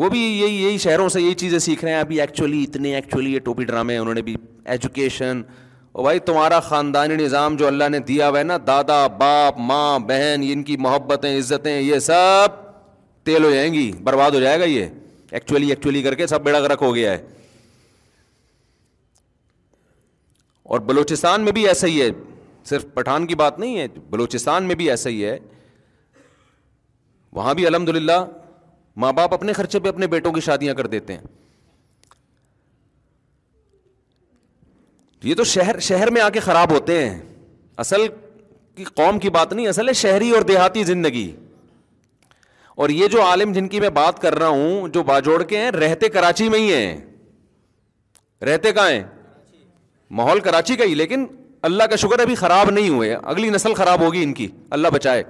وہ 0.02 0.10
بھی 0.10 0.20
یہی 0.22 0.62
یہی 0.63 0.78
شہروں 0.78 1.08
سے 1.10 1.22
یہی 1.22 1.34
چیزیں 1.44 1.58
سیکھ 1.68 1.84
رہے 1.86 1.94
ہیں 1.94 2.00
ابھی 2.00 2.20
ایکچولی 2.22 2.63
اتنے 2.63 2.94
ایکچولی 2.96 3.34
یہ 3.34 3.40
ٹوپی 3.44 3.66
ڈرامے 3.66 3.94
ہیں 3.94 4.00
انہوں 4.00 4.13
نے 4.16 4.22
بھی 4.22 4.36
ایجوکیشن 4.74 5.42
اور 5.92 6.04
بھائی 6.04 6.20
تمہارا 6.30 6.60
خاندانی 6.70 7.16
نظام 7.24 7.56
جو 7.58 7.68
اللہ 7.68 7.90
نے 7.92 8.00
دیا 8.10 8.30
ہوا 8.30 8.40
ہے 8.40 8.44
نا 8.44 8.58
دادا 8.68 9.06
باپ 9.22 9.60
ماں 9.70 9.98
بہن 10.10 10.42
ان 10.52 10.63
کی 10.63 10.78
محبتیں 10.88 11.38
عزتیں 11.38 11.80
یہ 11.80 12.00
سب 12.10 12.60
تیل 13.26 13.44
ہو 13.44 13.52
جائیں 13.52 13.72
گی 13.74 13.92
برباد 14.04 14.32
ہو 14.34 14.40
جائے 14.40 14.60
گا 14.60 14.66
یہ 14.66 14.86
ایکچولی 15.38 15.70
ایکچولی 15.70 16.02
کر 16.04 16.16
کے 16.16 16.28
سب 16.28 16.42
بیڑا 16.44 16.60
گرک 16.62 16.82
ہو 16.84 16.94
گیا 16.96 17.12
ہے 17.12 17.24
اور 20.73 20.80
بلوچستان 20.88 21.41
میں 21.43 21.51
بھی 21.58 21.67
ایسا 21.67 21.88
ہی 21.88 22.01
ہے 22.01 22.10
صرف 22.69 22.86
پٹھان 22.93 23.27
کی 23.27 23.36
بات 23.41 23.60
نہیں 23.60 23.77
ہے 23.80 23.86
بلوچستان 24.10 24.63
میں 24.67 24.75
بھی 24.75 24.89
ایسا 24.91 25.10
ہی 25.10 25.23
ہے 25.25 25.38
وہاں 27.38 27.53
بھی 27.53 27.67
الحمد 27.67 27.89
للہ 27.95 28.23
ماں 29.03 29.12
باپ 29.13 29.34
اپنے 29.34 29.53
خرچے 29.53 29.80
پہ 29.80 29.89
اپنے 29.89 30.08
بیٹوں 30.15 30.32
کی 30.34 30.41
شادیاں 30.41 30.73
کر 30.75 30.88
دیتے 30.95 31.13
ہیں 31.13 31.25
یہ 35.24 35.36
تو 35.36 35.43
شہر 35.55 35.80
شہر 35.89 36.11
میں 36.11 36.22
آ 36.22 36.30
کے 36.30 36.39
خراب 36.49 36.72
ہوتے 36.74 36.97
ہیں 37.07 37.18
اصل 37.86 38.07
کی 38.76 38.84
قوم 38.95 39.20
کی 39.20 39.30
بات 39.39 39.53
نہیں 39.53 39.68
اصل 39.68 39.88
ہے 39.89 39.93
شہری 40.05 40.30
اور 40.36 40.41
دیہاتی 40.49 40.84
زندگی 40.93 41.30
اور 42.84 42.89
یہ 42.99 43.07
جو 43.11 43.22
عالم 43.24 43.51
جن 43.53 43.68
کی 43.68 43.80
میں 43.80 43.89
بات 44.03 44.20
کر 44.22 44.36
رہا 44.39 44.47
ہوں 44.59 44.88
جو 44.97 45.03
باجوڑ 45.03 45.41
کے 45.51 45.59
ہیں 45.59 45.72
رہتے 45.72 46.09
کراچی 46.18 46.49
میں 46.49 46.59
ہی 46.59 46.74
ہیں 46.74 46.99
رہتے 48.45 48.72
کہاں 48.74 48.89
ہیں 48.91 49.03
ماحول 50.16 50.39
کراچی 50.39 50.76
کا 50.76 50.84
ہی 50.86 50.93
لیکن 50.95 51.26
اللہ 51.68 51.84
کا 51.89 51.95
شکر 51.95 52.20
ابھی 52.20 52.36
خراب 52.36 52.70
نہیں 52.70 52.89
ہوئے 52.89 53.14
اگلی 53.22 53.49
نسل 53.49 53.74
خراب 53.74 54.01
ہوگی 54.01 54.24
ان 54.24 54.34
کی 54.34 54.47
اللہ 54.78 54.88
بچائے 54.93 55.24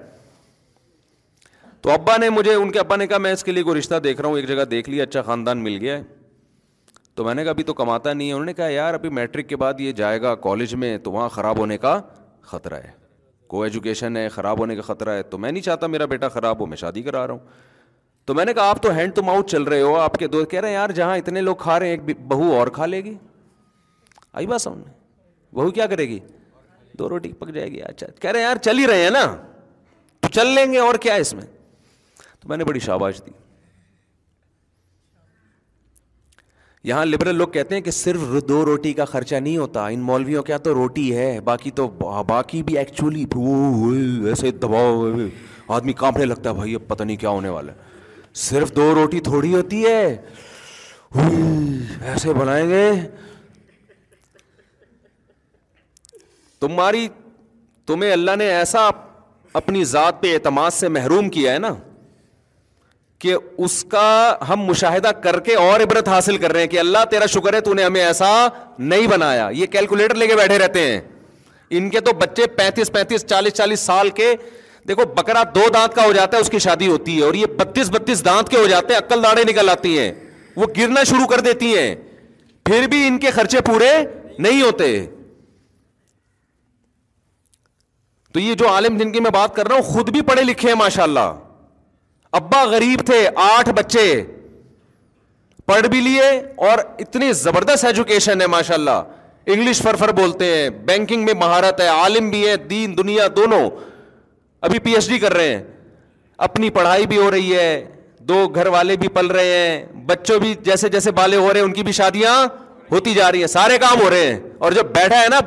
تو 1.81 1.91
ابا 1.91 2.15
نے 2.17 2.29
مجھے 2.29 2.53
ان 2.53 2.71
کے 2.71 2.79
ابا 2.79 2.95
نے 2.95 3.07
کہا 3.07 3.17
میں 3.17 3.31
اس 3.33 3.43
کے 3.43 3.51
لیے 3.51 3.63
کوئی 3.63 3.79
رشتہ 3.79 3.95
دیکھ 4.03 4.21
رہا 4.21 4.29
ہوں 4.29 4.37
ایک 4.37 4.47
جگہ 4.47 4.63
دیکھ 4.71 4.89
لیا 4.89 5.03
اچھا 5.03 5.21
خاندان 5.21 5.63
مل 5.63 5.77
گیا 5.81 5.97
ہے 5.97 6.03
تو 7.15 7.23
میں 7.25 7.33
نے 7.35 7.43
کہا 7.43 7.51
ابھی 7.51 7.63
تو 7.63 7.73
کماتا 7.73 8.13
نہیں 8.13 8.27
ہے 8.27 8.33
انہوں 8.33 8.45
نے 8.45 8.53
کہا 8.53 8.67
یار 8.69 8.93
ابھی 8.93 9.09
میٹرک 9.19 9.47
کے 9.49 9.55
بعد 9.57 9.79
یہ 9.79 9.91
جائے 9.99 10.21
گا 10.21 10.33
کالج 10.47 10.73
میں 10.83 10.97
تو 11.03 11.11
وہاں 11.11 11.29
خراب 11.37 11.57
ہونے 11.59 11.77
کا 11.85 11.99
خطرہ 12.51 12.75
ہے 12.83 12.91
کو 13.49 13.61
ایجوکیشن 13.63 14.17
ہے 14.17 14.27
خراب 14.29 14.59
ہونے 14.59 14.75
کا 14.75 14.81
خطرہ 14.81 15.09
ہے 15.15 15.23
تو 15.23 15.37
میں 15.37 15.51
نہیں 15.51 15.63
چاہتا 15.63 15.87
میرا 15.87 16.05
بیٹا 16.13 16.29
خراب 16.29 16.59
ہو 16.59 16.65
میں 16.67 16.77
شادی 16.77 17.01
کرا 17.01 17.25
رہا 17.27 17.33
ہوں 17.33 17.65
تو 18.25 18.33
میں 18.35 18.45
نے 18.45 18.53
کہا 18.53 18.69
آپ 18.69 18.81
تو 18.83 18.91
ہینڈ 18.95 19.15
ٹو 19.15 19.23
ماؤتھ 19.23 19.51
چل 19.51 19.63
رہے 19.63 19.81
ہو 19.81 19.95
آپ 19.97 20.13
کے 20.19 20.27
دوست 20.27 20.49
کہہ 20.51 20.59
رہے 20.59 20.67
ہیں 20.67 20.75
یار 20.75 20.89
جہاں 20.95 21.17
اتنے 21.17 21.41
لوگ 21.41 21.55
کھا 21.59 21.79
رہے 21.79 21.87
ہیں 21.89 21.95
ایک 21.97 22.17
بہو 22.27 22.51
اور 22.57 22.67
کھا 22.77 22.85
لے 22.85 23.03
گی 23.03 23.13
آئی 24.37 24.47
بات 24.47 24.61
سامنے 24.61 24.91
بہو 25.55 25.69
کیا 25.75 25.85
کرے 25.91 26.07
گی 26.07 26.17
دو 26.99 27.07
روٹی 27.09 27.31
پک 27.39 27.53
جائے 27.53 27.67
گی 27.71 27.81
اچھا 27.83 28.07
کہہ 28.21 28.29
رہے 28.31 28.39
ہیں 28.39 28.45
یار 28.47 28.57
چل 28.67 28.79
ہی 28.79 28.85
رہے 28.87 29.03
ہیں 29.03 29.09
نا 29.09 29.25
تو 30.21 30.27
چل 30.37 30.47
لیں 30.55 30.65
گے 30.73 30.77
اور 30.79 30.95
کیا 31.05 31.13
ہے 31.15 31.19
اس 31.21 31.33
میں 31.33 31.45
تو 32.41 32.49
میں 32.49 32.57
نے 32.57 32.63
بڑی 32.69 32.79
شاباش 32.87 33.21
دی 33.25 33.31
یہاں 36.89 37.05
لبرل 37.05 37.35
لوگ 37.35 37.47
کہتے 37.57 37.75
ہیں 37.75 37.81
کہ 37.85 37.91
صرف 38.03 38.27
دو 38.49 38.63
روٹی 38.65 38.93
کا 38.99 39.05
خرچہ 39.15 39.35
نہیں 39.35 39.57
ہوتا 39.57 39.85
ان 39.95 39.99
مولویوں 40.09 40.43
کیا 40.49 40.57
تو 40.67 40.73
روٹی 40.73 41.07
ہے 41.17 41.29
باقی 41.51 41.71
تو 41.79 41.87
باقی 42.27 42.61
بھی 42.69 42.77
ایکچولی 42.77 43.25
ایسے 44.29 44.51
دباؤ 44.65 45.05
آدمی 45.77 45.93
کانپنے 46.03 46.25
لگتا 46.25 46.49
ہے 46.49 46.55
بھائی 46.61 46.75
اب 46.75 46.87
پتہ 46.87 47.03
نہیں 47.03 47.17
کیا 47.25 47.29
ہونے 47.39 47.49
والا 47.55 47.71
ہے 47.73 47.95
صرف 48.47 48.75
دو 48.75 48.93
روٹی 48.95 49.19
تھوڑی 49.31 49.53
ہوتی 49.55 49.83
ہے 49.85 50.01
ایسے 51.15 52.33
بنائیں 52.41 52.67
گے 52.69 52.89
تمہاری 56.59 57.07
تمہیں 57.87 58.11
اللہ 58.11 58.35
نے 58.37 58.49
ایسا 58.55 58.89
اپنی 59.61 59.83
ذات 59.91 60.21
پہ 60.21 60.33
اعتماد 60.33 60.69
سے 60.73 60.87
محروم 60.95 61.29
کیا 61.29 61.53
ہے 61.53 61.59
نا 61.59 61.73
کہ 63.19 63.35
اس 63.65 63.83
کا 63.91 64.07
ہم 64.49 64.63
مشاہدہ 64.65 65.11
کر 65.23 65.39
کے 65.45 65.55
اور 65.55 65.79
عبرت 65.83 66.07
حاصل 66.09 66.37
کر 66.37 66.51
رہے 66.53 66.61
ہیں 66.61 66.67
کہ 66.69 66.79
اللہ 66.79 67.05
تیرا 67.11 67.25
شکر 67.35 67.53
ہے 67.53 67.61
تو 67.67 67.73
نے 67.73 67.83
ہمیں 67.83 68.03
ایسا 68.03 68.29
نہیں 68.79 69.07
بنایا 69.07 69.47
یہ 69.53 69.65
کیلکولیٹر 69.75 70.15
لے 70.15 70.27
کے 70.27 70.35
بیٹھے 70.35 70.57
رہتے 70.59 70.81
ہیں 70.91 70.99
ان 71.77 71.89
کے 71.89 71.99
تو 71.99 72.13
بچے 72.19 72.45
پینتیس 72.57 72.91
پینتیس 72.93 73.25
چالیس 73.25 73.53
چالیس 73.53 73.79
سال 73.79 74.09
کے 74.19 74.33
دیکھو 74.87 75.05
بکرا 75.15 75.43
دو 75.55 75.61
دانت 75.73 75.95
کا 75.95 76.05
ہو 76.05 76.11
جاتا 76.13 76.37
ہے 76.37 76.41
اس 76.41 76.49
کی 76.49 76.59
شادی 76.67 76.87
ہوتی 76.87 77.17
ہے 77.17 77.23
اور 77.25 77.33
یہ 77.33 77.45
بتیس 77.59 77.89
بتیس 77.93 78.23
دانت 78.25 78.49
کے 78.49 78.57
ہو 78.57 78.67
جاتے 78.67 78.93
ہیں 78.93 78.99
عقل 78.99 79.23
داڑے 79.23 79.43
نکل 79.49 79.69
آتی 79.69 79.97
ہیں 79.97 80.11
وہ 80.55 80.65
گرنا 80.77 81.03
شروع 81.07 81.25
کر 81.33 81.39
دیتی 81.47 81.77
ہیں 81.77 81.93
پھر 82.65 82.87
بھی 82.91 83.05
ان 83.07 83.17
کے 83.19 83.31
خرچے 83.31 83.61
پورے 83.65 83.91
نہیں 84.39 84.61
ہوتے 84.61 84.89
تو 88.33 88.39
یہ 88.39 88.53
جو 88.59 88.67
عالم 88.69 88.97
جن 88.97 89.11
کی 89.11 89.19
میں 89.19 89.31
بات 89.31 89.55
کر 89.55 89.67
رہا 89.67 89.75
ہوں 89.75 89.81
خود 89.93 90.09
بھی 90.11 90.21
پڑھے 90.29 90.43
لکھے 90.43 90.67
ہیں 90.69 90.75
ماشاء 90.79 91.03
اللہ 91.03 91.33
ابا 92.39 92.63
غریب 92.71 93.05
تھے 93.05 93.27
آٹھ 93.43 93.69
بچے 93.75 94.07
پڑھ 95.67 95.87
بھی 95.91 96.01
لیے 96.01 96.23
اور 96.69 96.77
اتنی 96.99 97.31
زبردست 97.43 97.85
ایجوکیشن 97.85 98.41
ہے 98.41 98.47
ماشاء 98.47 98.75
اللہ 98.75 99.15
انگلش 99.45 99.81
فر 99.81 99.95
فر 99.99 100.11
بولتے 100.15 100.45
ہیں 100.55 100.69
بینکنگ 100.85 101.23
میں 101.25 101.33
مہارت 101.39 101.79
ہے 101.81 101.87
عالم 101.87 102.29
بھی 102.29 102.47
ہے 102.47 102.55
دین 102.69 102.97
دنیا 102.97 103.27
دونوں 103.35 103.69
ابھی 104.67 104.79
پی 104.85 104.93
ایچ 104.95 105.07
ڈی 105.09 105.19
کر 105.19 105.33
رہے 105.33 105.53
ہیں 105.53 105.61
اپنی 106.47 106.69
پڑھائی 106.77 107.05
بھی 107.07 107.17
ہو 107.17 107.29
رہی 107.31 107.55
ہے 107.55 107.85
دو 108.29 108.47
گھر 108.47 108.67
والے 108.73 108.95
بھی 109.01 109.07
پل 109.17 109.27
رہے 109.35 109.57
ہیں 109.57 109.83
بچوں 110.05 110.39
بھی 110.39 110.53
جیسے 110.63 110.89
جیسے 110.95 111.11
بالے 111.19 111.35
ہو 111.37 111.51
رہے 111.51 111.59
ہیں 111.59 111.65
ان 111.67 111.73
کی 111.73 111.83
بھی 111.83 111.91
شادیاں 112.01 112.33
ہوتی 112.91 113.13
جا 113.13 113.31
رہی 113.31 113.39
ہیں 113.39 113.47
سارے 113.57 113.77
کام 113.81 114.01
ہو 114.01 114.09
رہے 114.09 114.25
ہیں 114.25 114.39
اور 114.63 114.71
جب 114.79 114.91
بیٹھا 114.95 115.21
ہے 115.21 115.27
نا 115.31 115.39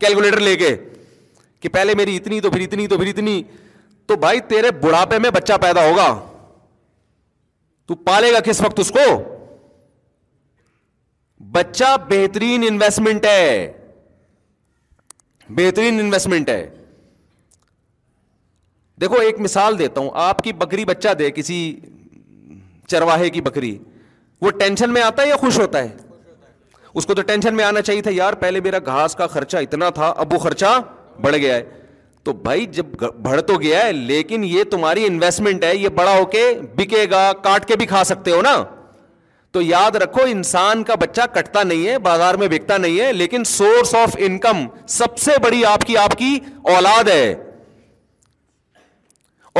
کیلکولیٹر 0.00 0.40
لے 0.40 0.54
کے 0.56 0.74
کہ 1.60 1.68
پہلے 1.68 1.94
میری 1.94 2.16
اتنی 2.16 2.40
تو 2.40 2.50
پھر 2.50 2.60
اتنی 2.60 2.86
تو 2.88 2.96
پھر 2.98 3.06
اتنی 3.06 3.42
تو 4.10 4.16
بھائی 4.20 4.40
تیرے 4.48 4.70
بڑھاپے 4.80 5.18
میں 5.24 5.30
بچہ 5.34 5.52
پیدا 5.62 5.86
ہوگا 5.88 6.06
تو 7.88 7.94
پالے 8.06 8.32
گا 8.32 8.40
کس 8.44 8.60
وقت 8.60 8.80
اس 8.80 8.90
کو 8.96 9.06
بچہ 11.52 11.96
بہترین 12.08 12.64
انویسٹمنٹ 12.68 13.24
ہے 13.26 13.50
بہترین 15.58 16.00
انویسٹمنٹ 16.00 16.48
ہے 16.48 16.62
دیکھو 19.00 19.16
ایک 19.26 19.38
مثال 19.40 19.78
دیتا 19.78 20.00
ہوں 20.00 20.08
آپ 20.28 20.42
کی 20.44 20.52
بکری 20.62 20.84
بچہ 20.84 21.12
دے 21.18 21.30
کسی 21.34 21.58
چرواہے 22.94 23.28
کی 23.36 23.40
بکری 23.40 23.76
وہ 24.42 24.50
ٹینشن 24.58 24.92
میں 24.92 25.02
آتا 25.02 25.22
ہے 25.22 25.28
یا 25.28 25.36
خوش 25.40 25.58
ہوتا 25.58 25.82
ہے 25.82 25.88
اس 27.00 27.06
کو 27.06 27.14
تو 27.14 27.22
ٹینشن 27.22 27.54
میں 27.56 27.64
آنا 27.64 27.82
چاہیے 27.82 28.02
تھا 28.02 28.10
یار 28.14 28.32
پہلے 28.44 28.60
میرا 28.60 28.78
گھاس 28.86 29.14
کا 29.16 29.26
خرچہ 29.34 29.56
اتنا 29.66 29.90
تھا 29.98 30.12
اب 30.24 30.34
وہ 30.34 30.38
خرچہ 30.38 30.78
بڑھ 31.22 31.36
گیا 31.36 31.54
ہے 31.54 31.62
تو 32.24 32.32
بھائی 32.46 32.66
جب 32.76 32.86
بڑھ 33.22 33.40
تو 33.46 33.54
گیا 33.60 33.84
ہے 33.86 33.92
لیکن 33.92 34.44
یہ 34.44 34.64
تمہاری 34.70 35.04
انویسٹمنٹ 35.06 35.64
ہے 35.64 35.76
یہ 35.76 35.88
بڑا 36.00 36.16
ہو 36.18 36.24
کے 36.34 36.44
بکے 36.76 37.04
گا 37.10 37.30
کاٹ 37.42 37.66
کے 37.68 37.76
بھی 37.76 37.86
کھا 37.92 38.02
سکتے 38.04 38.30
ہو 38.30 38.40
نا 38.42 38.62
تو 39.52 39.62
یاد 39.62 39.96
رکھو 40.02 40.22
انسان 40.30 40.82
کا 40.90 40.94
بچہ 41.00 41.20
کٹتا 41.34 41.62
نہیں 41.70 41.86
ہے 41.88 41.98
بازار 42.08 42.34
میں 42.42 42.48
بکتا 42.48 42.76
نہیں 42.84 42.98
ہے 43.00 43.06
ہے 43.06 43.12
لیکن 43.12 43.44
سورس 43.52 43.94
آف 44.02 44.16
انکم 44.26 44.66
سب 44.98 45.16
سے 45.18 45.30
بڑی 45.44 45.64
آپ 45.70 45.84
آپ 46.02 46.16
کی 46.18 46.36
کی 46.44 46.52
اولاد 46.74 47.08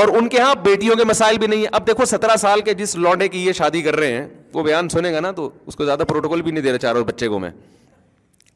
اور 0.00 0.08
ان 0.16 0.28
کے 0.32 0.40
ہاں 0.40 0.54
بیٹیوں 0.64 0.96
کے 0.96 1.04
مسائل 1.10 1.38
بھی 1.38 1.46
نہیں 1.46 1.64
اب 1.78 1.86
دیکھو 1.86 2.04
سترہ 2.12 2.36
سال 2.40 2.60
کے 2.68 2.74
جس 2.80 2.94
لونڈے 3.06 3.28
کی 3.28 3.44
یہ 3.46 3.52
شادی 3.60 3.80
کر 3.82 3.96
رہے 3.96 4.12
ہیں 4.12 4.26
وہ 4.54 4.62
بیان 4.62 4.88
سنے 4.94 5.12
گا 5.14 5.20
نا 5.26 5.30
تو 5.40 5.50
اس 5.66 5.76
کو 5.76 5.84
زیادہ 5.84 6.02
پروٹوکول 6.08 6.42
بھی 6.42 6.50
نہیں 6.52 6.64
دے 6.64 6.70
رہا 6.72 6.78
چاروں 6.84 7.04
بچے 7.04 7.28
کو 7.28 7.38
میں 7.38 7.50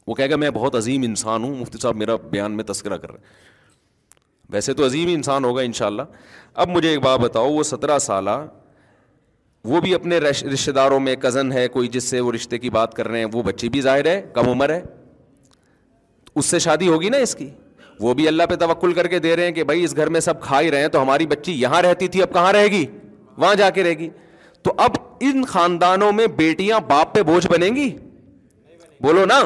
وہ 0.07 0.15
کہے 0.15 0.31
گا 0.31 0.37
میں 0.37 0.51
بہت 0.55 0.75
عظیم 0.75 1.03
انسان 1.05 1.45
ہوں 1.45 1.55
مفتی 1.59 1.79
صاحب 1.83 1.97
میرا 1.97 2.17
بیان 2.31 2.57
میں 2.57 2.65
تذکرہ 2.67 2.97
کر 3.05 3.11
رہے 3.11 3.19
ہیں 3.19 3.43
ویسے 4.53 4.73
تو 4.79 4.85
عظیم 4.87 5.09
انسان 5.13 5.45
ہوگا 5.45 5.63
ان 5.63 5.73
شاء 5.73 5.87
اللہ 5.87 6.03
اب 6.65 6.69
مجھے 6.69 6.89
ایک 6.89 6.99
بات 7.03 7.21
بتاؤ 7.21 7.53
وہ 7.53 7.63
سترہ 7.71 7.99
سالہ 8.07 8.31
وہ 9.73 9.81
بھی 9.81 9.95
اپنے 9.95 10.19
رشتے 10.19 10.73
داروں 10.73 10.99
میں 11.01 11.15
کزن 11.21 11.53
ہے 11.53 11.67
کوئی 11.77 11.89
جس 11.93 12.05
سے 12.11 12.21
وہ 12.21 12.33
رشتے 12.33 12.59
کی 12.59 12.71
بات 12.71 12.95
کر 12.95 13.09
رہے 13.09 13.19
ہیں 13.19 13.27
وہ 13.33 13.43
بچی 13.43 13.69
بھی 13.77 13.81
ظاہر 13.81 14.07
ہے 14.07 14.21
کم 14.33 14.49
عمر 14.49 14.71
ہے 14.75 14.81
اس 16.35 16.47
سے 16.55 16.59
شادی 16.59 16.89
ہوگی 16.89 17.09
نا 17.09 17.17
اس 17.27 17.35
کی 17.37 17.49
وہ 18.01 18.13
بھی 18.19 18.27
اللہ 18.29 18.43
پہ 18.51 18.55
توقل 18.61 18.93
کر 18.93 19.07
کے 19.09 19.19
دے 19.27 19.35
رہے 19.37 19.45
ہیں 19.45 19.53
کہ 19.59 19.65
بھائی 19.65 19.83
اس 19.85 19.97
گھر 19.97 20.09
میں 20.17 20.21
سب 20.21 20.41
کھا 20.43 20.61
ہی 20.61 20.71
رہے 20.71 20.81
ہیں 20.81 20.89
تو 20.95 21.03
ہماری 21.03 21.27
بچی 21.27 21.53
یہاں 21.61 21.83
رہتی 21.83 22.09
تھی 22.15 22.23
اب 22.23 22.33
کہاں 22.33 22.53
رہے 22.53 22.67
گی 22.71 22.85
وہاں 23.37 23.55
جا 23.61 23.71
کے 23.77 23.83
رہے 23.83 23.99
گی 23.99 24.09
تو 24.63 24.73
اب 24.87 24.93
ان 25.29 25.45
خاندانوں 25.49 26.13
میں 26.13 26.27
بیٹیاں 26.37 26.81
باپ 26.89 27.15
پہ 27.15 27.23
بوجھ 27.33 27.47
بنیں 27.53 27.75
گی 27.77 27.89
بولو 29.03 29.25
نا 29.27 29.41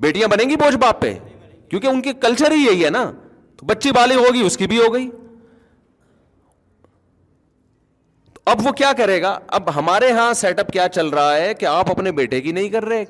بیٹیاں 0.00 0.28
بنیں 0.28 0.44
گی 0.50 0.56
بوجھ 0.56 0.76
باپ 0.76 1.00
پہ 1.00 1.12
کیونکہ 1.68 1.86
ان 1.86 2.00
کی 2.02 2.12
کلچر 2.22 2.50
ہی 2.52 2.62
یہی 2.64 2.84
ہے 2.84 2.90
نا 2.90 3.10
تو 3.56 3.66
بچی 3.66 3.90
ہوگی 4.14 4.40
اس 4.46 4.56
کی 4.56 4.66
بھی 4.72 4.78
ہو 4.82 4.92
گئی 4.94 5.08
اب 8.52 8.66
وہ 8.66 8.70
کیا 8.80 8.92
کرے 8.96 9.20
گا 9.22 9.38
اب 9.58 9.74
ہمارے 9.76 10.08
یہاں 10.08 10.32
سیٹ 10.40 10.58
اپ 10.60 10.68
کیا 10.72 10.88
چل 10.94 11.08
رہا 11.18 11.36
ہے 11.36 11.54
کہ 11.60 11.66
آپ 11.66 11.90
اپنے 11.90 12.10
بیٹے 12.18 12.40
کی 12.40 12.52
نہیں 12.58 12.68
کر 12.70 12.84
رہے 12.84 13.04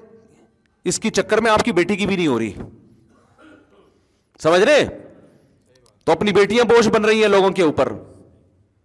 اس 0.93 0.99
کی 1.01 1.11
چکر 1.19 1.41
میں 1.47 1.51
آپ 1.51 1.65
کی 1.65 1.73
بیٹی 1.79 1.97
کی 1.97 2.07
بھی 2.07 2.17
نہیں 2.17 2.27
ہو 2.27 2.39
رہی 2.39 2.53
سمجھ 4.43 4.61
رہے 4.63 4.87
تو 6.05 6.13
اپنی 6.13 6.33
بیٹیاں 6.33 6.65
بوجھ 6.71 6.89
بن 6.95 7.05
رہی 7.05 7.21
ہیں 7.23 7.29
لوگوں 7.29 7.51
کے 7.59 7.63
اوپر 7.63 7.93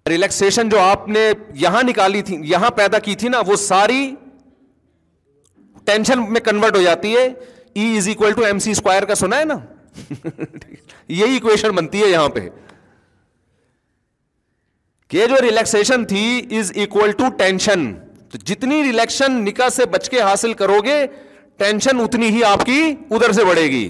ریلیکسن 0.09 0.69
جو 0.69 0.79
آپ 0.79 1.07
نے 1.09 1.29
یہاں 1.61 1.83
نکالی 1.87 2.21
تھی 2.29 2.37
یہاں 2.49 2.71
پیدا 2.81 2.99
کی 3.07 3.15
تھی 3.23 3.29
نا 3.29 3.41
وہ 3.47 3.55
ساری 3.63 3.99
ٹینشن 5.91 6.31
میں 6.33 6.41
کنورٹ 6.45 6.75
ہو 6.75 6.81
جاتی 6.81 7.15
ہے 7.15 7.27
ٹو 7.73 8.43
ایم 8.45 8.59
سی 8.59 8.71
اسکوائر 8.71 9.05
کا 9.05 9.15
سنا 9.15 9.39
ہے 9.39 9.45
نا 9.45 9.57
یہی 11.09 11.35
اکویشن 11.35 11.71
بنتی 11.75 12.01
ہے 12.01 12.07
یہاں 12.09 12.27
پہ 12.35 12.39
کہ 15.09 15.25
جو 15.27 15.35
ریلیکسن 15.41 16.05
تھی 16.07 16.57
از 16.59 16.71
اکول 16.83 17.11
ٹو 17.17 17.29
ٹینشن 17.37 17.91
تو 18.31 18.37
جتنی 18.51 18.81
ریلیکشن 18.83 19.33
نکاح 19.45 19.69
سے 19.75 19.85
بچ 19.93 20.09
کے 20.09 20.21
حاصل 20.21 20.53
کرو 20.61 20.79
گے 20.85 21.05
ٹینشن 21.63 21.99
اتنی 21.99 22.29
ہی 22.35 22.43
آپ 22.49 22.65
کی 22.65 22.79
ادھر 23.11 23.31
سے 23.39 23.45
بڑھے 23.45 23.63
گی 23.71 23.87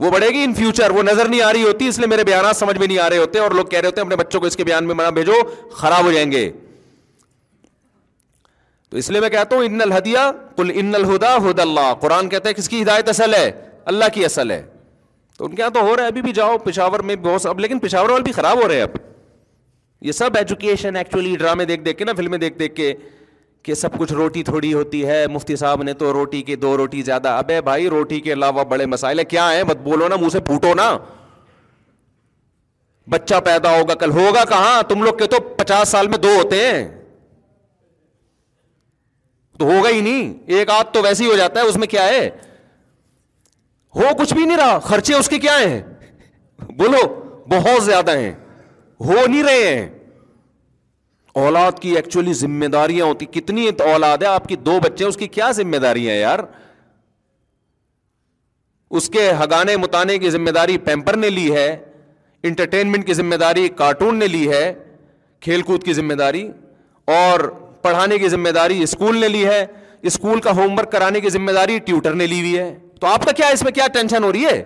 وہ 0.00 0.10
بڑھے 0.10 0.28
گی 0.34 0.42
ان 0.44 0.54
فیوچر 0.54 0.90
وہ 0.94 1.02
نظر 1.02 1.28
نہیں 1.28 1.40
آ 1.42 1.52
رہی 1.52 1.62
ہوتی 1.62 1.88
اس 1.88 1.98
لیے 1.98 2.06
میرے 2.06 2.24
بیانات 2.24 2.56
سمجھ 2.56 2.76
میں 2.78 2.86
نہیں 2.86 2.98
آ 2.98 3.08
رہے 3.10 3.18
ہوتے 3.18 3.38
اور 3.38 3.50
لوگ 3.56 3.66
کہہ 3.66 3.78
رہے 3.80 3.88
ہوتے 3.88 4.00
ہیں 4.00 4.06
اپنے 4.06 4.16
بچوں 4.24 4.40
کو 4.40 4.46
اس 4.46 4.56
کے 4.56 4.64
بیان 4.64 4.86
میں 4.92 5.10
بھیجو 5.14 5.40
خراب 5.76 6.04
ہو 6.04 6.12
جائیں 6.12 6.30
گے 6.32 6.50
تو 8.90 8.96
اس 8.96 9.10
لیے 9.10 9.20
میں 9.20 9.28
کہتا 9.28 9.56
ہوں 9.56 9.64
ان 9.64 9.80
الحدیہ 9.84 10.18
کل 10.56 10.70
ان 10.80 10.94
الہدا 10.94 11.36
ہد 11.48 11.60
اللہ 11.60 11.92
قرآن 12.00 12.28
کہتا 12.28 12.48
ہے 12.48 12.54
کس 12.54 12.68
کی 12.68 12.82
ہدایت 12.82 13.08
اصل 13.08 13.34
ہے 13.34 13.50
اللہ 13.92 14.04
کی 14.14 14.24
اصل 14.24 14.50
ہے 14.50 14.62
تو 15.38 15.44
ان 15.44 15.54
کے 15.54 15.60
یہاں 15.62 15.70
تو 15.70 15.80
ہو 15.88 15.94
رہا 15.96 16.02
ہے 16.02 16.08
ابھی 16.08 16.22
بھی 16.22 16.32
جاؤ 16.32 16.56
پشاور 16.64 17.00
میں 17.08 17.16
بہت 17.22 17.46
اب 17.46 17.60
لیکن 17.60 17.78
پشاور 17.78 18.10
والے 18.10 18.22
بھی 18.24 18.32
خراب 18.32 18.62
ہو 18.62 18.68
رہے 18.68 18.76
ہیں 18.76 18.82
اب 18.82 18.96
یہ 20.06 20.12
سب 20.12 20.36
ایجوکیشن 20.36 20.96
ایکچولی 20.96 21.34
ڈرامے 21.38 21.64
دیکھ 21.64 21.82
دیکھ 21.82 21.98
کے 21.98 22.04
نا 22.04 22.12
فلمیں 22.16 22.38
دیکھ 22.38 22.58
دیکھ 22.58 22.74
کے 22.74 22.92
کہ 23.66 23.74
سب 23.74 23.96
کچھ 23.98 24.12
روٹی 24.12 24.42
تھوڑی 24.44 24.72
ہوتی 24.72 25.04
ہے 25.06 25.26
مفتی 25.34 25.56
صاحب 25.62 25.82
نے 25.82 25.92
تو 26.02 26.12
روٹی 26.12 26.42
کے 26.50 26.56
دو 26.64 26.76
روٹی 26.76 27.02
زیادہ 27.02 27.28
اب 27.38 27.50
ہے 27.50 27.60
بھائی 27.68 27.88
روٹی 27.90 28.20
کے 28.26 28.32
علاوہ 28.32 28.64
بڑے 28.72 28.86
مسائل 28.86 29.24
کیا 29.28 29.52
ہیں 29.54 29.62
مت 29.68 29.78
بولو 29.84 30.08
نا 30.08 30.16
منہ 30.20 30.28
سے 30.32 30.40
پھوٹو 30.50 30.74
نا 30.74 30.96
بچہ 33.10 33.34
پیدا 33.44 33.76
ہوگا 33.78 33.94
کل 33.94 34.10
ہوگا 34.10 34.44
کہاں 34.48 34.80
تم 34.88 35.02
لوگ 35.04 35.14
کے 35.18 35.26
تو 35.34 35.40
پچاس 35.56 35.88
سال 35.88 36.08
میں 36.08 36.18
دو 36.18 36.34
ہوتے 36.36 36.64
ہیں 36.66 36.84
تو 39.58 39.64
ہوگا 39.70 39.88
ہی 39.88 40.00
نہیں 40.00 40.32
ایک 40.56 40.70
آدھ 40.70 40.92
تو 40.92 41.02
ویسے 41.02 41.24
ہی 41.24 41.30
ہو 41.30 41.36
جاتا 41.36 41.60
ہے 41.60 41.64
اس 41.66 41.76
میں 41.82 41.86
کیا 41.92 42.06
ہے 42.08 42.28
ہو 43.96 44.14
کچھ 44.18 44.34
بھی 44.34 44.44
نہیں 44.44 44.56
رہا 44.56 44.78
خرچے 44.88 45.14
اس 45.14 45.28
کے 45.28 45.38
کیا 45.44 45.58
ہیں 45.60 45.80
بولو 46.78 47.06
بہت 47.52 47.82
زیادہ 47.84 48.16
ہیں 48.18 48.32
ہو 49.06 49.14
نہیں 49.26 49.42
رہے 49.42 49.68
ہیں 49.74 49.88
اولاد 51.44 51.78
کی 51.80 51.90
ایکچولی 51.96 52.32
ذمہ 52.32 52.66
داریاں 52.72 53.06
ہوتی 53.06 53.26
کتنی 53.40 53.68
اولاد 53.92 54.22
ہے 54.22 54.26
آپ 54.26 54.46
کی 54.48 54.56
دو 54.68 54.78
بچے 54.84 55.04
اس 55.04 55.16
کی 55.22 55.26
کیا 55.38 55.50
ذمہ 55.58 55.76
داری 55.86 56.08
ہیں 56.10 56.18
یار 56.18 56.38
اس 58.98 59.08
کے 59.12 59.30
ہگانے 59.40 59.76
متانے 59.76 60.18
کی 60.18 60.30
ذمہ 60.30 60.50
داری 60.60 60.76
پیمپر 60.88 61.16
نے 61.24 61.30
لی 61.30 61.52
ہے 61.54 61.68
انٹرٹینمنٹ 62.50 63.06
کی 63.06 63.14
ذمہ 63.20 63.34
داری 63.44 63.68
کارٹون 63.76 64.18
نے 64.18 64.26
لی 64.28 64.48
ہے 64.50 64.72
کھیل 65.46 65.62
کود 65.70 65.84
کی 65.84 65.92
ذمہ 65.92 66.14
داری 66.22 66.50
اور 67.16 67.40
پڑھانے 67.86 68.18
کی 68.18 68.28
ذمہ 68.36 68.48
داری 68.60 68.82
اسکول 68.82 69.16
نے 69.24 69.28
لی 69.36 69.44
ہے 69.46 69.64
اسکول 70.10 70.40
کا 70.46 70.50
ہوم 70.56 70.78
ورک 70.78 70.90
کرانے 70.92 71.20
کی 71.24 71.28
ذمہ 71.34 71.52
داری 71.60 71.78
ٹیوٹر 71.88 72.14
نے 72.22 72.26
لی 72.32 72.40
ہوئی 72.46 72.58
ہے 72.58 72.68
تو 73.00 73.06
آپ 73.06 73.24
کا 73.28 73.32
کیا 73.40 73.46
اس 73.56 73.62
میں 73.62 73.72
کیا 73.78 73.86
ٹینشن 73.94 74.24
ہو 74.24 74.32
رہی 74.36 74.44
ہے 74.50 74.60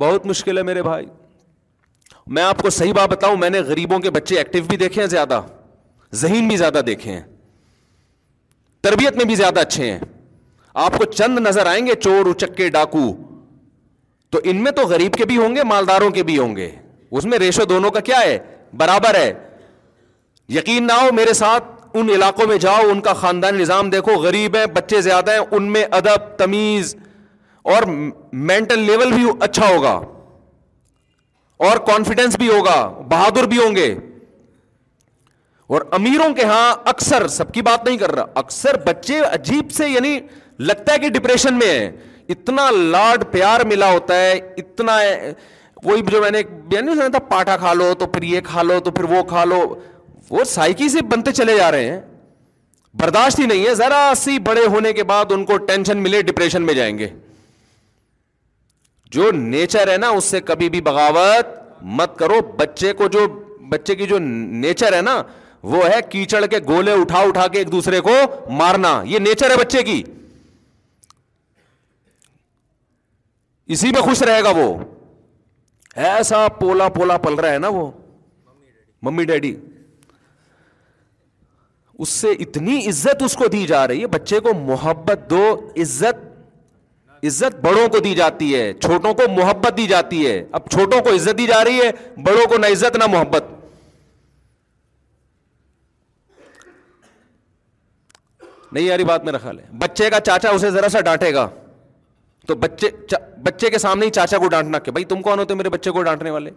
بہت 0.00 0.26
مشکل 0.30 0.58
ہے 0.58 0.62
میرے 0.68 0.82
بھائی 0.88 1.06
میں 2.38 2.42
آپ 2.42 2.58
کو 2.62 2.70
صحیح 2.78 2.92
بات 2.96 3.08
بتاؤں 3.10 3.36
میں 3.42 3.50
نے 3.50 3.60
غریبوں 3.68 3.98
کے 4.06 4.10
بچے 4.16 4.36
ایکٹیو 4.40 4.64
بھی 4.68 4.76
دیکھے 4.82 5.00
ہیں 5.02 5.08
زیادہ 5.08 5.40
ذہین 6.22 6.48
بھی 6.48 6.56
زیادہ 6.62 6.80
دیکھے 6.86 7.12
ہیں 7.12 7.22
تربیت 8.88 9.16
میں 9.16 9.24
بھی 9.30 9.34
زیادہ 9.42 9.60
اچھے 9.68 9.90
ہیں 9.90 9.98
آپ 10.86 10.96
کو 10.98 11.04
چند 11.12 11.38
نظر 11.46 11.66
آئیں 11.70 11.84
گے 11.86 11.94
چور 12.08 12.26
اچکے 12.32 12.68
ڈاکو 12.78 13.04
تو 14.34 14.40
ان 14.50 14.62
میں 14.64 14.72
تو 14.80 14.86
غریب 14.94 15.14
کے 15.20 15.24
بھی 15.30 15.36
ہوں 15.44 15.56
گے 15.56 15.64
مالداروں 15.74 16.10
کے 16.18 16.22
بھی 16.30 16.38
ہوں 16.38 16.56
گے 16.56 16.70
اس 17.18 17.24
میں 17.32 17.38
ریشو 17.44 17.64
دونوں 17.74 17.90
کا 17.96 18.00
کیا 18.10 18.20
ہے 18.26 18.36
برابر 18.84 19.18
ہے 19.22 19.30
یقین 20.54 20.86
نہ 20.86 20.92
ہو 21.00 21.08
میرے 21.14 21.32
ساتھ 21.34 21.64
ان 21.98 22.10
علاقوں 22.14 22.46
میں 22.46 22.56
جاؤ 22.60 22.88
ان 22.90 23.00
کا 23.02 23.12
خاندان 23.20 23.56
نظام 23.58 23.88
دیکھو 23.90 24.12
غریب 24.22 24.56
ہیں 24.56 24.66
بچے 24.74 25.00
زیادہ 25.02 25.30
ہیں 25.32 25.40
ان 25.50 25.70
میں 25.72 25.84
ادب 26.00 26.26
تمیز 26.38 26.94
اور 27.74 27.82
مینٹل 28.50 28.78
لیول 28.86 29.12
بھی 29.12 29.24
اچھا 29.46 29.68
ہوگا 29.68 30.00
اور 31.68 31.76
کانفیڈینس 31.86 32.36
بھی 32.38 32.48
ہوگا 32.48 32.76
بہادر 33.10 33.46
بھی 33.52 33.58
ہوں 33.58 33.74
گے 33.76 33.94
اور 35.74 35.82
امیروں 35.98 36.32
کے 36.34 36.44
ہاں 36.44 36.74
اکثر 36.88 37.26
سب 37.36 37.52
کی 37.52 37.62
بات 37.68 37.84
نہیں 37.86 37.96
کر 37.98 38.14
رہا 38.14 38.24
اکثر 38.40 38.76
بچے 38.86 39.18
عجیب 39.32 39.70
سے 39.78 39.88
یعنی 39.88 40.18
لگتا 40.68 40.92
ہے 40.92 40.98
کہ 40.98 41.08
ڈپریشن 41.18 41.58
میں 41.58 41.68
ہے 41.78 41.90
اتنا 42.34 42.70
لاڈ 42.76 43.24
پیار 43.30 43.60
ملا 43.68 43.90
ہوتا 43.92 44.20
ہے 44.20 44.38
اتنا 44.58 44.96
کوئی 45.82 46.02
جو 46.10 46.20
میں 46.20 46.30
نے 46.30 46.38
یعنی 46.72 47.18
پاٹا 47.28 47.56
کھا 47.56 47.72
لو 47.74 47.92
تو 47.98 48.06
پھر 48.12 48.22
یہ 48.22 48.40
کھا 48.44 48.62
لو 48.62 48.78
تو 48.84 48.90
پھر 48.90 49.04
وہ 49.14 49.22
کھا 49.28 49.44
لو 49.44 49.60
وہ 50.30 50.44
سائیکی 50.52 50.88
سے 50.88 51.02
بنتے 51.10 51.32
چلے 51.32 51.56
جا 51.58 51.70
رہے 51.72 51.90
ہیں 51.90 52.00
برداشت 53.00 53.38
ہی 53.40 53.46
نہیں 53.46 53.66
ہے 53.66 53.74
ذرا 53.74 54.12
سی 54.16 54.38
بڑے 54.44 54.64
ہونے 54.70 54.92
کے 54.92 55.02
بعد 55.10 55.32
ان 55.32 55.44
کو 55.46 55.56
ٹینشن 55.66 55.98
ملے 56.02 56.22
ڈپریشن 56.28 56.62
میں 56.66 56.74
جائیں 56.74 56.96
گے 56.98 57.08
جو 59.16 59.30
نیچر 59.32 59.90
ہے 59.92 59.96
نا 59.96 60.08
اس 60.20 60.24
سے 60.34 60.40
کبھی 60.44 60.68
بھی 60.70 60.80
بغاوت 60.86 61.54
مت 61.98 62.16
کرو 62.18 62.40
بچے 62.58 62.92
کو 63.00 63.08
جو 63.16 63.26
بچے 63.68 63.94
کی 63.96 64.06
جو 64.06 64.18
نیچر 64.22 64.92
ہے 64.96 65.00
نا 65.02 65.22
وہ 65.74 65.84
ہے 65.88 66.00
کیچڑ 66.10 66.44
کے 66.50 66.58
گولے 66.66 66.92
اٹھا 67.00 67.18
اٹھا 67.28 67.46
کے 67.52 67.58
ایک 67.58 67.70
دوسرے 67.72 68.00
کو 68.08 68.14
مارنا 68.58 69.00
یہ 69.06 69.18
نیچر 69.18 69.50
ہے 69.50 69.56
بچے 69.60 69.82
کی 69.82 70.02
اسی 73.76 73.90
میں 73.92 74.00
خوش 74.00 74.22
رہے 74.22 74.42
گا 74.44 74.50
وہ 74.56 74.74
ایسا 76.08 76.46
پولا 76.60 76.88
پولا 76.98 77.16
پل 77.18 77.34
رہا 77.34 77.52
ہے 77.52 77.58
نا 77.58 77.68
وہ 77.78 77.90
ممی 79.02 79.24
ڈیڈی 79.24 79.54
اس 82.02 82.08
سے 82.22 82.30
اتنی 82.40 82.78
عزت 82.88 83.22
اس 83.24 83.34
کو 83.36 83.46
دی 83.52 83.66
جا 83.66 83.86
رہی 83.88 84.00
ہے 84.00 84.06
بچے 84.14 84.38
کو 84.46 84.54
محبت 84.66 85.28
دو 85.30 85.42
عزت 85.82 86.24
عزت 87.26 87.60
بڑوں 87.64 87.88
کو 87.92 87.98
دی 88.06 88.14
جاتی 88.14 88.54
ہے 88.54 88.72
چھوٹوں 88.80 89.12
کو 89.20 89.28
محبت 89.36 89.76
دی 89.76 89.86
جاتی 89.92 90.26
ہے 90.26 90.34
اب 90.58 90.68
چھوٹوں 90.70 91.00
کو 91.04 91.14
عزت 91.14 91.38
دی 91.38 91.46
جا 91.46 91.62
رہی 91.64 91.80
ہے 91.80 91.90
بڑوں 92.26 92.46
کو 92.48 92.58
نہ 92.58 92.66
عزت 92.72 92.96
نہ 92.96 93.06
محبت 93.16 93.44
نہیں 98.72 98.84
یاری 98.84 99.04
بات 99.08 99.24
میں 99.24 99.32
خیال 99.42 99.56
لے 99.56 99.62
بچے 99.80 100.10
کا 100.10 100.20
چاچا 100.26 100.50
اسے 100.54 100.70
ذرا 100.70 100.88
سا 100.92 101.00
ڈانٹے 101.08 101.32
گا 101.34 101.48
تو 102.46 102.54
بچے 102.64 102.88
بچے 103.44 103.70
کے 103.70 103.78
سامنے 103.78 104.06
ہی 104.06 104.10
چاچا 104.18 104.38
کو 104.38 104.48
ڈانٹنا 104.48 104.78
کہ 104.78 104.90
بھائی 104.92 105.04
تم 105.12 105.22
کون 105.22 105.38
ہوتے 105.38 105.54
میرے 105.54 105.68
بچے 105.70 105.90
کو 105.98 106.02
ڈانٹنے 106.02 106.30
والے 106.30 106.50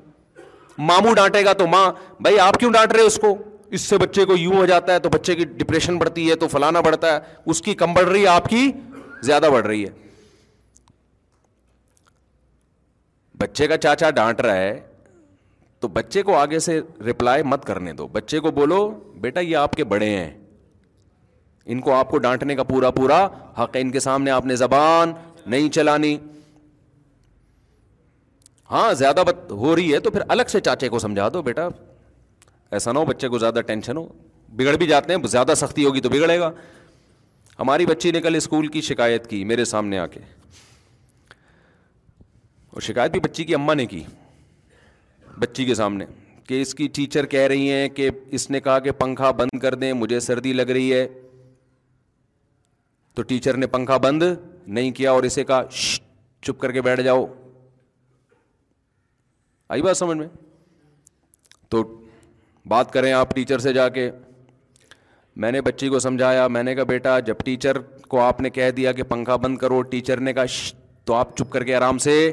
ماموں 0.90 1.14
ڈانٹے 1.16 1.46
گا 1.46 1.54
تو 1.62 1.68
ماں 1.68 1.92
بھائی 2.24 2.40
آپ 2.40 2.58
کیوں 2.60 2.72
ڈانٹ 2.72 2.94
رہے 2.94 3.02
اس 3.04 3.18
کو 3.22 3.38
اس 3.76 3.82
سے 3.82 3.98
بچے 3.98 4.26
کو 4.26 4.36
یوں 4.38 4.54
ہو 4.56 4.66
جاتا 4.66 4.94
ہے 4.94 5.00
تو 5.00 5.10
بچے 5.14 5.36
کی 5.36 5.46
ڈپریشن 5.58 5.98
بڑھتی 5.98 6.30
ہے 6.30 6.36
تو 6.44 6.48
فلانا 6.48 6.82
بڑھتا 6.82 7.14
ہے 7.14 7.18
اس 7.52 7.62
کی 7.62 7.74
کم 7.82 7.94
بڑھ 7.94 8.08
رہی 8.10 8.22
ہے 8.22 8.28
آپ 8.28 8.48
کی 8.50 8.72
زیادہ 9.24 9.50
بڑھ 9.54 9.66
رہی 9.66 9.84
ہے 9.86 9.90
بچے 13.40 13.68
کا 13.68 13.78
چاچا 13.84 14.10
ڈانٹ 14.20 14.42
رہا 14.42 14.56
ہے 14.56 14.80
تو 15.80 15.88
بچے 15.98 16.22
کو 16.30 16.36
آگے 16.36 16.60
سے 16.60 16.80
رپلائی 17.10 17.44
مت 17.46 17.66
کرنے 17.66 17.94
دو 18.00 18.08
بچے 18.18 18.40
کو 18.46 18.52
بولو 18.52 18.88
بیٹا 19.22 19.40
یہ 19.40 19.56
آپ 19.58 19.76
کے 19.76 19.84
بڑے 19.92 20.10
ہیں 20.10 20.30
ان 21.72 21.82
کو 21.82 21.94
آپ 21.94 22.10
کو 22.10 22.18
ڈانٹنے 22.18 22.56
کا 22.56 22.64
پورا 22.64 22.90
پورا 22.92 23.26
حق 23.60 23.76
ہے 23.76 23.82
ان 23.82 23.92
کے 23.92 24.00
سامنے 24.00 24.32
آپ 24.32 24.46
نے 24.46 24.56
زبان 24.56 25.12
نہیں 25.46 25.70
چلانی 25.74 26.18
ہاں 28.72 28.92
زیادہ 28.94 29.24
بت 29.28 29.52
ہو 29.52 29.76
رہی 29.76 29.94
ہے 29.94 30.00
تو 30.00 30.12
پھر 30.12 30.22
الگ 30.36 30.50
سے 30.52 30.60
چاچے 30.68 30.90
کو 30.90 31.00
سمجھا 31.00 31.28
دو 31.34 31.42
بیٹا 31.44 31.68
ایسا 32.78 32.92
نہ 32.92 33.00
ہو 33.00 33.06
بچے 33.06 33.28
کو 33.30 33.38
زیادہ 33.40 33.62
ٹینشن 33.68 33.98
ہو 33.98 34.06
بگڑ 34.56 34.76
بھی 34.78 34.88
جاتے 34.88 35.14
ہیں 35.14 35.28
زیادہ 35.28 35.54
سختی 35.58 35.86
ہوگی 35.86 36.02
تو 36.02 36.10
بگڑے 36.10 36.40
گا 36.40 36.52
ہماری 37.60 37.86
بچی 37.86 38.12
نے 38.12 38.22
کل 38.22 38.36
اسکول 38.36 38.68
کی 38.76 38.82
شکایت 38.90 39.30
کی 39.30 39.44
میرے 39.46 39.66
سامنے 39.66 39.98
آ 40.00 40.06
کے 40.08 40.20
اور 42.74 42.82
شکایت 42.82 43.12
بھی 43.12 43.20
بچی 43.20 43.44
کی 43.44 43.56
اماں 43.56 43.76
نے 43.76 43.86
کی 43.94 44.04
بچی 45.40 45.66
کے 45.66 45.76
سامنے 45.76 46.06
کہ 46.48 46.62
اس 46.62 46.74
کی 46.76 46.88
ٹیچر 46.94 47.26
کہہ 47.34 47.48
رہی 47.50 47.72
ہیں 47.72 47.88
کہ 47.96 48.10
اس 48.38 48.50
نے 48.52 48.60
کہا 48.62 48.78
کہ 48.86 48.92
پنکھا 49.00 49.32
بند 49.42 49.60
کر 49.62 49.76
دیں 49.84 49.92
مجھے 49.94 50.20
سردی 50.28 50.54
لگ 50.54 50.70
رہی 50.78 50.94
ہے 50.94 51.08
تو 53.16 53.22
ٹیچر 53.32 53.58
نے 53.58 53.68
پنکھا 53.68 53.98
بند 54.06 54.24
نہیں 54.68 54.92
کیا 55.02 55.12
اور 55.12 55.24
اسے 55.24 55.44
کہا 55.52 55.64
چپ 55.74 56.60
کر 56.60 56.72
کے 56.72 56.82
بیٹھ 56.82 57.02
جاؤ 57.02 57.26
آئی 59.76 59.82
بات 59.82 59.98
سمجھ 59.98 60.18
میں 60.18 60.28
تو 61.70 61.84
بات 62.68 62.92
کریں 62.94 63.12
آپ 63.14 63.34
ٹیچر 63.36 63.60
سے 63.60 63.74
جا 63.74 63.88
کے 63.90 64.10
میں 65.42 65.52
نے 65.52 65.62
بچی 65.62 65.90
کو 65.90 66.00
سمجھایا 66.00 66.48
میں 66.48 66.64
نے 66.64 66.76
کہا 66.76 66.84
بیٹا 66.84 67.20
جب 67.28 67.40
ٹیچر 67.46 67.78
کو 68.10 68.20
آپ 68.22 68.42
نے 68.42 68.50
کہہ 68.50 68.72
دیا 68.78 68.92
کہ 68.94 69.04
پنکھا 69.10 69.36
بند 69.46 69.58
کرو 69.58 69.82
ٹیچر 69.92 70.20
نے 70.20 70.34
کہا 70.34 70.44
تو 71.06 71.14
آپ 71.14 71.38
چپ 71.38 71.52
کر 71.52 71.64
کے 71.64 71.76
آرام 71.76 71.98
سے 71.98 72.32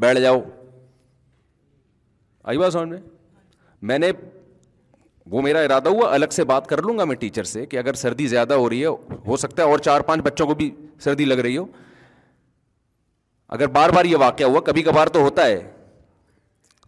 بیٹھ 0.00 0.18
جاؤ 0.20 0.40
آئی 2.48 2.58
بات 2.58 2.72
سمجھ 2.72 2.88
میں 2.88 2.98
میں 3.90 3.98
نے 3.98 4.10
وہ 5.30 5.42
میرا 5.42 5.60
ارادہ 5.60 5.88
ہوا 5.88 6.12
الگ 6.14 6.32
سے 6.32 6.44
بات 6.44 6.66
کر 6.68 6.82
لوں 6.82 6.96
گا 6.98 7.04
میں 7.04 7.16
ٹیچر 7.16 7.44
سے 7.44 7.64
کہ 7.66 7.76
اگر 7.78 7.94
سردی 8.02 8.26
زیادہ 8.26 8.54
ہو 8.54 8.68
رہی 8.70 8.80
ہے 8.86 9.20
ہو 9.26 9.36
سکتا 9.36 9.62
ہے 9.62 9.68
اور 9.70 9.78
چار 9.88 10.00
پانچ 10.10 10.22
بچوں 10.24 10.46
کو 10.46 10.54
بھی 10.54 10.70
سردی 11.04 11.24
لگ 11.24 11.38
رہی 11.44 11.56
ہو 11.56 11.64
اگر 13.56 13.66
بار 13.76 13.90
بار 13.94 14.04
یہ 14.04 14.16
واقعہ 14.20 14.46
ہوا 14.46 14.60
کبھی 14.66 14.82
کبھار 14.82 15.06
تو 15.16 15.20
ہوتا 15.22 15.44
ہے 15.46 15.60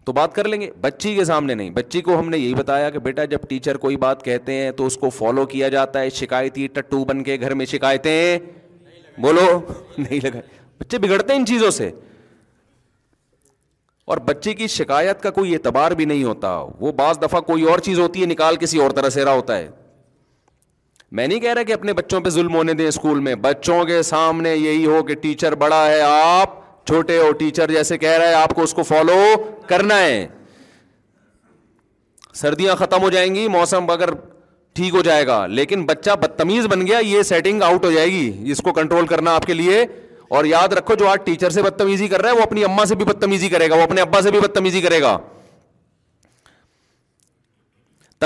تو 0.09 0.13
بات 0.15 0.35
کر 0.35 0.47
لیں 0.49 0.61
گے 0.61 0.71
بچی 0.81 1.15
کے 1.15 1.25
سامنے 1.25 1.55
نہیں 1.55 1.71
بچی 1.71 2.01
کو 2.03 2.19
ہم 2.19 2.29
نے 2.31 2.39
یہی 2.39 2.55
بتایا 2.55 2.89
کہ 2.91 2.99
بیٹا 3.07 3.25
جب 3.31 3.39
ٹیچر 3.49 3.77
کوئی 3.79 3.97
بات 4.05 4.23
کہتے 4.25 4.53
ہیں 4.55 4.71
تو 4.77 4.87
اس 4.87 4.97
کو 5.01 5.09
فالو 5.11 5.45
کیا 5.47 5.69
جاتا 5.75 6.01
ہے 6.01 6.11
شکایتی 6.21 6.67
ٹٹو 6.75 7.03
بن 7.05 7.23
کے 7.25 7.37
گھر 7.41 7.55
میں 7.55 7.65
شکایتیں 7.73 8.39
بولو 9.23 9.45
نہیں 9.99 10.21
لگا 10.25 10.39
بچے 10.81 10.99
بگڑتے 10.99 11.33
ہیں 11.33 11.41
ان 11.41 11.45
چیزوں 11.47 11.71
سے 11.81 11.91
اور 14.13 14.19
بچے 14.29 14.55
کی 14.61 14.67
شکایت 14.77 15.21
کا 15.23 15.31
کوئی 15.41 15.53
اعتبار 15.55 15.93
بھی 16.01 16.05
نہیں 16.05 16.25
ہوتا 16.25 16.57
وہ 16.81 16.93
بعض 17.03 17.21
دفعہ 17.23 17.41
کوئی 17.51 17.65
اور 17.71 17.79
چیز 17.89 17.99
ہوتی 18.01 18.21
ہے 18.23 18.27
نکال 18.27 18.57
کسی 18.61 18.79
اور 18.83 18.91
طرح 19.01 19.09
سے 19.19 19.25
رہا 19.25 19.35
ہوتا 19.41 19.57
ہے 19.59 19.69
میں 21.11 21.27
نہیں 21.27 21.41
کہہ 21.41 21.53
رہا 21.55 21.63
کہ 21.63 21.73
اپنے 21.73 21.93
بچوں 22.01 22.21
پہ 22.21 22.31
ظلم 22.39 22.55
ہونے 22.57 22.73
دیں 22.81 22.89
اسکول 22.89 23.21
میں 23.29 23.35
بچوں 23.49 23.83
کے 23.93 24.01
سامنے 24.15 24.55
یہی 24.57 24.87
ہو 24.87 25.03
کہ 25.09 25.15
ٹیچر 25.23 25.55
بڑا 25.65 25.87
ہے 25.89 26.01
آپ 26.07 26.57
چھوٹے 26.89 27.17
اور 27.21 27.33
ٹیچر 27.39 27.71
جیسے 27.73 27.97
کہہ 27.99 28.17
رہا 28.19 28.29
ہے 28.29 28.35
آپ 28.35 28.53
کو 28.57 28.63
اس 28.67 28.73
کو 28.75 28.83
فالو 28.91 29.15
کرنا 29.69 29.99
ہے 29.99 30.21
سردیاں 32.43 32.77
ختم 32.83 33.03
ہو 33.03 33.09
جائیں 33.11 33.35
گی 33.35 33.47
موسم 33.57 33.91
اگر 33.91 34.11
ٹھیک 34.79 34.95
ہو 34.95 35.01
جائے 35.09 35.27
گا 35.27 35.37
لیکن 35.59 35.85
بچہ 35.87 36.11
بدتمیز 36.23 36.67
بن 36.75 36.87
گیا 36.87 36.99
یہ 37.07 37.23
سیٹنگ 37.33 37.63
آؤٹ 37.69 37.85
ہو 37.85 37.91
جائے 37.93 38.07
گی 38.13 38.51
اس 38.53 38.61
کو 38.65 38.73
کنٹرول 38.79 39.07
کرنا 39.13 39.35
آپ 39.41 39.47
کے 39.47 39.55
لیے 39.55 39.85
اور 40.39 40.45
یاد 40.45 40.73
رکھو 40.79 40.95
جو 41.03 41.09
آج 41.09 41.19
ٹیچر 41.25 41.51
سے 41.59 41.63
بدتمیزی 41.63 42.09
کر 42.13 42.23
رہا 42.23 42.31
ہے 42.31 42.37
وہ 42.37 42.43
اپنی 42.43 42.65
اما 42.65 42.85
سے 42.87 42.95
بھی 43.01 43.05
بدتمیزی 43.11 43.49
کرے 43.57 43.69
گا 43.71 43.77
وہ 43.77 43.89
اپنے 43.89 44.01
ابا 44.01 44.23
سے 44.23 44.31
بھی 44.31 44.41
بدتمیزی 44.41 44.81
کرے 44.87 45.01
گا 45.03 45.17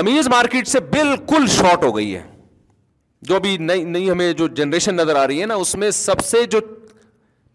تمیز 0.00 0.28
مارکیٹ 0.34 0.68
سے 0.68 0.80
بالکل 0.96 1.46
شارٹ 1.56 1.84
ہو 1.84 1.96
گئی 1.96 2.14
ہے 2.14 2.22
جو 3.30 3.38
بھی 3.40 3.56
نئی 3.72 4.08
ہمیں 4.10 4.32
جو 4.38 4.46
جنریشن 4.60 4.94
نظر 4.96 5.16
آ 5.16 5.26
رہی 5.26 5.40
ہے 5.40 5.46
نا 5.46 5.54
اس 5.64 5.74
میں 5.82 5.90
سب 5.98 6.24
سے 6.28 6.44
جو 6.54 6.60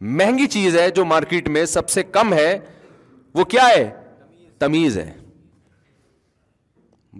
مہنگی 0.01 0.45
چیز 0.47 0.77
ہے 0.77 0.89
جو 0.95 1.05
مارکیٹ 1.05 1.47
میں 1.49 1.65
سب 1.65 1.89
سے 1.89 2.03
کم 2.11 2.33
ہے 2.33 2.57
وہ 3.35 3.43
کیا 3.53 3.67
ہے 3.69 3.89
تمیز 4.59 4.97
ہے 4.97 5.11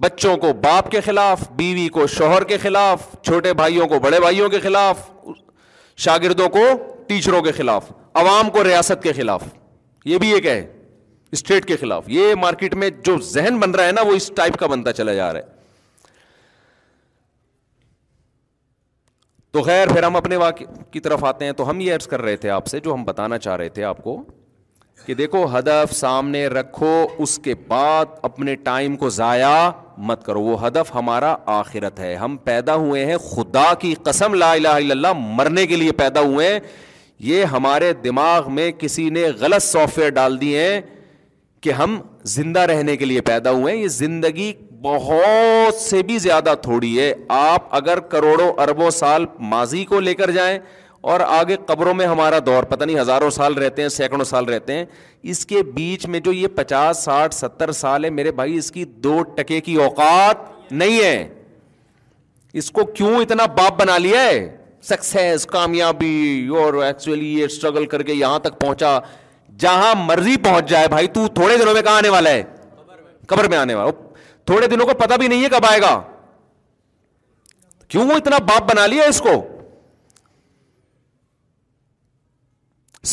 بچوں 0.02 0.36
کو 0.38 0.52
باپ 0.64 0.90
کے 0.92 1.02
خلاف 1.02 1.48
بیوی 1.58 1.88
کو 1.94 2.06
شوہر 2.16 2.44
کے 2.48 2.58
خلاف 2.62 3.06
چھوٹے 3.26 3.54
بھائیوں 3.62 3.88
کو 3.90 4.00
بڑے 4.00 4.20
بھائیوں 4.20 4.50
کے 4.50 4.60
خلاف 4.64 5.10
شاگردوں 6.06 6.50
کو 6.58 6.66
ٹیچروں 7.08 7.42
کے 7.42 7.52
خلاف 7.52 7.92
عوام 8.22 8.50
کو 8.50 8.64
ریاست 8.64 9.04
کے 9.04 9.14
خلاف 9.14 9.44
یہ 10.06 10.18
بھی 10.20 10.34
ایک 10.34 10.46
ہے 10.46 10.60
اسٹیٹ 11.32 11.66
کے 11.68 11.76
خلاف 11.78 12.10
یہ 12.10 12.34
مارکیٹ 12.42 12.76
میں 12.84 12.90
جو 13.06 13.18
ذہن 13.32 13.60
بن 13.60 13.72
رہا 13.76 13.86
ہے 13.88 13.92
نا 13.92 14.02
وہ 14.08 14.14
اس 14.16 14.32
ٹائپ 14.36 14.58
کا 14.60 14.68
بنتا 14.68 14.92
چلا 14.94 15.14
جا 15.14 15.32
رہا 15.34 15.40
ہے 15.40 15.56
تو 19.54 19.62
خیر 19.64 19.88
پھر 19.94 20.04
ہم 20.04 20.16
اپنے 20.16 20.36
واقع 20.38 20.64
کی 20.92 21.00
طرف 21.00 21.24
آتے 21.26 21.46
ہیں 21.46 21.52
تو 21.58 21.70
ہم 21.70 21.80
یہ 21.80 21.94
عرض 21.94 22.08
کر 22.08 22.22
رہے 22.22 22.38
تھے 22.38 22.50
آپ 22.50 22.66
سے 22.68 22.80
جو 22.88 22.94
ہم 22.94 23.04
بتانا 23.06 23.38
چاہ 23.46 23.56
رہے 23.58 23.70
تھے 23.78 23.84
آپ 23.90 24.04
کو 24.04 24.22
کہ 25.06 25.14
دیکھو 25.14 25.46
ہدف 25.58 25.94
سامنے 25.96 26.46
رکھو 26.48 26.90
اس 27.24 27.38
کے 27.44 27.54
بعد 27.68 28.06
اپنے 28.30 28.56
ٹائم 28.64 28.96
کو 29.04 29.10
ضائع 29.18 29.52
مت 30.08 30.24
کرو 30.24 30.42
وہ 30.44 30.66
ہدف 30.66 30.94
ہمارا 30.96 31.36
آخرت 31.60 32.00
ہے 32.00 32.14
ہم 32.16 32.36
پیدا 32.44 32.76
ہوئے 32.84 33.06
ہیں 33.06 33.18
خدا 33.32 33.74
کی 33.82 33.94
قسم 34.04 34.34
لا 34.34 34.52
الہ 34.54 34.68
الا 34.68 34.94
اللہ 34.94 35.14
مرنے 35.38 35.66
کے 35.68 35.76
لیے 35.76 35.92
پیدا 36.02 36.22
ہوئے 36.22 36.52
ہیں 36.54 36.60
یہ 37.30 37.44
ہمارے 37.56 37.94
دماغ 38.04 38.52
میں 38.54 38.72
کسی 38.80 39.10
نے 39.10 39.26
غلط 39.40 39.64
سافٹ 39.64 39.98
ویئر 40.00 40.10
ڈال 40.20 40.40
دیے 40.42 40.68
ہیں 40.68 40.82
کہ 41.62 41.72
ہم 41.74 42.00
زندہ 42.36 42.60
رہنے 42.72 42.98
کے 42.98 43.06
لیے 43.06 43.22
پیدا 43.32 43.52
ہوئے 43.52 43.76
ہیں 43.76 43.82
یہ 43.84 43.88
زندگی 43.94 44.52
بہت 44.82 45.76
سے 45.82 46.02
بھی 46.08 46.18
زیادہ 46.20 46.54
تھوڑی 46.62 47.00
ہے 47.00 47.14
آپ 47.38 47.76
اگر 47.76 48.00
کروڑوں 48.10 48.52
اربوں 48.62 48.90
سال 48.92 49.26
ماضی 49.54 49.84
کو 49.86 50.00
لے 50.00 50.14
کر 50.16 50.32
جائیں 50.32 50.58
اور 51.14 51.20
آگے 51.26 51.56
قبروں 51.68 51.94
میں 51.94 52.06
ہمارا 52.08 52.40
دور 52.46 52.64
پتہ 52.70 52.84
نہیں 52.84 53.00
ہزاروں 53.00 53.30
سال 53.30 53.54
رہتے 53.64 53.82
ہیں 53.82 53.90
سینکڑوں 53.90 54.26
سال 54.26 54.46
رہتے 54.50 54.74
ہیں 54.74 54.86
اس 55.34 55.46
کے 55.46 55.64
بیچ 55.74 56.06
میں 56.16 56.20
جو 56.28 56.32
یہ 56.34 56.48
پچاس 56.56 57.04
ساٹھ 57.04 57.36
ستر 57.36 57.72
سال 57.80 58.06
ہے 58.06 58.10
میرے 58.10 58.32
بھائی 58.42 58.56
اس 58.58 58.72
کی 58.72 58.86
دو 59.08 59.22
ٹکے 59.36 59.60
کی 59.62 59.76
اوقات 59.84 60.72
نہیں 60.72 61.04
ہے 61.04 61.28
اس 62.62 62.72
کو 62.72 62.84
کیوں 62.98 63.16
اتنا 63.22 63.46
باپ 63.60 63.80
بنا 63.80 63.98
لیا 63.98 64.24
ہے 64.24 64.48
سکسیز 64.90 65.46
کامیابی 65.46 66.16
اور 66.62 66.74
ایکچولی 66.86 67.34
یہ 67.40 67.46
اسٹرگل 67.46 67.86
کر 67.96 68.04
کے 68.04 68.14
یہاں 68.14 68.40
تک 68.40 68.60
پہنچا 68.62 68.98
جہاں 69.60 69.94
مرضی 70.06 70.36
پہنچ 70.44 70.70
جائے 70.70 70.88
بھائی 70.88 71.08
تو 71.14 71.28
تھوڑے 71.36 71.58
دنوں 71.58 71.74
میں 71.74 71.82
کہاں 71.82 71.98
آنے 71.98 72.10
والا 72.10 72.30
ہے 72.30 72.44
قبر 73.28 73.48
میں 73.50 73.58
آنے 73.58 73.74
والا 73.76 73.92
تھوڑے 74.48 74.68
دنوں 74.74 74.86
کو 74.86 74.94
پتا 75.00 75.16
بھی 75.22 75.28
نہیں 75.28 75.44
ہے 75.44 75.48
کب 75.50 75.66
آئے 75.70 75.80
گا 75.82 75.94
کیوں 77.94 78.08
وہ 78.10 78.16
اتنا 78.22 78.38
باپ 78.50 78.70
بنا 78.72 78.86
لیا 78.94 79.04
اس 79.14 79.20
کو 79.22 79.34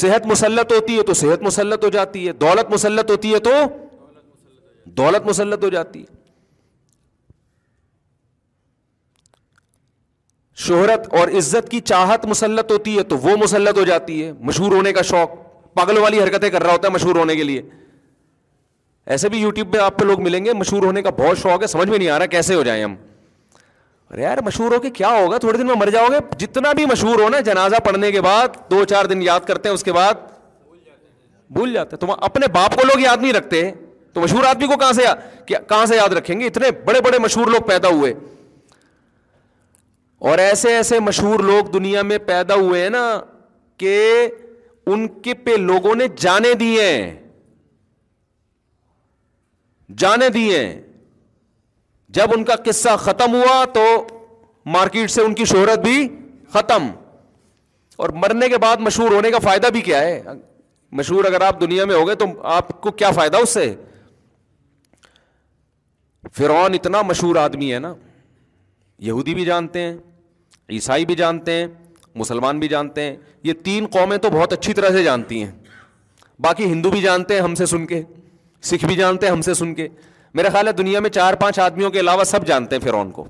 صحت 0.02 0.26
مسلط 0.26 0.72
ہوتی 0.72 0.96
ہے 0.98 1.02
تو 1.08 1.14
صحت 1.22 1.42
مسلط 1.48 1.84
ہو 1.84 1.88
جاتی 1.96 2.26
ہے 2.26 2.32
دولت 2.46 2.70
مسلط 2.74 3.10
ہوتی 3.10 3.32
ہے 3.34 3.38
تو 3.38 3.50
دولت 3.50 4.26
مسلط 4.30 4.96
دولت 4.96 5.26
مسلط 5.26 5.64
ہو 5.64 5.68
جاتی 5.78 6.00
ہے 6.02 6.22
شہرت 10.66 11.06
اور 11.20 11.28
عزت 11.38 11.68
کی 11.70 11.80
چاہت 11.92 12.24
مسلط 12.32 12.72
ہوتی 12.72 12.96
ہے 12.98 13.02
تو 13.12 13.16
وہ 13.22 13.36
مسلط 13.42 13.78
ہو 13.78 13.84
جاتی 13.84 14.24
ہے 14.24 14.32
مشہور 14.50 14.72
ہونے 14.76 14.92
کا 14.98 15.02
شوق 15.14 15.32
پاگلوں 15.78 16.02
والی 16.02 16.22
حرکتیں 16.22 16.48
کر 16.56 16.62
رہا 16.62 16.72
ہوتا 16.72 16.88
ہے 16.88 16.92
مشہور 16.92 17.16
ہونے 17.22 17.34
کے 17.36 17.42
لیے 17.50 17.62
ایسے 19.12 19.28
بھی 19.28 19.38
یوٹیوب 19.38 19.72
پہ 19.72 19.78
آپ 19.78 19.98
پہ 19.98 20.04
لوگ 20.04 20.20
ملیں 20.22 20.44
گے 20.44 20.52
مشہور 20.54 20.82
ہونے 20.84 21.02
کا 21.02 21.10
بہت 21.18 21.38
شوق 21.38 21.62
ہے 21.62 21.66
سمجھ 21.66 21.88
میں 21.88 21.98
نہیں 21.98 22.08
آ 22.10 22.18
رہا 22.18 22.26
کیسے 22.34 22.54
ہو 22.54 22.62
جائیں 22.64 22.82
ہم 22.84 22.94
ارے 24.10 24.22
یار 24.22 24.38
مشہور 24.44 24.72
ہو 24.72 24.78
کے 24.80 24.90
کیا 24.90 25.08
ہوگا 25.20 25.38
تھوڑے 25.38 25.58
دن 25.58 25.66
میں 25.66 25.74
مر 25.80 25.90
جاؤ 25.90 26.06
گے 26.12 26.18
جتنا 26.38 26.72
بھی 26.76 26.84
مشہور 26.86 27.20
ہو 27.22 27.28
نا 27.28 27.40
جنازہ 27.50 27.76
پڑھنے 27.84 28.10
کے 28.12 28.20
بعد 28.20 28.56
دو 28.70 28.84
چار 28.92 29.04
دن 29.12 29.22
یاد 29.22 29.40
کرتے 29.46 29.68
ہیں 29.68 29.74
اس 29.74 29.84
کے 29.84 29.92
بعد 29.92 30.14
بھول 31.52 31.72
جاتے 31.72 31.96
ہیں 32.00 32.06
تو 32.06 32.14
اپنے 32.26 32.46
باپ 32.52 32.74
کو 32.80 32.86
لوگ 32.86 33.00
یاد 33.00 33.22
نہیں 33.22 33.32
رکھتے 33.32 33.70
تو 34.12 34.20
مشہور 34.20 34.44
آدمی 34.48 34.66
کو 34.66 34.76
کہاں 34.78 34.92
سے 34.92 35.02
کہاں 35.68 35.84
سے 35.86 35.96
یاد 35.96 36.12
رکھیں 36.16 36.38
گے 36.40 36.46
اتنے 36.46 36.70
بڑے 36.84 37.00
بڑے 37.04 37.18
مشہور 37.22 37.46
لوگ 37.52 37.66
پیدا 37.68 37.88
ہوئے 37.98 38.12
اور 40.28 40.38
ایسے 40.38 40.74
ایسے 40.74 40.98
مشہور 41.00 41.40
لوگ 41.50 41.64
دنیا 41.72 42.02
میں 42.02 42.18
پیدا 42.26 42.54
ہوئے 42.54 42.82
ہیں 42.82 42.90
نا 42.90 43.04
کہ 43.78 43.98
ان 44.92 45.06
کے 45.22 45.34
پہ 45.44 45.56
لوگوں 45.56 45.94
نے 45.96 46.06
جانے 46.20 46.52
دیے 46.60 46.82
ہیں 46.92 47.12
جانے 49.98 50.28
دیے 50.34 50.62
جب 52.16 52.32
ان 52.34 52.44
کا 52.44 52.54
قصہ 52.64 52.96
ختم 53.00 53.34
ہوا 53.34 53.64
تو 53.74 53.80
مارکیٹ 54.72 55.10
سے 55.10 55.20
ان 55.22 55.34
کی 55.34 55.44
شہرت 55.44 55.78
بھی 55.84 56.06
ختم 56.52 56.86
اور 58.02 58.08
مرنے 58.22 58.48
کے 58.48 58.58
بعد 58.58 58.76
مشہور 58.80 59.10
ہونے 59.14 59.30
کا 59.30 59.38
فائدہ 59.42 59.66
بھی 59.72 59.80
کیا 59.82 60.00
ہے 60.00 60.20
مشہور 60.98 61.24
اگر 61.24 61.40
آپ 61.42 61.60
دنیا 61.60 61.84
میں 61.84 61.94
ہو 61.94 62.06
گئے 62.06 62.14
تو 62.16 62.24
آپ 62.52 62.68
کو 62.80 62.90
کیا 63.00 63.10
فائدہ 63.10 63.36
اس 63.42 63.50
سے 63.54 63.74
فرعون 66.36 66.74
اتنا 66.74 67.02
مشہور 67.02 67.36
آدمی 67.36 67.72
ہے 67.74 67.78
نا 67.78 67.94
یہودی 69.08 69.34
بھی 69.34 69.44
جانتے 69.44 69.80
ہیں 69.80 69.96
عیسائی 70.72 71.06
بھی 71.06 71.14
جانتے 71.14 71.52
ہیں 71.52 71.66
مسلمان 72.16 72.58
بھی 72.58 72.68
جانتے 72.68 73.02
ہیں 73.02 73.16
یہ 73.44 73.52
تین 73.64 73.86
قومیں 73.92 74.16
تو 74.16 74.28
بہت 74.32 74.52
اچھی 74.52 74.72
طرح 74.74 74.90
سے 74.92 75.02
جانتی 75.04 75.42
ہیں 75.44 75.50
باقی 76.42 76.64
ہندو 76.72 76.90
بھی 76.90 77.00
جانتے 77.00 77.34
ہیں 77.34 77.40
ہم 77.42 77.54
سے 77.54 77.66
سن 77.66 77.86
کے 77.86 78.02
سکھ 78.66 78.84
بھی 78.86 78.94
جانتے 78.96 79.26
ہیں 79.26 79.32
ہم 79.32 79.40
سے 79.50 79.54
سن 79.54 79.74
کے 79.74 79.88
میرا 80.38 80.48
خیال 80.52 80.66
ہے 80.66 80.72
دنیا 80.80 81.00
میں 81.00 81.10
چار 81.10 81.34
پانچ 81.40 81.58
آدمیوں 81.60 81.90
کے 81.96 82.00
علاوہ 82.00 82.24
سب 82.24 82.46
جانتے 82.46 82.76
ہیں 82.76 82.82
فرعون 82.82 83.10
کو 83.18 83.24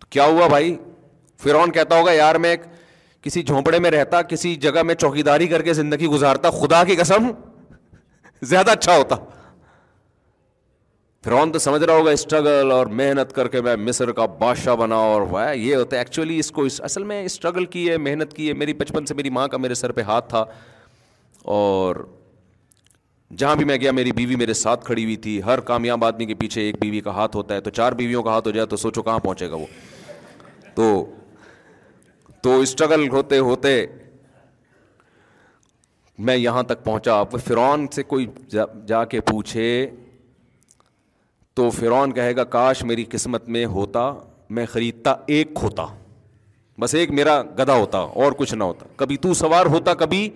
تو 0.00 0.06
کیا 0.16 0.24
ہوا 0.26 0.46
بھائی 0.54 0.76
فرعون 1.42 1.72
کہتا 1.72 1.98
ہوگا 1.98 2.12
یار 2.12 2.34
میں 2.46 2.50
ایک 2.50 2.62
کسی 3.22 3.42
جھونپڑے 3.42 3.78
میں 3.84 3.90
رہتا 3.90 4.20
کسی 4.32 4.54
جگہ 4.64 4.82
میں 4.88 4.94
چوکی 4.94 5.22
داری 5.28 5.46
کر 5.48 5.62
کے 5.62 5.72
زندگی 5.74 6.06
گزارتا 6.16 6.50
خدا 6.60 6.82
کی 6.90 6.96
قسم 6.96 7.30
زیادہ 8.50 8.70
اچھا 8.70 8.96
ہوتا 8.96 9.16
فرعون 11.24 11.52
تو 11.52 11.58
سمجھ 11.58 11.82
رہا 11.82 11.94
ہوگا 11.94 12.10
اسٹرگل 12.18 12.70
اور 12.72 12.86
محنت 13.00 13.32
کر 13.34 13.48
کے 13.54 13.60
میں 13.62 13.74
مصر 13.86 14.12
کا 14.18 14.26
بادشاہ 14.38 14.76
بنا 14.82 14.96
اور 15.14 15.22
وہ 15.32 15.44
یہ 15.56 15.74
ہوتا 15.76 15.96
ہے 15.96 16.00
ایکچولی 16.00 16.38
اس 16.38 16.50
کو 16.58 16.64
اصل 16.90 17.02
میں 17.12 17.22
اسٹرگل 17.24 17.64
کی 17.76 17.88
ہے 17.90 17.96
محنت 18.10 18.32
کی 18.36 18.48
ہے 18.48 18.52
میری 18.62 18.74
بچپن 18.82 19.06
سے 19.06 19.14
میری 19.14 19.30
ماں 19.38 19.46
کا 19.48 19.56
میرے 19.64 19.74
سر 19.80 19.92
پہ 19.92 20.00
ہاتھ 20.12 20.28
تھا 20.30 20.44
اور 21.56 21.96
جہاں 23.36 23.54
بھی 23.56 23.64
میں 23.64 23.76
گیا 23.80 23.90
میری 23.92 24.12
بیوی 24.16 24.36
میرے 24.36 24.52
ساتھ 24.54 24.84
کھڑی 24.84 25.04
ہوئی 25.04 25.16
تھی 25.24 25.40
ہر 25.46 25.60
کامیاب 25.70 26.04
آدمی 26.04 26.26
کے 26.26 26.34
پیچھے 26.34 26.62
ایک 26.62 26.76
بیوی 26.80 27.00
کا 27.04 27.10
ہاتھ 27.14 27.36
ہوتا 27.36 27.54
ہے 27.54 27.60
تو 27.60 27.70
چار 27.70 27.92
بیویوں 27.94 28.22
کا 28.22 28.30
ہاتھ 28.32 28.46
ہو 28.46 28.52
جائے 28.52 28.66
تو 28.66 28.76
سوچو 28.76 29.02
کہاں 29.02 29.18
پہنچے 29.18 29.50
گا 29.50 29.56
وہ 29.56 29.66
تو 30.74 30.84
تو 32.42 32.58
اسٹرگل 32.60 33.08
ہوتے 33.12 33.38
ہوتے 33.38 33.84
میں 36.26 36.36
یہاں 36.36 36.62
تک 36.66 36.82
پہنچا 36.84 37.22
فرعون 37.44 37.86
سے 37.94 38.02
کوئی 38.02 38.26
جا 38.50 38.62
جا 38.86 39.04
کے 39.10 39.20
پوچھے 39.30 39.66
تو 41.56 41.68
فرعون 41.70 42.12
کہے 42.14 42.34
گا 42.36 42.44
کاش 42.54 42.82
میری 42.84 43.04
قسمت 43.10 43.48
میں 43.48 43.64
ہوتا 43.66 44.12
میں 44.50 44.64
خریدتا 44.72 45.14
ایک 45.26 45.54
کھوتا 45.56 45.86
بس 46.80 46.94
ایک 46.94 47.10
میرا 47.10 47.40
گدا 47.58 47.74
ہوتا 47.76 47.98
اور 48.24 48.32
کچھ 48.38 48.54
نہ 48.54 48.64
ہوتا 48.64 48.86
کبھی 48.96 49.16
تو 49.22 49.34
سوار 49.34 49.66
ہوتا 49.66 49.94
کبھی 50.02 50.28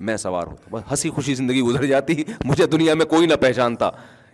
میں 0.00 0.16
سوار 0.16 0.46
ہوتا 0.46 0.68
بس 0.76 0.82
ہنسی 0.90 1.10
خوشی 1.14 1.34
زندگی 1.34 1.60
گزر 1.62 1.84
جاتی 1.86 2.22
مجھے 2.44 2.66
دنیا 2.66 2.94
میں 2.94 3.06
کوئی 3.06 3.26
نہ 3.26 3.34
پہچانتا 3.40 3.90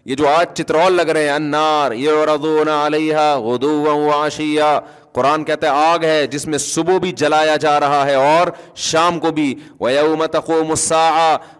یہ 0.06 0.14
جو 0.16 0.28
آج 0.28 0.54
چترول 0.56 0.92
لگ 0.96 1.08
رہے 1.12 1.24
ہیں 1.24 1.30
انار 1.34 1.92
یہ 1.92 2.24
ردون 2.34 2.68
علیہ 2.68 3.16
علی 3.16 4.08
آشیا 4.14 4.78
قرآن 5.14 5.44
کہتے 5.44 5.66
ہیں 5.66 5.74
آگ 5.74 6.04
ہے 6.04 6.26
جس 6.30 6.46
میں 6.46 6.58
صبح 6.58 6.98
بھی 7.02 7.10
جلایا 7.22 7.56
جا 7.60 7.78
رہا 7.80 8.04
ہے 8.06 8.14
اور 8.14 8.48
شام 8.88 9.18
کو 9.20 9.30
بھی 9.38 9.54
ویومت 9.80 10.36
کو 10.46 10.62
مسا 10.68 11.00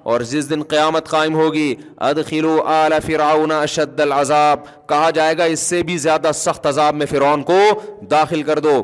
اور 0.03 0.21
جس 0.31 0.49
دن 0.51 0.63
قیامت 0.69 1.09
قائم 1.09 1.35
ہوگی 1.35 1.75
ادخیرو 2.11 2.57
اعلی 2.75 3.01
فراؤن 3.07 3.53
اشد 3.53 4.01
العذاب 4.01 4.61
کہا 4.89 5.11
جائے 5.15 5.37
گا 5.39 5.45
اس 5.55 5.61
سے 5.71 5.83
بھی 5.87 5.97
زیادہ 6.07 6.31
سخت 6.35 6.67
عذاب 6.67 6.95
میں 6.97 7.07
فرعون 7.11 7.43
کو 7.51 7.59
داخل 8.11 8.43
کر 8.43 8.59
دو 8.69 8.81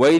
وہی 0.00 0.18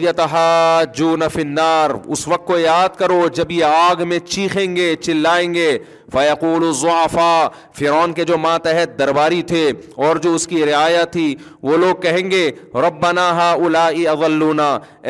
جو 0.97 1.15
نفنار 1.21 1.89
اس 2.11 2.27
وقت 2.27 2.45
کو 2.47 2.57
یاد 2.59 2.95
کرو 2.99 3.27
جب 3.35 3.51
یہ 3.51 3.65
آگ 3.89 4.01
میں 4.07 4.19
چیخیں 4.29 4.75
گے 4.75 4.95
چلائیں 5.05 5.53
گے 5.53 5.77
فیقول 6.11 6.63
فقول 7.11 7.49
فرعون 7.77 8.11
کے 8.15 8.23
جو 8.25 8.37
ماتحت 8.37 8.97
درباری 8.99 9.41
تھے 9.47 9.69
اور 10.07 10.15
جو 10.23 10.29
اس 10.35 10.47
کی 10.47 10.65
رعایا 10.65 11.03
تھی 11.11 11.35
وہ 11.67 11.77
لوگ 11.77 11.95
کہیں 12.01 12.29
گے 12.31 12.49
ربنا 12.87 13.27
ہا 13.37 13.49
الا 13.65 13.85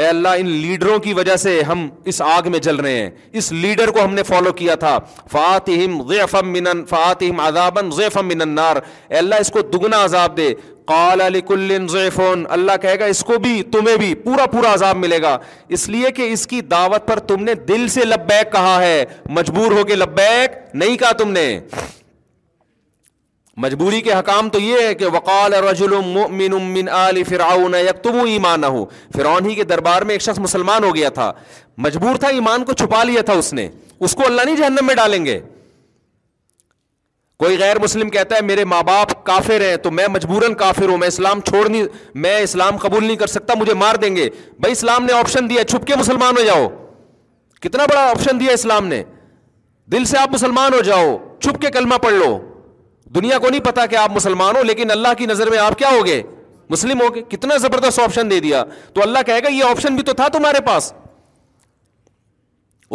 اللہ 0.09 0.27
ان 0.37 0.47
لیڈروں 0.49 0.97
کی 1.03 1.13
وجہ 1.13 1.35
سے 1.43 1.61
ہم 1.67 1.87
اس 2.11 2.17
آگ 2.25 2.49
میں 2.51 2.59
جل 2.67 2.75
رہے 2.85 2.97
ہیں 2.99 3.09
اس 3.41 3.45
لیڈر 3.51 3.87
کو 3.91 3.99
ہم 4.05 4.13
نے 4.13 4.23
فالو 4.27 4.53
کیا 4.63 4.75
تھا 4.85 4.95
من 6.41 6.67
النار 8.41 8.75
اے 9.09 9.17
اللہ 9.17 9.35
اس 9.39 9.51
کو 9.51 9.59
دگنا 9.73 9.97
عذاب 10.05 10.31
دے 10.37 10.49
قال 10.89 11.19
لکل 11.33 11.85
ضعفون 11.89 12.43
اللہ 12.55 12.75
کہے 12.81 12.97
گا 12.99 13.05
اس 13.13 13.21
کو 13.29 13.33
بھی 13.45 13.53
تمہیں 13.71 13.95
بھی 13.97 14.11
پورا 14.25 14.45
پورا 14.51 14.69
عذاب 14.73 14.95
ملے 14.97 15.19
گا 15.21 15.33
اس 15.77 15.83
لیے 15.89 16.07
کہ 16.19 16.23
اس 16.33 16.43
کی 16.47 16.59
دعوت 16.73 17.01
پر 17.07 17.17
تم 17.31 17.39
نے 17.43 17.53
دل 17.67 17.87
سے 17.95 18.01
لبیک 18.05 18.51
کہا 18.51 18.77
ہے 18.81 19.03
مجبور 19.39 19.71
ہوگے 19.77 19.95
لبیک 19.95 20.49
نہیں 20.75 20.86
نہیں 20.87 20.97
کہا 20.97 21.11
تم 21.17 21.31
نے 21.31 21.47
مجبوری 23.63 23.99
کے 24.01 24.13
حکام 24.13 24.49
تو 24.49 24.59
یہ 24.59 24.79
ہے 24.87 24.93
کہ 24.95 25.05
وقال 25.13 25.53
رجل 25.63 25.93
مؤمن 26.05 26.55
من 26.73 26.89
آل 26.99 27.21
فرعون 27.29 27.73
فرعون 29.15 29.45
ہی 29.49 29.53
کے 29.55 29.63
دربار 29.71 30.01
میں 30.09 30.15
ایک 30.15 30.21
شخص 30.21 30.39
مسلمان 30.39 30.83
ہو 30.83 30.93
گیا 30.95 31.09
تھا 31.17 31.31
مجبور 31.85 32.15
تھا 32.23 32.27
ایمان 32.37 32.65
کو 32.65 32.73
چھپا 32.81 33.03
لیا 33.11 33.21
تھا 33.29 33.33
اس 33.41 33.51
نے 33.59 33.67
اس 34.07 34.13
کو 34.15 34.25
اللہ 34.25 34.41
نہیں 34.45 34.57
جہنم 34.57 34.85
میں 34.87 34.95
ڈالیں 35.01 35.23
گے 35.25 35.39
کوئی 37.43 37.57
غیر 37.59 37.79
مسلم 37.79 38.09
کہتا 38.15 38.35
ہے 38.35 38.41
میرے 38.41 38.63
ماں 38.75 38.81
باپ 38.83 39.23
کافر 39.25 39.61
ہیں 39.61 39.75
تو 39.81 39.91
میں 39.97 40.07
مجبوراً 40.11 40.53
کافر 40.61 40.89
ہوں 40.89 40.97
میں 40.97 41.07
اسلام 41.07 41.41
چھوڑ 41.49 41.67
نہیں 41.67 41.85
میں 42.27 42.37
اسلام 42.45 42.77
قبول 42.85 43.05
نہیں 43.05 43.15
کر 43.23 43.27
سکتا 43.33 43.53
مجھے 43.59 43.73
مار 43.83 43.95
دیں 44.05 44.15
گے 44.15 44.29
بھائی 44.65 44.71
اسلام 44.79 45.05
نے 45.05 45.13
آپشن 45.13 45.49
دیا 45.49 45.63
چھپ 45.73 45.85
کے 45.87 45.95
مسلمان 46.05 46.37
ہو 46.37 46.43
جاؤ 46.45 46.67
کتنا 47.61 47.85
بڑا 47.91 48.09
آپشن 48.09 48.39
دیا 48.39 48.53
اسلام 48.59 48.87
نے 48.87 49.03
دل 49.91 50.05
سے 50.05 50.17
آپ 50.17 50.33
مسلمان 50.33 50.73
ہو 50.73 50.81
جاؤ 50.83 51.15
چھپ 51.41 51.61
کے 51.61 51.67
کلمہ 51.73 51.95
پڑھ 52.03 52.13
لو 52.13 52.37
دنیا 53.15 53.37
کو 53.39 53.49
نہیں 53.49 53.61
پتا 53.65 53.85
کہ 53.91 53.95
آپ 53.95 54.11
مسلمان 54.15 54.55
ہو 54.55 54.63
لیکن 54.63 54.91
اللہ 54.91 55.13
کی 55.17 55.25
نظر 55.25 55.49
میں 55.49 55.57
آپ 55.57 55.77
کیا 55.77 55.89
ہو 55.97 56.05
گئے 56.05 56.21
مسلم 56.69 57.01
ہو 57.01 57.13
گئے 57.15 57.23
کتنا 57.29 57.57
زبردست 57.65 57.99
آپشن 58.03 58.29
دے 58.31 58.39
دیا 58.45 58.63
تو 58.93 59.01
اللہ 59.01 59.19
کہے 59.25 59.43
گا 59.43 59.49
یہ 59.51 59.63
آپشن 59.69 59.95
بھی 59.95 60.03
تو 60.09 60.13
تھا 60.19 60.27
تمہارے 60.33 60.61
پاس 60.65 60.91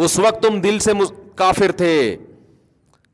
اس 0.05 0.17
وقت 0.19 0.41
تم 0.43 0.59
دل 0.61 0.77
سے 0.87 0.91
کافر 1.35 1.71
تھے 1.79 1.93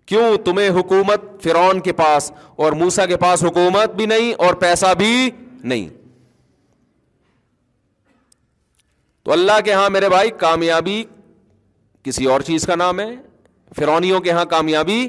کیوں 0.08 0.26
تمہیں 0.46 0.70
حکومت 0.80 1.22
فرعون 1.44 1.80
کے 1.88 1.94
پاس 1.94 2.32
اور 2.66 2.72
موسا 2.82 3.06
کے 3.06 3.18
پاس 3.24 3.44
حکومت 3.44 3.96
بھی 3.96 4.06
نہیں 4.14 4.34
اور 4.46 4.54
پیسہ 4.64 4.94
بھی 4.98 5.12
نہیں 5.64 5.88
تو 9.24 9.32
اللہ 9.32 9.60
کے 9.66 9.74
ہاں 9.74 9.90
میرے 9.90 10.10
بھائی 10.10 10.30
کامیابی 10.46 11.04
کسی 12.04 12.26
اور 12.34 12.42
چیز 12.50 12.66
کا 12.68 12.76
نام 12.84 13.00
ہے 13.00 13.10
فرونیوں 13.78 14.20
کے 14.20 14.30
یہاں 14.30 14.46
کامیابی 14.50 15.08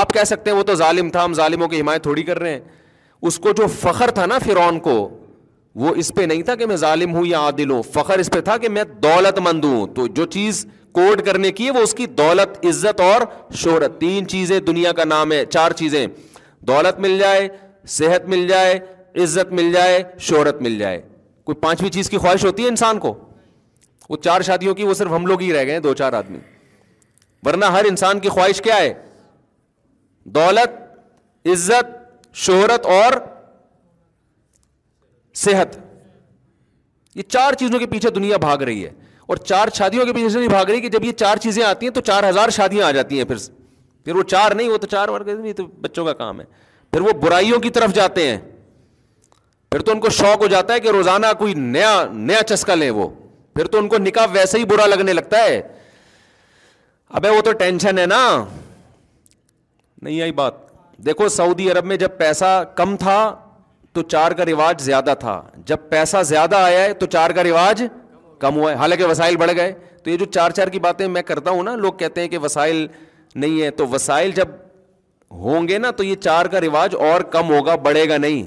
آپ 0.00 0.12
کہہ 0.12 0.24
سکتے 0.26 0.50
ہیں 0.50 0.56
وہ 0.58 0.62
تو 0.70 0.74
ظالم 0.74 1.10
تھا 1.10 1.24
ہم 1.24 1.34
ظالموں 1.34 1.68
کی 1.68 1.80
حمایت 1.80 2.02
تھوڑی 2.02 2.22
کر 2.22 2.38
رہے 2.38 2.50
ہیں 2.50 2.60
اس 3.28 3.38
کو 3.44 3.52
جو 3.56 3.66
فخر 3.80 4.10
تھا 4.14 4.26
نا 4.26 4.38
فرون 4.44 4.78
کو 4.80 4.96
وہ 5.82 5.94
اس 6.02 6.12
پہ 6.16 6.22
نہیں 6.26 6.42
تھا 6.42 6.54
کہ 6.56 6.66
میں 6.66 6.76
ظالم 6.76 7.14
ہوں 7.14 7.26
یا 7.26 7.38
عادل 7.46 7.70
ہوں 7.70 7.82
فخر 7.94 8.18
اس 8.18 8.30
پہ 8.32 8.40
تھا 8.48 8.56
کہ 8.58 8.68
میں 8.68 8.84
دولت 9.02 9.38
مند 9.44 9.64
ہوں 9.64 9.86
تو 9.94 10.06
جو 10.18 10.24
چیز 10.36 10.64
کوڈ 10.98 11.22
کرنے 11.26 11.52
کی 11.52 11.66
ہے 11.66 11.70
وہ 11.70 11.80
اس 11.82 11.94
کی 11.94 12.06
دولت 12.20 12.64
عزت 12.66 13.00
اور 13.00 13.22
شہرت 13.64 13.98
تین 14.00 14.28
چیزیں 14.28 14.58
دنیا 14.70 14.92
کا 15.00 15.04
نام 15.04 15.32
ہے 15.32 15.44
چار 15.46 15.70
چیزیں 15.82 16.06
دولت 16.68 16.98
مل 17.00 17.18
جائے 17.18 17.48
صحت 17.98 18.28
مل 18.28 18.46
جائے 18.48 18.78
عزت 19.22 19.52
مل 19.52 19.72
جائے 19.72 20.02
شہرت 20.28 20.60
مل 20.62 20.78
جائے 20.78 21.00
کوئی 21.44 21.56
پانچویں 21.60 21.90
چیز 21.90 22.10
کی 22.10 22.18
خواہش 22.18 22.44
ہوتی 22.44 22.62
ہے 22.62 22.68
انسان 22.68 22.98
کو 22.98 23.14
وہ 24.10 24.16
چار 24.24 24.40
شادیوں 24.50 24.74
کی 24.74 24.84
وہ 24.84 24.94
صرف 24.94 25.12
ہم 25.14 25.26
لوگ 25.26 25.40
ہی 25.42 25.52
رہ 25.52 25.64
گئے 25.64 25.72
ہیں 25.72 25.80
دو 25.80 25.94
چار 25.94 26.12
آدمی 26.22 26.38
ورنہ 27.46 27.64
ہر 27.74 27.84
انسان 27.88 28.20
کی 28.20 28.28
خواہش 28.28 28.60
کیا 28.62 28.76
ہے 28.76 28.92
دولت 30.34 31.46
عزت 31.52 31.94
شہرت 32.46 32.86
اور 32.96 33.12
صحت 35.42 35.78
یہ 37.16 37.22
چار 37.28 37.52
چیزوں 37.58 37.78
کے 37.78 37.86
پیچھے 37.86 38.10
دنیا 38.16 38.36
بھاگ 38.40 38.62
رہی 38.68 38.84
ہے 38.84 38.90
اور 39.28 39.36
چار 39.36 39.68
شادیوں 39.74 40.04
کے 40.06 40.12
پیچھے 40.12 40.28
سے 40.28 40.38
نہیں 40.38 40.48
بھاگ 40.48 40.64
رہی 40.68 40.80
کہ 40.80 40.88
جب 40.88 41.04
یہ 41.04 41.12
چار 41.22 41.36
چیزیں 41.46 41.62
آتی 41.64 41.86
ہیں 41.86 41.92
تو 41.94 42.00
چار 42.00 42.28
ہزار 42.28 42.50
شادیاں 42.58 42.86
آ 42.86 42.90
جاتی 42.90 43.18
ہیں 43.18 43.24
پھر 43.24 43.36
پھر 44.04 44.16
وہ 44.16 44.22
چار 44.22 44.52
نہیں 44.54 44.68
وہ 44.68 44.76
تو 44.78 44.86
چار 44.90 45.08
نہیں 45.24 45.52
تو 45.52 45.66
بچوں 45.80 46.04
کا 46.04 46.12
کام 46.22 46.40
ہے 46.40 46.44
پھر 46.92 47.00
وہ 47.00 47.12
برائیوں 47.22 47.58
کی 47.60 47.70
طرف 47.78 47.94
جاتے 47.94 48.26
ہیں 48.28 48.38
پھر 49.70 49.80
تو 49.86 49.92
ان 49.92 50.00
کو 50.00 50.08
شوق 50.18 50.42
ہو 50.42 50.46
جاتا 50.48 50.74
ہے 50.74 50.80
کہ 50.80 50.90
روزانہ 50.90 51.26
کوئی 51.38 51.54
نیا 51.54 51.90
نیا 52.12 52.42
چسکا 52.48 52.74
لیں 52.74 52.90
وہ 53.00 53.08
پھر 53.54 53.66
تو 53.74 53.78
ان 53.78 53.88
کو 53.88 53.98
نکاح 53.98 54.26
ویسے 54.32 54.58
ہی 54.58 54.64
برا 54.70 54.86
لگنے 54.86 55.12
لگتا 55.12 55.42
ہے 55.44 55.60
ابے 57.16 57.28
وہ 57.30 57.40
تو 57.40 57.52
ٹینشن 57.58 57.98
ہے 57.98 58.04
نا 58.06 58.18
نہیں 60.02 60.20
آئی 60.22 60.32
بات 60.40 60.52
دیکھو 61.06 61.28
سعودی 61.28 61.70
عرب 61.70 61.84
میں 61.86 61.96
جب 61.96 62.16
پیسہ 62.18 62.44
کم 62.76 62.96
تھا 63.00 63.14
تو 63.92 64.02
چار 64.02 64.32
کا 64.40 64.44
رواج 64.46 64.80
زیادہ 64.82 65.14
تھا 65.20 65.40
جب 65.66 65.88
پیسہ 65.90 66.22
زیادہ 66.26 66.56
آیا 66.56 66.82
ہے 66.84 66.92
تو 67.00 67.06
چار 67.16 67.30
کا 67.38 67.44
رواج 67.44 67.82
کم 68.40 68.56
ہوا 68.56 68.70
ہے 68.70 68.76
حالانکہ 68.76 69.04
وسائل 69.10 69.36
بڑھ 69.36 69.50
گئے 69.56 69.72
تو 70.04 70.10
یہ 70.10 70.16
جو 70.16 70.24
چار 70.34 70.50
چار 70.58 70.68
کی 70.74 70.78
باتیں 70.80 71.06
میں 71.08 71.22
کرتا 71.30 71.50
ہوں 71.50 71.62
نا 71.64 71.74
لوگ 71.76 71.92
کہتے 72.02 72.20
ہیں 72.20 72.28
کہ 72.28 72.38
وسائل 72.42 72.86
نہیں 73.34 73.62
ہے 73.62 73.70
تو 73.80 73.86
وسائل 73.92 74.30
جب 74.36 74.48
ہوں 75.44 75.68
گے 75.68 75.78
نا 75.78 75.90
تو 75.96 76.04
یہ 76.04 76.14
چار 76.28 76.46
کا 76.52 76.60
رواج 76.60 76.94
اور 77.08 77.20
کم 77.30 77.50
ہوگا 77.54 77.74
بڑھے 77.88 78.08
گا 78.08 78.16
نہیں 78.16 78.42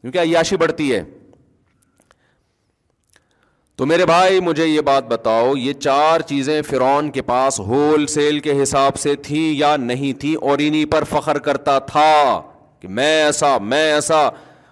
کیونکہ 0.00 0.18
عیاشی 0.18 0.56
بڑھتی 0.56 0.94
ہے 0.94 1.02
تو 3.78 3.86
میرے 3.86 4.06
بھائی 4.06 4.38
مجھے 4.40 4.64
یہ 4.66 4.80
بات 4.86 5.06
بتاؤ 5.08 5.52
یہ 5.56 5.72
چار 5.72 6.20
چیزیں 6.28 6.60
فرون 6.70 7.10
کے 7.10 7.22
پاس 7.22 7.58
ہول 7.66 8.06
سیل 8.14 8.38
کے 8.46 8.52
حساب 8.62 8.96
سے 9.00 9.14
تھیں 9.26 9.42
یا 9.58 9.74
نہیں 9.80 10.12
تھیں 10.20 10.34
اور 10.48 10.58
انہیں 10.62 10.84
پر 10.92 11.04
فخر 11.10 11.38
کرتا 11.44 11.78
تھا 11.90 12.40
کہ 12.80 12.88
میں 12.96 13.12
ایسا 13.24 13.56
میں 13.62 13.82
ایسا 13.92 14.20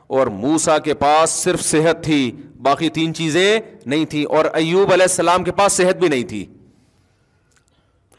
اور 0.06 0.26
موسا 0.40 0.78
کے 0.78 0.94
پاس 1.04 1.30
صرف 1.42 1.62
صحت 1.64 2.02
تھی 2.04 2.18
باقی 2.62 2.88
تین 2.98 3.14
چیزیں 3.14 3.58
نہیں 3.84 4.04
تھیں 4.10 4.24
اور 4.36 4.44
ایوب 4.52 4.92
علیہ 4.92 5.04
السلام 5.10 5.44
کے 5.44 5.52
پاس 5.60 5.72
صحت 5.72 5.96
بھی 6.00 6.08
نہیں 6.08 6.24
تھی 6.28 6.44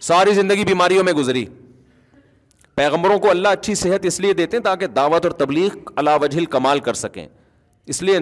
ساری 0.10 0.34
زندگی 0.42 0.64
بیماریوں 0.68 1.04
میں 1.04 1.14
گزری 1.14 1.46
پیغمبروں 2.76 3.20
کو 3.20 3.30
اللہ 3.30 3.48
اچھی 3.60 3.76
صحت 3.76 4.06
اس 4.06 4.20
لیے 4.22 4.34
دیتے 4.34 4.58
ہیں 4.58 4.64
تاکہ 4.64 4.88
دعوت 4.96 5.26
اور 5.26 5.32
تبلیغ 5.46 5.78
علا 5.98 6.16
وجہ 6.22 6.46
کمال 6.52 6.80
کر 6.88 6.94
سکیں 7.04 7.26
اس 7.86 8.02
لیے 8.04 8.20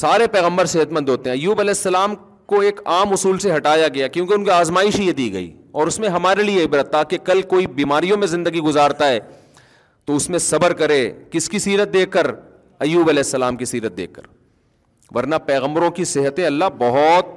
سارے 0.00 0.26
پیغمبر 0.32 0.66
صحت 0.72 0.92
مند 0.92 1.08
ہوتے 1.08 1.30
ہیں 1.30 1.36
ایوب 1.36 1.58
علیہ 1.60 1.70
السلام 1.70 2.14
کو 2.48 2.60
ایک 2.66 2.80
عام 2.88 3.12
اصول 3.12 3.38
سے 3.38 3.54
ہٹایا 3.54 3.88
گیا 3.94 4.06
کیونکہ 4.14 4.32
ان 4.34 4.44
کی 4.44 4.50
آزمائش 4.50 4.98
ہی 5.00 5.06
یہ 5.06 5.12
دی 5.18 5.32
گئی 5.32 5.52
اور 5.80 5.86
اس 5.86 5.98
میں 6.00 6.08
ہمارے 6.08 6.42
لیے 6.42 6.64
عبرت 6.64 6.90
تھا 6.90 7.02
کہ 7.10 7.18
کل 7.24 7.42
کوئی 7.48 7.66
بیماریوں 7.80 8.16
میں 8.18 8.26
زندگی 8.26 8.60
گزارتا 8.68 9.08
ہے 9.08 9.18
تو 10.06 10.16
اس 10.16 10.28
میں 10.30 10.38
صبر 10.44 10.72
کرے 10.78 10.98
کس 11.30 11.48
کی 11.48 11.58
سیرت 11.66 11.92
دیکھ 11.92 12.10
کر 12.12 12.26
ایوب 12.34 13.08
علیہ 13.08 13.22
السلام 13.24 13.56
کی 13.56 13.64
سیرت 13.64 13.96
دیکھ 13.96 14.12
کر 14.14 14.22
ورنہ 15.14 15.34
پیغمبروں 15.46 15.90
کی 16.00 16.04
صحتیں 16.14 16.44
اللہ 16.46 16.70
بہت 16.78 17.36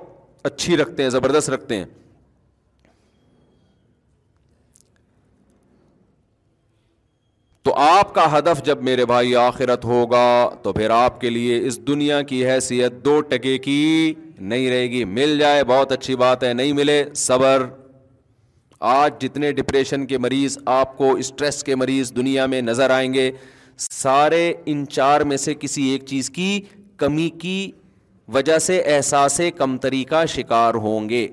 اچھی 0.52 0.78
رکھتے 0.78 1.04
ہیں 1.04 1.10
زبردست 1.10 1.50
رکھتے 1.50 1.76
ہیں 1.78 1.86
تو 7.66 7.74
آپ 7.82 8.14
کا 8.16 8.26
ہدف 8.38 8.62
جب 8.66 8.82
میرے 8.84 9.06
بھائی 9.10 9.36
آخرت 9.36 9.86
ہوگا 9.86 10.26
تو 10.64 10.72
پھر 10.74 10.90
آپ 10.96 11.20
کے 11.22 11.30
لیے 11.30 11.58
اس 11.68 11.80
دنیا 11.88 12.22
کی 12.32 12.46
حیثیت 12.50 12.94
دو 13.06 13.20
ٹکے 13.30 13.58
کی 13.60 14.14
نہیں 14.40 14.70
رہے 14.70 14.84
گی 14.92 15.04
مل 15.14 15.38
جائے 15.40 15.64
بہت 15.68 15.92
اچھی 15.92 16.16
بات 16.24 16.44
ہے 16.44 16.52
نہیں 16.54 16.74
ملے 16.80 17.04
صبر 17.22 17.66
آج 18.92 19.14
جتنے 19.22 19.52
ڈپریشن 19.62 20.06
کے 20.08 20.18
مریض 20.18 20.58
آپ 20.74 20.96
کو 20.98 21.12
اسٹریس 21.24 21.64
کے 21.64 21.76
مریض 21.76 22.12
دنیا 22.16 22.46
میں 22.54 22.62
نظر 22.62 22.90
آئیں 22.98 23.14
گے 23.14 23.30
سارے 23.90 24.52
ان 24.66 24.86
چار 24.92 25.22
میں 25.32 25.38
سے 25.48 25.54
کسی 25.60 25.88
ایک 25.92 26.06
چیز 26.08 26.30
کی 26.36 26.60
کمی 27.06 27.30
کی 27.42 27.60
وجہ 28.34 28.60
سے 28.70 28.80
احساس 28.96 29.40
کمتری 29.58 30.04
کا 30.10 30.24
شکار 30.38 30.76
ہوں 30.86 31.10
گے 31.10 31.28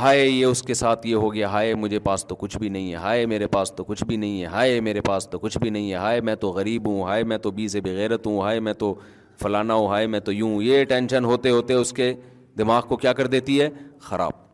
ہائے 0.00 0.24
یہ 0.26 0.44
اس 0.46 0.62
کے 0.62 0.74
ساتھ 0.74 1.06
یہ 1.06 1.14
ہو 1.14 1.32
گیا 1.34 1.48
ہائے 1.50 1.74
مجھے 1.74 1.98
پاس 2.06 2.24
تو 2.28 2.34
کچھ 2.36 2.56
بھی 2.58 2.68
نہیں 2.68 2.90
ہے 2.92 2.96
ہائے 3.04 3.24
میرے 3.26 3.46
پاس 3.52 3.72
تو 3.76 3.84
کچھ 3.84 4.02
بھی 4.08 4.16
نہیں 4.16 4.40
ہے 4.40 4.46
ہائے 4.46 4.80
میرے 4.88 5.00
پاس 5.02 5.28
تو 5.30 5.38
کچھ 5.38 5.56
بھی 5.58 5.70
نہیں 5.70 5.90
ہے 5.90 5.96
ہائے 5.96 6.20
میں 6.28 6.34
تو 6.42 6.48
غریب 6.52 6.88
ہوں 6.88 7.02
ہائے 7.04 7.22
میں 7.30 7.38
تو 7.46 7.50
بی 7.58 7.68
سے 7.74 7.80
بغیرت 7.80 8.26
ہوں 8.26 8.40
ہائے 8.42 8.58
میں 8.66 8.72
تو 8.82 8.94
فلانا 9.42 9.74
ہوں 9.74 9.88
ہائے 9.88 10.06
میں 10.16 10.20
تو 10.26 10.32
یوں 10.32 10.60
یہ 10.62 10.84
ٹینشن 10.88 11.24
ہوتے 11.24 11.50
ہوتے 11.50 11.74
اس 11.74 11.92
کے 11.92 12.12
دماغ 12.58 12.82
کو 12.88 12.96
کیا 12.96 13.12
کر 13.12 13.26
دیتی 13.36 13.60
ہے 13.60 13.68
خراب 14.08 14.44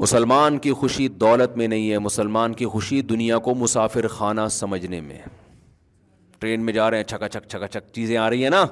مسلمان 0.00 0.58
کی 0.58 0.72
خوشی 0.78 1.08
دولت 1.26 1.56
میں 1.56 1.66
نہیں 1.68 1.90
ہے 1.90 1.98
مسلمان 2.06 2.52
کی 2.60 2.66
خوشی 2.76 3.00
دنیا 3.10 3.38
کو 3.48 3.54
مسافر 3.54 4.08
خانہ 4.14 4.46
سمجھنے 4.50 5.00
میں 5.00 5.18
ٹرین 6.38 6.64
میں 6.64 6.72
جا 6.72 6.90
رہے 6.90 6.96
ہیں 6.96 7.04
چھکا 7.12 7.28
چھک 7.28 7.48
چھکا 7.50 7.66
چھک 7.68 7.92
چیزیں 7.94 8.16
آ 8.16 8.28
رہی 8.30 8.42
ہیں 8.42 8.50
نا 8.50 8.64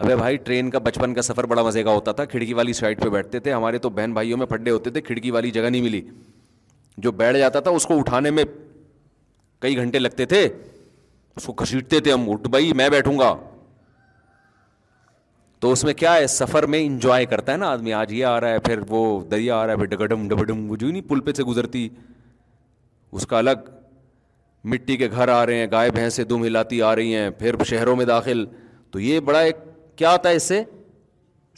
ابے 0.00 0.14
بھائی 0.16 0.36
ٹرین 0.44 0.68
کا 0.70 0.78
بچپن 0.84 1.14
کا 1.14 1.22
سفر 1.22 1.46
بڑا 1.46 1.62
مزے 1.62 1.82
کا 1.84 1.90
ہوتا 1.94 2.12
تھا 2.18 2.24
کھڑکی 2.24 2.52
والی 2.54 2.72
سائڈ 2.72 3.00
پہ 3.02 3.08
بیٹھتے 3.10 3.38
تھے 3.40 3.52
ہمارے 3.52 3.78
تو 3.78 3.88
بہن 3.96 4.12
بھائیوں 4.14 4.36
میں 4.38 4.46
پھڈے 4.46 4.70
ہوتے 4.70 4.90
تھے 4.90 5.00
کھڑکی 5.00 5.30
والی 5.30 5.50
جگہ 5.50 5.68
نہیں 5.70 5.82
ملی 5.82 6.00
جو 7.06 7.12
بیٹھ 7.18 7.36
جاتا 7.38 7.60
تھا 7.66 7.70
اس 7.70 7.86
کو 7.86 7.98
اٹھانے 7.98 8.30
میں 8.30 8.44
کئی 9.62 9.76
گھنٹے 9.76 9.98
لگتے 9.98 10.24
تھے 10.26 10.42
اس 11.36 11.44
کو 11.46 11.52
کھسیٹتے 11.60 12.00
تھے 12.06 12.12
ہم 12.12 12.30
اٹھ 12.30 12.48
بھائی 12.50 12.72
میں 12.76 12.88
بیٹھوں 12.90 13.18
گا 13.18 13.34
تو 15.60 15.70
اس 15.72 15.84
میں 15.84 15.94
کیا 15.94 16.14
ہے 16.14 16.26
سفر 16.26 16.66
میں 16.74 16.84
انجوائے 16.86 17.26
کرتا 17.26 17.52
ہے 17.52 17.56
نا 17.56 17.68
آدمی 17.72 17.92
آج 17.92 18.12
یہ 18.12 18.24
آ 18.26 18.40
رہا 18.40 18.52
ہے 18.52 18.58
پھر 18.64 18.78
وہ 18.88 19.02
دریا 19.30 19.56
آ 19.56 19.66
رہا 19.66 19.72
ہے 19.72 19.78
پھر 19.78 19.86
ڈبڈم 19.94 20.26
ڈبڈم 20.28 20.70
وہ 20.70 20.76
جو 20.76 20.90
نہیں 20.90 21.08
پل 21.08 21.20
پہ 21.28 21.32
سے 21.36 21.42
گزرتی 21.44 21.88
اس 23.12 23.26
کا 23.26 23.38
الگ 23.38 23.68
مٹی 24.72 24.96
کے 24.96 25.08
گھر 25.10 25.28
آ 25.28 25.44
رہے 25.46 25.56
ہیں 25.58 25.66
گائے 25.72 25.90
بھینسیں 25.94 26.24
دم 26.24 26.44
ہلاتی 26.44 26.80
آ 26.82 26.94
رہی 26.96 27.14
ہیں 27.14 27.30
پھر 27.38 27.62
شہروں 27.70 27.96
میں 27.96 28.04
داخل 28.06 28.44
تو 28.92 29.00
یہ 29.00 29.20
بڑا 29.30 29.40
ایک 29.40 29.56
کیا 30.02 30.10
آتا 30.14 30.28
ہے 30.28 30.34
اس 30.36 30.42
سے 30.48 30.60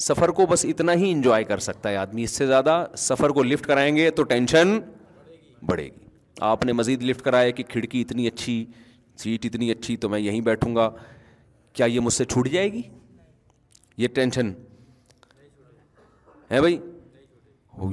سفر 0.06 0.28
کو 0.38 0.46
بس 0.46 0.64
اتنا 0.68 0.92
ہی 1.02 1.10
انجوائے 1.10 1.44
کر 1.50 1.58
سکتا 1.66 1.88
ہے 1.90 1.96
آدمی 1.96 2.22
اس 2.22 2.30
سے 2.36 2.46
زیادہ 2.46 2.72
سفر 3.02 3.30
کو 3.36 3.42
لفٹ 3.42 3.66
کرائیں 3.66 3.94
گے 3.96 4.08
تو 4.16 4.22
ٹینشن 4.32 4.76
بڑھے 5.68 5.84
گی 5.84 6.04
آپ 6.48 6.64
نے 6.64 6.72
مزید 6.80 7.02
لفٹ 7.10 7.22
کرایا 7.24 7.50
کہ 7.50 7.62
کھڑکی 7.68 8.00
اتنی 8.00 8.26
اچھی 8.28 8.56
سیٹ 9.22 9.46
اتنی 9.46 9.70
اچھی 9.72 9.96
تو 10.02 10.08
میں 10.14 10.18
یہیں 10.20 10.40
بیٹھوں 10.48 10.74
گا 10.76 10.88
کیا 11.72 11.86
یہ 11.94 12.00
مجھ 12.08 12.12
سے 12.14 12.24
چھوٹ 12.34 12.48
جائے 12.56 12.72
گی 12.72 12.82
یہ 14.02 14.08
ٹینشن 14.14 14.50
ہے 16.50 16.60
بھائی 16.60 16.78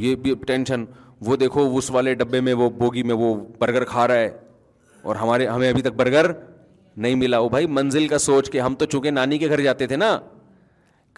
یہ 0.07 0.15
بھی 0.25 0.33
ٹینشن 0.47 0.83
وہ 1.25 1.35
دیکھو 1.45 1.65
اس 1.77 1.91
والے 1.97 2.13
ڈبے 2.23 2.41
میں 2.49 2.53
وہ 2.63 2.69
بوگی 2.83 3.03
میں 3.11 3.15
وہ 3.23 3.33
برگر 3.59 3.83
کھا 3.93 4.07
رہا 4.07 4.25
ہے 4.25 4.27
اور 5.07 5.15
ہمارے 5.23 5.47
ہمیں 5.47 5.69
ابھی 5.69 5.81
تک 5.87 5.95
برگر 6.03 6.31
نہیں 7.03 7.15
ملا 7.25 7.39
وہ 7.39 7.49
بھائی 7.57 7.67
منزل 7.79 8.07
کا 8.07 8.17
سوچ 8.27 8.49
کے 8.51 8.59
ہم 8.61 8.75
تو 8.79 8.85
چونکہ 8.93 9.11
نانی 9.19 9.37
کے 9.45 9.49
گھر 9.49 9.61
جاتے 9.69 9.87
تھے 9.87 9.95
نا 10.05 10.11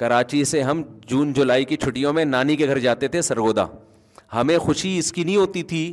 کراچی 0.01 0.43
سے 0.51 0.61
ہم 0.61 0.81
جون 1.07 1.33
جولائی 1.33 1.65
کی 1.65 1.75
چھٹیوں 1.77 2.13
میں 2.13 2.25
نانی 2.25 2.55
کے 2.57 2.67
گھر 2.67 2.79
جاتے 2.85 3.07
تھے 3.15 3.21
سرگودا 3.21 3.65
ہمیں 4.33 4.57
خوشی 4.59 4.97
اس 4.97 5.11
کی 5.13 5.23
نہیں 5.23 5.35
ہوتی 5.35 5.63
تھی 5.71 5.83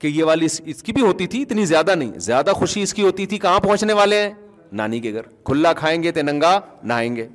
کہ 0.00 0.06
یہ 0.06 0.24
والی 0.24 0.46
اس 0.64 0.82
کی 0.82 0.92
بھی 0.92 1.02
ہوتی 1.02 1.26
تھی 1.34 1.42
اتنی 1.42 1.64
زیادہ 1.66 1.94
نہیں 1.94 2.18
زیادہ 2.30 2.52
خوشی 2.56 2.82
اس 2.82 2.94
کی 2.94 3.02
ہوتی 3.02 3.26
تھی 3.32 3.38
کہاں 3.44 3.60
پہنچنے 3.64 3.92
والے 3.92 4.20
ہیں 4.22 4.32
نانی 4.80 5.00
کے 5.00 5.12
گھر 5.12 5.22
کھلا 5.44 5.72
کھائیں 5.82 6.02
گے 6.02 6.12
تو 6.12 6.22
ننگا 6.22 6.58
نہائیں 6.82 7.14
گے 7.16 7.26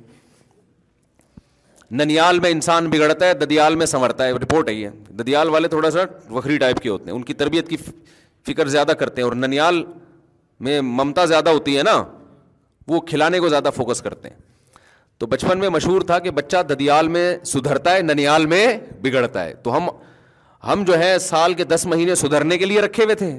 ننیال 1.98 2.38
میں 2.40 2.50
انسان 2.50 2.88
بگڑتا 2.90 3.26
ہے 3.26 3.34
ددیال 3.44 3.74
میں 3.82 3.86
سنورتا 3.86 4.24
ہے 4.26 4.32
رپورٹ 4.42 4.68
یہ 4.70 4.88
ددیال 5.18 5.48
والے 5.50 5.68
تھوڑا 5.68 5.90
سا 5.90 6.00
وکری 6.34 6.56
ٹائپ 6.58 6.80
کے 6.82 6.88
ہوتے 6.88 7.10
ہیں 7.10 7.16
ان 7.16 7.22
کی 7.28 7.34
تربیت 7.34 7.68
کی 7.68 7.76
فکر 8.46 8.68
زیادہ 8.74 8.92
کرتے 8.98 9.22
ہیں 9.22 9.28
اور 9.28 9.36
ننیال 9.36 9.82
میں 10.66 10.80
ممتا 10.80 11.24
زیادہ 11.32 11.50
ہوتی 11.50 11.76
ہے 11.78 11.82
نا 11.82 12.02
وہ 12.88 13.00
کھلانے 13.10 13.40
کو 13.40 13.48
زیادہ 13.48 13.70
فوکس 13.76 14.00
کرتے 14.02 14.28
ہیں 14.28 14.36
تو 15.18 15.26
بچپن 15.26 15.58
میں 15.58 15.68
مشہور 15.68 16.00
تھا 16.06 16.18
کہ 16.24 16.30
بچہ 16.30 16.56
ددیال 16.68 17.08
میں 17.14 17.24
سدھرتا 17.52 17.94
ہے 17.94 18.02
ننیال 18.02 18.44
میں 18.46 18.66
بگڑتا 19.02 19.44
ہے 19.44 19.54
تو 19.62 19.76
ہم 19.76 19.88
ہم 20.66 20.82
جو 20.86 20.98
ہے 20.98 21.18
سال 21.20 21.54
کے 21.54 21.64
دس 21.72 21.86
مہینے 21.86 22.14
سدھرنے 22.20 22.58
کے 22.58 22.64
لیے 22.66 22.80
رکھے 22.80 23.04
ہوئے 23.04 23.14
تھے 23.14 23.32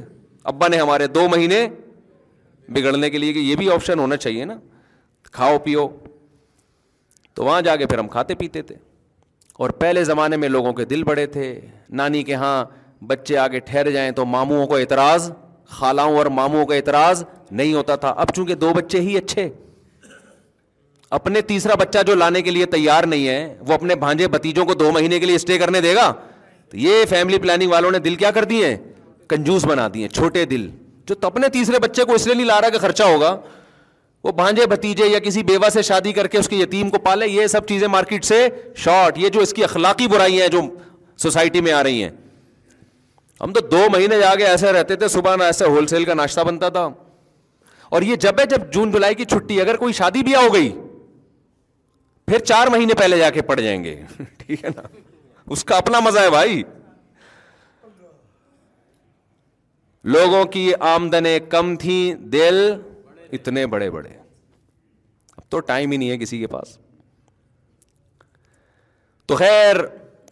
ابا 0.54 0.68
نے 0.68 0.78
ہمارے 0.80 1.08
دو 1.18 1.28
مہینے 1.30 1.68
بگڑنے 2.76 3.10
کے 3.10 3.18
لیے 3.18 3.34
کہ 3.34 3.40
یہ 3.40 3.56
بھی 3.56 3.72
آپشن 3.74 4.00
ہونا 4.00 4.18
چاہیے 4.18 4.46
نا 4.46 4.56
کھاؤ 5.32 5.58
پیو 5.64 5.88
تو 7.36 7.46
وہاں 7.46 7.62
جا 7.62 7.76
کے 7.76 7.88
پھر 7.88 7.98
ہم 8.00 8.08
کھاتے 8.08 8.36
پیتے 8.36 8.62
تھے 8.62 8.76
اور 9.64 9.70
پہلے 9.80 10.04
زمانے 10.04 10.38
میں 10.38 10.50
لوگوں 10.50 10.74
کے 10.74 10.86
دل 10.86 11.04
بڑے 11.04 11.26
تھے 11.38 11.54
نانی 12.02 12.24
کے 12.24 12.36
ہاں 12.44 12.64
بچے 13.08 13.38
آگے 13.38 13.60
ٹھہر 13.70 13.90
جائیں 13.92 14.10
تو 14.20 14.26
ماموں 14.26 14.66
کو 14.68 14.76
اعتراض 14.76 15.30
خالاؤں 15.80 16.16
اور 16.18 16.26
ماموں 16.42 16.66
کا 16.66 16.76
اعتراض 16.76 17.24
نہیں 17.52 17.74
ہوتا 17.74 17.96
تھا 18.04 18.10
اب 18.24 18.34
چونکہ 18.36 18.56
دو 18.64 18.74
بچے 18.76 19.00
ہی 19.02 19.18
اچھے 19.18 19.50
اپنے 21.18 21.42
تیسرا 21.42 21.76
بچہ 21.80 22.00
جو 22.08 22.16
لانے 22.16 22.42
کے 22.42 22.52
لیے 22.52 22.66
تیار 22.74 23.04
نہیں 23.14 23.28
ہے 23.28 23.56
وہ 23.68 23.74
اپنے 23.74 23.96
بھانجے 24.04 24.28
بھتیجوں 24.28 24.66
کو 24.66 24.74
دو 24.80 24.92
مہینے 24.92 25.20
کے 25.20 25.26
لیے 25.26 25.36
اسٹے 25.36 25.58
کرنے 25.58 25.82
دے 25.82 25.94
گا 25.96 26.12
تو 26.70 26.78
یہ 26.78 27.06
فیملی 27.10 27.38
پلاننگ 27.42 27.70
والوں 27.70 27.92
نے 27.92 28.00
دل 28.00 28.16
کیا 28.16 28.32
کر 28.32 28.44
دیے 28.46 28.76
کنجوس 29.30 29.66
بنا 29.68 29.88
دیے 29.94 30.08
چھوٹے 30.08 30.44
دل 30.46 30.70
جو 31.08 31.16
تو 31.16 31.28
اپنے 31.28 31.48
تیسرے 31.54 31.80
بچے 31.80 32.04
کو 32.06 32.14
اس 32.16 32.26
لیے 32.26 32.36
نہیں 32.36 32.46
لا 32.48 32.60
رہا 32.62 32.70
کہ 32.70 32.78
خرچہ 32.80 33.04
ہوگا 33.04 33.36
وہ 34.24 34.32
بھانجے 34.40 34.66
بھتیجے 34.68 35.06
یا 35.08 35.20
کسی 35.24 35.44
بیوہ 35.44 35.70
سے 35.74 35.82
شادی 35.90 36.12
کر 36.14 36.28
کے 36.28 36.38
اس 36.38 36.48
کے 36.50 36.56
یتیم 36.56 36.90
کو 36.90 37.00
پالے 37.04 37.28
یہ 37.28 37.48
سب 37.48 37.68
چیزیں 37.68 37.88
مارکیٹ 37.88 38.26
سے 38.26 38.48
شارٹ 38.84 39.18
یہ 39.20 39.30
جو 39.34 39.40
اس 39.42 39.54
کی 39.54 39.64
اخلاقی 39.64 40.08
برائیاں 40.08 40.42
ہیں 40.44 40.52
جو 40.52 40.62
سوسائٹی 41.24 41.62
میں 41.62 41.72
آ 41.74 41.82
رہی 41.84 42.04
ہیں 42.04 42.10
ہم 43.42 43.54
تو 43.54 43.60
دو 43.72 43.80
مہینے 43.92 44.20
جا 44.20 44.34
کے 44.38 44.46
ایسے 44.48 44.72
رہتے 44.74 44.96
تھے 44.96 45.08
صبح 45.08 45.36
نہ 45.36 45.44
ایسے 45.44 45.66
ہول 45.66 45.88
سیل 45.88 46.06
کا 46.06 46.14
ناشتہ 46.22 46.42
بنتا 46.48 46.70
تھا 46.78 46.88
اور 47.90 48.02
یہ 48.02 48.16
جب 48.26 48.40
ہے 48.40 48.46
جب 48.50 48.72
جون 48.74 48.92
جولائی 48.92 49.16
کی 49.16 49.26
چھٹی 49.26 49.60
اگر 49.62 49.78
کوئی 49.78 49.94
شادی 49.94 50.24
بیاہ 50.24 50.42
ہو 50.44 50.54
گئی 50.54 50.72
پھر 52.30 52.40
چار 52.46 52.68
مہینے 52.72 52.94
پہلے 52.98 53.18
جا 53.18 53.30
کے 53.36 53.42
پڑ 53.42 53.60
جائیں 53.60 53.84
گے 53.84 53.96
ٹھیک 54.38 54.64
ہے 54.64 54.70
نا 54.76 54.82
اس 55.56 55.64
کا 55.70 55.78
اپنا 55.78 56.00
مزہ 56.08 56.20
ہے 56.26 56.30
بھائی 56.30 56.62
لوگوں 60.16 60.44
کی 60.56 60.70
آمدنیں 60.90 61.38
کم 61.50 61.76
تھیں 61.86 62.14
دل 62.36 62.56
اتنے 63.38 63.66
بڑے 63.74 63.90
بڑے 63.92 64.10
اب 64.10 65.42
تو 65.52 65.60
ٹائم 65.72 65.92
ہی 65.92 65.98
نہیں 65.98 66.10
ہے 66.10 66.18
کسی 66.18 66.40
کے 66.40 66.48
پاس 66.58 66.78
تو 69.28 69.36
خیر 69.42 69.82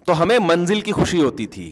تو 0.06 0.22
ہمیں 0.22 0.38
منزل 0.52 0.82
کی 0.82 0.91
خوشی 1.00 1.22
ہوتی 1.24 1.48
تھی 1.58 1.72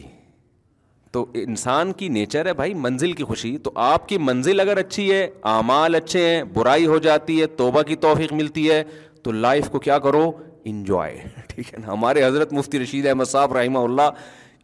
تو 1.12 1.24
انسان 1.46 1.92
کی 2.00 2.08
نیچر 2.18 2.46
ہے 2.46 2.52
بھائی 2.62 2.74
منزل 2.88 3.12
کی 3.20 3.24
خوشی 3.32 3.56
تو 3.64 3.70
آپ 3.90 4.08
کی 4.08 4.18
منزل 4.30 4.60
اگر 4.60 4.76
اچھی 4.84 5.10
ہے 5.12 5.26
اعمال 5.54 5.94
اچھے 5.94 6.26
ہیں 6.28 6.42
برائی 6.58 6.86
ہو 6.94 6.98
جاتی 7.08 7.40
ہے 7.40 7.46
توبہ 7.62 7.82
کی 7.92 7.96
توفیق 8.08 8.32
ملتی 8.42 8.70
ہے 8.70 8.82
تو 9.26 9.32
لائف 9.42 9.68
کو 9.70 9.78
کیا 9.88 9.98
کرو 10.06 10.24
انجوائے 10.70 11.16
ٹھیک 11.48 11.72
ہے 11.74 11.78
نا 11.78 11.92
ہمارے 11.92 12.22
حضرت 12.24 12.52
مفتی 12.52 12.78
رشید 12.82 13.06
احمد 13.12 13.24
صاحب 13.30 13.52
رحمہ 13.56 13.78
اللہ 13.86 14.22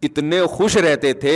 اتنے 0.09 0.41
خوش 0.53 0.77
رہتے 0.87 1.13
تھے 1.25 1.35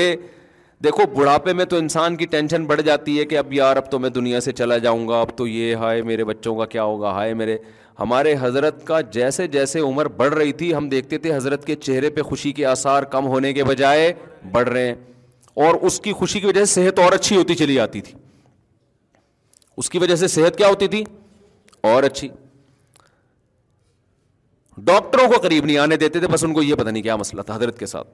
دیکھو 0.85 1.05
بڑھاپے 1.15 1.53
میں 1.61 1.65
تو 1.73 1.77
انسان 1.85 2.17
کی 2.17 2.27
ٹینشن 2.35 2.65
بڑھ 2.67 2.81
جاتی 2.91 3.19
ہے 3.19 3.25
کہ 3.33 3.39
اب 3.39 3.53
یار 3.53 3.77
اب 3.77 3.91
تو 3.91 3.99
میں 4.05 4.11
دنیا 4.21 4.41
سے 4.47 4.53
چلا 4.61 4.77
جاؤں 4.87 5.07
گا 5.09 5.21
اب 5.21 5.37
تو 5.37 5.47
یہ 5.47 5.75
ہائے 5.85 6.03
میرے 6.13 6.25
بچوں 6.31 6.55
کا 6.57 6.65
کیا 6.75 6.83
ہوگا 6.91 7.11
ہائے 7.19 7.35
میرے 7.43 7.57
ہمارے 8.01 8.35
حضرت 8.41 8.87
کا 8.87 9.01
جیسے 9.19 9.47
جیسے 9.57 9.81
عمر 9.89 10.09
بڑھ 10.23 10.33
رہی 10.35 10.53
تھی 10.63 10.75
ہم 10.75 10.89
دیکھتے 10.95 11.19
تھے 11.27 11.35
حضرت 11.37 11.65
کے 11.67 11.77
چہرے 11.89 12.11
پہ 12.17 12.23
خوشی 12.31 12.53
کے 12.59 12.67
آثار 12.77 13.03
کم 13.19 13.27
ہونے 13.35 13.53
کے 13.59 13.65
بجائے 13.73 14.13
بڑھ 14.53 14.69
رہے 14.69 14.87
ہیں 14.87 14.95
اور 15.67 15.75
اس 15.89 16.01
کی 16.01 16.13
خوشی 16.23 16.41
کی 16.41 16.47
وجہ 16.47 16.65
سے 16.65 16.81
صحت 16.83 16.99
اور 17.05 17.13
اچھی 17.21 17.37
ہوتی 17.37 17.55
چلی 17.65 17.75
جاتی 17.75 18.01
تھی 18.09 18.15
اس 19.83 19.91
کی 19.91 19.99
وجہ 20.09 20.15
سے 20.15 20.27
صحت 20.39 20.59
کیا 20.59 20.69
ہوتی 20.75 20.89
تھی 20.97 21.05
اور 21.95 22.03
اچھی 22.11 22.29
ڈاکٹروں 24.85 25.27
کو 25.29 25.41
قریب 25.43 25.65
نہیں 25.65 25.79
آنے 25.79 25.97
دیتے 25.97 26.19
تھے 26.21 26.29
بس 26.33 26.45
ان 26.45 26.55
کو 26.55 26.63
یہ 26.63 26.75
پتا 26.75 26.91
نہیں 26.91 27.03
کیا 27.03 27.17
مسئلہ 27.17 27.43
تھا 27.47 27.55
حضرت 27.57 27.79
کے 27.79 27.87
ساتھ 27.87 28.09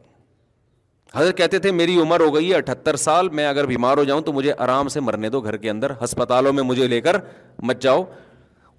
حضرت 1.15 1.37
کہتے 1.39 1.59
تھے 1.59 1.71
میری 1.73 1.97
عمر 2.01 2.21
ہو 2.21 2.35
گئی 2.35 2.51
ہے 2.51 2.57
اٹھتر 2.57 2.97
سال 2.97 3.29
میں 3.29 3.47
اگر 3.47 3.67
بیمار 3.67 3.97
ہو 3.99 4.05
جاؤں 4.05 4.21
تو 4.27 4.33
مجھے 4.33 4.53
آرام 4.59 4.89
سے 4.89 5.01
مرنے 5.01 5.29
دو 5.31 5.41
گھر 5.41 5.57
کے 5.57 5.71
اندر 5.71 5.93
ہسپتالوں 6.03 6.53
میں 6.53 6.63
مجھے 6.63 6.87
لے 6.89 7.01
کر 7.01 7.17
مت 7.69 7.83
جاؤ 7.83 8.03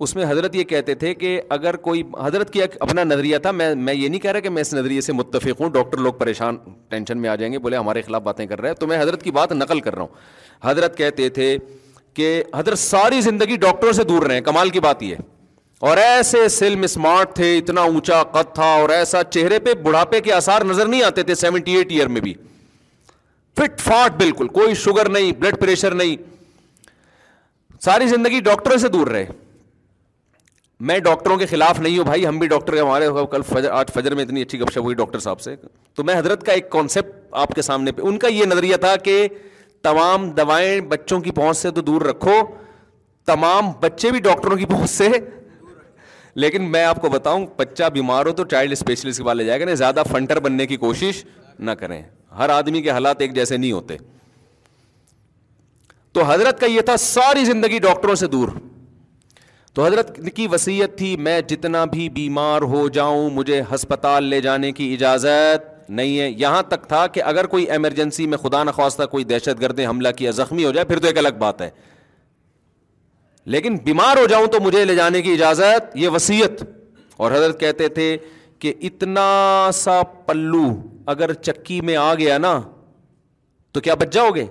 اس 0.03 0.15
میں 0.15 0.25
حضرت 0.29 0.55
یہ 0.55 0.63
کہتے 0.69 0.93
تھے 1.01 1.13
کہ 1.15 1.39
اگر 1.55 1.75
کوئی 1.87 2.01
حضرت 2.23 2.51
کی 2.53 2.63
اپنا 2.63 3.03
نظریہ 3.03 3.37
تھا 3.41 3.51
میں 3.51 3.73
میں 3.75 3.93
یہ 3.93 4.07
نہیں 4.09 4.19
کہہ 4.21 4.31
رہا 4.31 4.39
کہ 4.39 4.49
میں 4.49 4.61
اس 4.61 4.73
نظریے 4.73 5.01
سے 5.01 5.13
متفق 5.13 5.61
ہوں 5.61 5.69
ڈاکٹر 5.71 5.97
لوگ 6.01 6.13
پریشان 6.19 6.57
ٹینشن 6.89 7.17
میں 7.21 7.29
آ 7.29 7.35
جائیں 7.35 7.51
گے 7.53 7.59
بولے 7.65 7.77
ہمارے 7.77 8.01
خلاف 8.01 8.21
باتیں 8.21 8.45
کر 8.45 8.61
رہے 8.61 8.69
ہیں 8.69 8.75
تو 8.79 8.87
میں 8.87 8.99
حضرت 9.01 9.23
کی 9.23 9.31
بات 9.39 9.51
نقل 9.51 9.79
کر 9.79 9.95
رہا 9.95 10.01
ہوں 10.01 10.69
حضرت 10.69 10.97
کہتے 10.97 11.29
تھے 11.37 11.57
کہ 12.13 12.41
حضرت 12.55 12.79
ساری 12.79 13.21
زندگی 13.21 13.55
ڈاکٹروں 13.61 13.93
سے 13.93 14.03
دور 14.13 14.25
رہے 14.25 14.35
ہیں 14.35 14.41
کمال 14.41 14.69
کی 14.69 14.79
بات 14.79 15.03
یہ 15.03 15.15
اور 15.89 15.97
ایسے 15.97 16.47
سلم 16.55 16.83
اسمارٹ 16.83 17.33
تھے 17.35 17.47
اتنا 17.57 17.81
اونچا 17.87 18.21
قد 18.33 18.53
تھا 18.55 18.65
اور 18.81 18.89
ایسا 18.97 19.23
چہرے 19.29 19.57
پہ 19.63 19.73
بڑھاپے 19.83 20.19
کے 20.27 20.31
آسار 20.33 20.61
نظر 20.65 20.85
نہیں 20.87 21.01
آتے 21.03 21.23
تھے 21.29 21.35
سیونٹی 21.35 21.75
ایٹ 21.77 21.91
ایئر 21.91 22.07
میں 22.17 22.21
بھی 22.21 22.33
فٹ 23.57 23.81
فاٹ 23.81 24.15
بالکل 24.19 24.47
کوئی 24.59 24.75
شوگر 24.83 25.09
نہیں 25.15 25.31
بلڈ 25.39 25.59
پریشر 25.61 25.93
نہیں 26.03 26.15
ساری 27.85 28.07
زندگی 28.13 28.39
ڈاکٹروں 28.47 28.77
سے 28.85 28.89
دور 28.95 29.07
رہے 29.15 29.25
میں 30.91 30.97
ڈاکٹروں 31.09 31.37
کے 31.37 31.45
خلاف 31.51 31.79
نہیں 31.79 31.97
ہوں 31.97 32.05
بھائی 32.11 32.25
ہم 32.27 32.39
بھی 32.39 32.47
ڈاکٹر 32.55 32.79
ہمارے 32.81 33.09
کل 33.31 33.41
فجر 33.49 33.69
آج 33.81 33.91
فجر 33.95 34.15
میں 34.15 34.23
اتنی 34.25 34.41
اچھی 34.41 34.59
گپ 34.61 34.71
شپ 34.73 34.81
ہوئی 34.89 34.95
ڈاکٹر 35.03 35.19
صاحب 35.27 35.41
سے 35.47 35.55
تو 35.95 36.03
میں 36.03 36.17
حضرت 36.19 36.45
کا 36.45 36.51
ایک 36.53 36.69
کانسیپٹ 36.77 37.19
آپ 37.43 37.53
کے 37.55 37.61
سامنے 37.71 37.91
پہ 37.97 38.01
ان 38.11 38.17
کا 38.19 38.27
یہ 38.37 38.45
نظریہ 38.55 38.75
تھا 38.87 38.95
کہ 39.09 39.27
تمام 39.91 40.29
دوائیں 40.41 40.79
بچوں 40.95 41.19
کی 41.27 41.31
پہنچ 41.41 41.57
سے 41.57 41.71
تو 41.71 41.87
دور 41.91 42.01
رکھو 42.11 42.39
تمام 43.33 43.71
بچے 43.87 44.09
بھی 44.11 44.19
ڈاکٹروں 44.31 44.57
کی 44.57 44.65
پہنچ 44.75 44.89
سے 44.89 45.07
لیکن 46.41 46.71
میں 46.71 46.83
آپ 46.83 47.01
کو 47.01 47.09
بتاؤں 47.09 47.45
بچہ 47.57 47.89
بیمار 47.93 48.25
ہو 48.25 48.31
تو 48.33 48.43
چائلڈ 48.51 48.71
اسپیشلسٹ 48.71 49.17
کے 49.17 49.23
بعد 49.23 49.73
زیادہ 49.77 50.03
فنٹر 50.11 50.39
بننے 50.41 50.65
کی 50.67 50.75
کوشش 50.83 51.23
نہ 51.67 51.71
کریں 51.79 52.01
ہر 52.37 52.49
آدمی 52.49 52.81
کے 52.81 52.89
حالات 52.91 53.21
ایک 53.21 53.33
جیسے 53.35 53.57
نہیں 53.57 53.71
ہوتے 53.71 53.97
تو 56.13 56.23
حضرت 56.29 56.59
کا 56.59 56.65
یہ 56.65 56.81
تھا 56.85 56.95
ساری 56.97 57.45
زندگی 57.45 57.79
ڈاکٹروں 57.79 58.15
سے 58.15 58.27
دور 58.27 58.47
تو 59.73 59.85
حضرت 59.85 60.17
کی 60.35 60.47
وسیعت 60.51 60.97
تھی 60.97 61.15
میں 61.27 61.39
جتنا 61.49 61.83
بھی 61.93 62.09
بیمار 62.15 62.61
ہو 62.73 62.87
جاؤں 62.93 63.29
مجھے 63.33 63.61
ہسپتال 63.73 64.23
لے 64.23 64.41
جانے 64.41 64.71
کی 64.71 64.93
اجازت 64.93 65.89
نہیں 65.89 66.19
ہے 66.19 66.29
یہاں 66.29 66.61
تک 66.67 66.87
تھا 66.87 67.05
کہ 67.13 67.23
اگر 67.23 67.47
کوئی 67.53 67.63
ایمرجنسی 67.71 68.27
میں 68.33 68.37
خدا 68.41 68.63
نخواستہ 68.63 69.03
کوئی 69.11 69.23
دہشت 69.31 69.61
گردیں 69.61 69.87
حملہ 69.87 70.09
کیا 70.17 70.31
زخمی 70.41 70.65
ہو 70.65 70.71
جائے 70.71 70.85
پھر 70.87 70.99
تو 70.99 71.07
ایک 71.07 71.17
الگ 71.17 71.37
بات 71.39 71.61
ہے 71.61 71.69
لیکن 73.51 73.75
بیمار 73.83 74.17
ہو 74.17 74.25
جاؤں 74.29 74.45
تو 74.51 74.59
مجھے 74.63 74.83
لے 74.85 74.95
جانے 74.95 75.21
کی 75.21 75.31
اجازت 75.33 75.95
یہ 75.97 76.09
وسیعت 76.09 76.63
اور 77.23 77.31
حضرت 77.31 77.59
کہتے 77.59 77.87
تھے 77.97 78.15
کہ 78.59 78.73
اتنا 78.89 79.29
سا 79.73 80.01
پلو 80.25 80.65
اگر 81.13 81.33
چکی 81.43 81.79
میں 81.85 81.95
آ 82.01 82.13
گیا 82.19 82.37
نا 82.37 82.59
تو 83.73 83.81
کیا 83.81 83.93
بچ 83.99 84.13
جاؤ 84.13 84.29
گے 84.35 84.45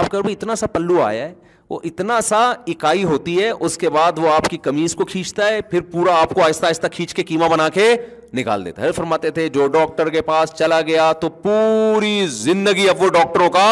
آپ 0.00 0.10
کہ 0.10 0.22
اتنا 0.30 0.54
سا 0.56 0.66
پلو 0.72 1.00
آیا 1.02 1.24
ہے 1.24 1.34
وہ 1.70 1.78
اتنا 1.84 2.20
سا 2.22 2.38
اکائی 2.68 3.04
ہوتی 3.04 3.38
ہے 3.42 3.48
اس 3.50 3.76
کے 3.78 3.90
بعد 3.90 4.18
وہ 4.22 4.28
آپ 4.32 4.48
کی 4.50 4.56
کمیز 4.62 4.94
کو 4.96 5.04
کھینچتا 5.04 5.46
ہے 5.48 5.60
پھر 5.70 5.80
پورا 5.92 6.14
آپ 6.20 6.34
کو 6.34 6.42
آہستہ 6.44 6.66
آہستہ 6.66 6.86
کھینچ 6.92 7.14
کے 7.14 7.22
کیما 7.30 7.46
بنا 7.52 7.68
کے 7.74 7.94
نکال 8.34 8.64
دیتا 8.64 8.82
ہے 8.82 8.90
فرماتے 8.92 9.30
تھے 9.38 9.48
جو 9.56 9.66
ڈاکٹر 9.76 10.08
کے 10.10 10.22
پاس 10.30 10.52
چلا 10.58 10.80
گیا 10.86 11.12
تو 11.20 11.28
پوری 11.46 12.26
زندگی 12.30 12.88
اب 12.88 13.02
وہ 13.02 13.08
ڈاکٹروں 13.14 13.48
کا 13.58 13.70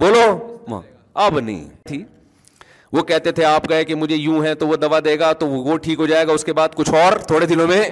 بولو 0.00 0.78
اب 1.22 1.38
نہیں 1.38 1.68
تھی 1.88 2.04
وہ 2.92 3.02
کہتے 3.04 3.32
تھے 3.38 3.44
آپ 3.44 3.68
گئے 3.70 3.84
کہ 3.84 3.94
مجھے 3.94 4.16
یوں 4.16 4.42
ہے 4.44 4.54
تو 4.60 4.66
وہ 4.68 4.76
دوا 4.84 4.98
دے 5.04 5.18
گا 5.18 5.32
تو 5.40 5.46
وہ 5.48 5.76
ٹھیک 5.86 5.98
ہو 6.00 6.06
جائے 6.06 6.26
گا 6.26 6.32
اس 6.32 6.44
کے 6.44 6.52
بعد 6.58 6.74
کچھ 6.76 6.90
اور 7.02 7.18
تھوڑے 7.26 7.46
دنوں 7.46 7.66
میں 7.68 7.82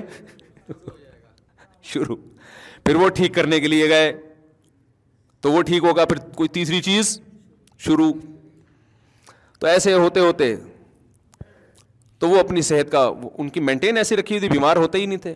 شروع 1.93 2.17
پھر 2.85 2.95
وہ 3.03 3.09
ٹھیک 3.19 3.35
کرنے 3.35 3.59
کے 3.61 3.69
لیے 3.69 3.89
گئے 3.89 4.13
تو 5.43 5.53
وہ 5.53 5.63
ٹھیک 5.63 5.85
ہوگا 5.85 6.05
پھر 6.05 6.19
کوئی 6.37 6.49
تیسری 6.53 6.81
چیز 6.83 7.21
شروع 7.87 8.13
تو 9.61 9.67
ایسے 9.67 9.93
ہوتے 9.95 10.21
ہوتے 10.21 10.55
تو 12.21 12.29
وہ 12.29 12.39
اپنی 12.39 12.63
صحت 12.67 12.91
کا 12.93 13.09
ان 13.39 13.49
کی 13.55 13.61
مینٹین 13.61 13.97
ایسی 13.99 14.17
رکھی 14.17 14.35
ہوئی 14.37 14.41
تھی 14.41 14.49
بیمار 14.59 14.77
ہوتے 14.77 14.99
ہی 14.99 15.07
نہیں 15.07 15.19
تھے 15.27 15.35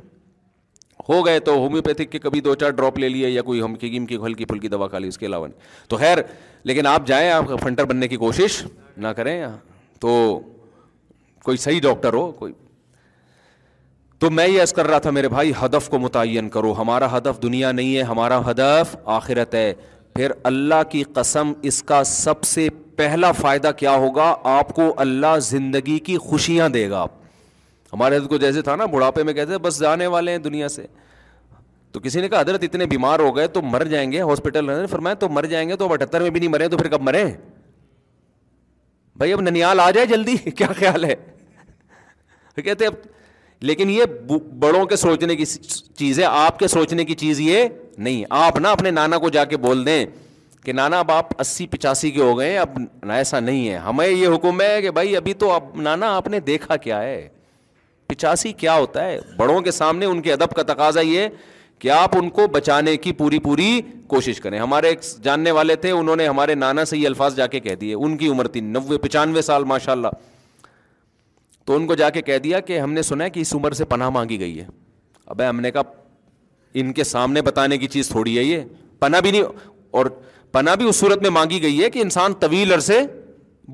ہو 1.08 1.24
گئے 1.26 1.38
تو 1.40 1.52
ہومیوپیتھک 1.58 2.10
کے 2.12 2.18
کبھی 2.18 2.40
دو 2.46 2.54
چار 2.54 2.70
ڈراپ 2.78 2.98
لے 2.98 3.08
لیے 3.08 3.28
یا 3.28 3.42
کوئی 3.42 3.62
ہم 3.62 3.74
کی 3.74 3.90
گیم 3.92 4.06
کی 4.06 4.16
ہلکی 4.24 4.44
پھلکی 4.44 4.68
دوا 4.68 4.88
کھا 4.88 4.98
لی 4.98 5.08
اس 5.08 5.18
کے 5.18 5.26
علاوہ 5.26 5.46
تو 5.88 5.96
خیر 5.96 6.18
لیکن 6.70 6.86
آپ 6.86 7.06
جائیں 7.06 7.28
آپ 7.30 7.50
فنٹر 7.62 7.84
بننے 7.92 8.08
کی 8.08 8.16
کوشش 8.24 8.62
نہ 9.00 9.08
کریں 9.16 9.40
تو 10.00 10.10
کوئی 11.44 11.56
صحیح 11.56 11.80
ڈاکٹر 11.82 12.14
ہو 12.14 12.30
کوئی 12.38 12.52
تو 14.22 14.30
میں 14.30 14.46
یہ 14.48 14.60
عرض 14.62 14.72
کر 14.74 14.86
رہا 14.86 14.98
تھا 15.04 15.10
میرے 15.18 15.28
بھائی 15.34 15.52
ہدف 15.64 15.88
کو 15.88 15.98
متعین 15.98 16.48
کرو 16.56 16.72
ہمارا 16.78 17.06
ہدف 17.16 17.42
دنیا 17.42 17.70
نہیں 17.72 17.96
ہے 17.96 18.02
ہمارا 18.10 18.40
ہدف 18.50 18.96
آخرت 19.18 19.54
ہے 19.54 19.72
پھر 20.14 20.32
اللہ 20.50 20.82
کی 20.90 21.02
قسم 21.14 21.52
اس 21.70 21.82
کا 21.90 22.02
سب 22.10 22.42
سے 22.44 22.68
پہلا 22.96 23.30
فائدہ 23.32 23.70
کیا 23.76 23.94
ہوگا 24.04 24.34
آپ 24.58 24.72
کو 24.76 24.92
اللہ 25.04 25.38
زندگی 25.48 25.98
کی 26.08 26.16
خوشیاں 26.28 26.68
دے 26.76 26.88
گا 26.90 27.00
آپ 27.02 27.18
ہمارے 27.92 28.16
حضرت 28.16 28.28
کو 28.28 28.36
جیسے 28.46 28.62
تھا 28.62 28.74
نا 28.76 28.86
بڑھاپے 28.96 29.22
میں 29.28 29.32
کہتے 29.34 29.50
ہیں 29.52 29.58
بس 29.68 29.78
جانے 29.80 30.06
والے 30.16 30.30
ہیں 30.32 30.38
دنیا 30.48 30.68
سے 30.78 30.86
تو 31.92 32.00
کسی 32.00 32.20
نے 32.20 32.28
کہا 32.28 32.40
حضرت 32.40 32.62
اتنے 32.64 32.86
بیمار 32.86 33.20
ہو 33.28 33.34
گئے 33.36 33.46
تو 33.56 33.62
مر 33.62 33.84
جائیں 33.94 34.10
گے 34.12 34.20
ہاسپٹل 34.22 34.86
فرمائیں 34.90 35.14
تو 35.20 35.28
مر 35.38 35.46
جائیں 35.54 35.68
گے 35.68 35.76
تو 35.76 35.84
اب 35.84 35.92
اٹھتر 35.92 36.20
میں 36.22 36.30
بھی 36.30 36.40
نہیں 36.40 36.50
مرے 36.50 36.68
تو 36.74 36.78
پھر 36.78 36.88
کب 36.90 37.02
مرے 37.10 37.24
بھائی 39.20 39.32
اب 39.32 39.40
ننیال 39.40 39.80
آ 39.80 39.90
جائے 39.94 40.06
جلدی 40.06 40.34
کیا 40.58 40.66
خیال 40.76 41.04
ہے 41.04 41.14
کہتے 42.64 42.86
اب 42.86 42.94
لیکن 43.70 43.90
یہ 43.90 44.04
بڑوں 44.58 44.84
کے 44.86 44.96
سوچنے 44.96 45.34
کی 45.36 45.44
چیز 45.44 46.18
ہے 46.20 46.24
آپ 46.24 46.58
کے 46.58 46.68
سوچنے 46.68 47.04
کی 47.04 47.14
چیز 47.22 47.40
یہ 47.40 47.66
نہیں 47.98 48.22
آپ 48.38 48.58
نا 48.60 48.70
اپنے 48.72 48.90
نانا 48.90 49.18
کو 49.24 49.28
جا 49.30 49.44
کے 49.50 49.56
بول 49.66 49.84
دیں 49.86 50.04
کہ 50.64 50.72
نانا 50.72 50.98
اب 51.00 51.10
آپ 51.12 51.38
اسی 51.40 51.66
پچاسی 51.70 52.10
کے 52.10 52.20
ہو 52.22 52.38
گئے 52.38 52.56
اب 52.58 52.78
ایسا 53.16 53.40
نہیں 53.40 53.68
ہے 53.68 53.76
ہمیں 53.88 54.06
یہ 54.06 54.26
حکم 54.34 54.60
ہے 54.60 54.80
کہ 54.82 54.90
بھائی 55.00 55.16
ابھی 55.16 55.32
تو 55.42 55.50
اب 55.52 55.70
نانا 55.82 56.14
آپ 56.16 56.28
نے 56.36 56.40
دیکھا 56.50 56.76
کیا 56.86 57.02
ہے 57.02 57.26
پچاسی 58.08 58.52
کیا 58.64 58.76
ہوتا 58.78 59.04
ہے 59.06 59.18
بڑوں 59.36 59.60
کے 59.66 59.70
سامنے 59.80 60.06
ان 60.06 60.22
کے 60.22 60.32
ادب 60.32 60.54
کا 60.56 60.62
تقاضا 60.72 61.00
یہ 61.00 61.28
کہ 61.80 61.90
آپ 61.90 62.16
ان 62.16 62.28
کو 62.36 62.46
بچانے 62.54 62.96
کی 63.04 63.12
پوری 63.18 63.38
پوری 63.40 63.80
کوشش 64.06 64.40
کریں 64.40 64.58
ہمارے 64.58 64.88
ایک 64.88 65.00
جاننے 65.22 65.50
والے 65.58 65.74
تھے 65.84 65.90
انہوں 65.98 66.16
نے 66.16 66.26
ہمارے 66.28 66.54
نانا 66.54 66.84
سے 66.84 66.96
یہ 66.98 67.06
الفاظ 67.06 67.36
جا 67.36 67.46
کے 67.52 67.60
کہہ 67.60 67.74
دیے 67.80 67.94
ان 67.94 68.16
کی 68.16 68.28
عمر 68.28 68.46
تھی 68.56 68.60
نوے 68.60 68.96
پچانوے 69.04 69.42
سال 69.42 69.64
ماشاء 69.72 69.92
اللہ 69.92 70.10
تو 71.66 71.76
ان 71.76 71.86
کو 71.86 71.94
جا 71.94 72.10
کے 72.10 72.22
کہہ 72.22 72.38
دیا 72.44 72.60
کہ 72.70 72.78
ہم 72.80 72.92
نے 72.92 73.02
سنا 73.08 73.24
ہے 73.24 73.30
کہ 73.30 73.40
اس 73.40 73.54
عمر 73.54 73.72
سے 73.80 73.84
پناہ 73.94 74.10
مانگی 74.18 74.38
گئی 74.40 74.58
ہے 74.60 74.66
ابے 75.34 75.46
ہم 75.46 75.60
نے 75.60 75.70
کہا 75.70 75.82
ان 76.80 76.92
کے 76.92 77.04
سامنے 77.04 77.42
بتانے 77.42 77.78
کی 77.78 77.86
چیز 77.96 78.08
تھوڑی 78.08 78.36
ہے 78.38 78.42
یہ 78.42 78.62
پناہ 79.00 79.20
بھی 79.20 79.30
نہیں 79.30 79.42
اور 79.98 80.06
پناہ 80.52 80.74
بھی 80.82 80.88
اس 80.88 80.96
صورت 80.96 81.22
میں 81.22 81.30
مانگی 81.38 81.62
گئی 81.62 81.82
ہے 81.82 81.90
کہ 81.90 81.98
انسان 82.02 82.32
طویل 82.40 82.72
عرصے 82.74 83.00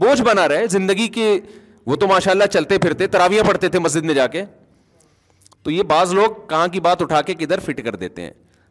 بوجھ 0.05 0.21
بنا 0.31 0.47
رہے 0.49 0.67
زندگی 0.79 1.09
کے 1.19 1.39
وہ 1.87 1.97
تو 1.97 2.07
ماشاء 2.09 2.31
اللہ 2.31 2.45
چلتے 2.53 2.79
پھرتے 2.87 3.07
تراویاں 3.17 3.45
پڑھتے 3.47 3.69
تھے 3.75 3.79
مسجد 3.79 4.05
میں 4.05 4.15
جا 4.15 4.27
کے 4.37 4.45
تو 5.67 5.71
یہ 5.73 5.83
بعض 5.83 6.13
لوگ 6.15 6.31
کہاں 6.49 6.67
کی 6.73 6.81
بات 6.81 7.01
اٹھا 7.03 7.21
کے 7.29 7.35
کدھر 7.39 7.59
فٹ 7.65 7.81
کر 7.85 7.95
دیتے 8.03 8.23
ہیں 8.23 8.31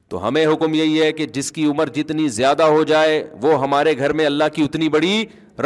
تو 0.09 0.25
ہمیں 0.27 0.45
حکم 0.45 0.73
یہی 0.73 1.01
ہے 1.01 1.11
کہ 1.13 1.25
جس 1.37 1.51
کی 1.51 1.65
عمر 1.69 1.87
جتنی 1.95 2.27
زیادہ 2.35 2.63
ہو 2.73 2.83
جائے 2.91 3.15
وہ 3.41 3.59
ہمارے 3.61 3.97
گھر 3.97 4.13
میں 4.19 4.25
اللہ 4.25 4.53
کی 4.55 4.63
اتنی 4.63 4.89
بڑی 4.89 5.13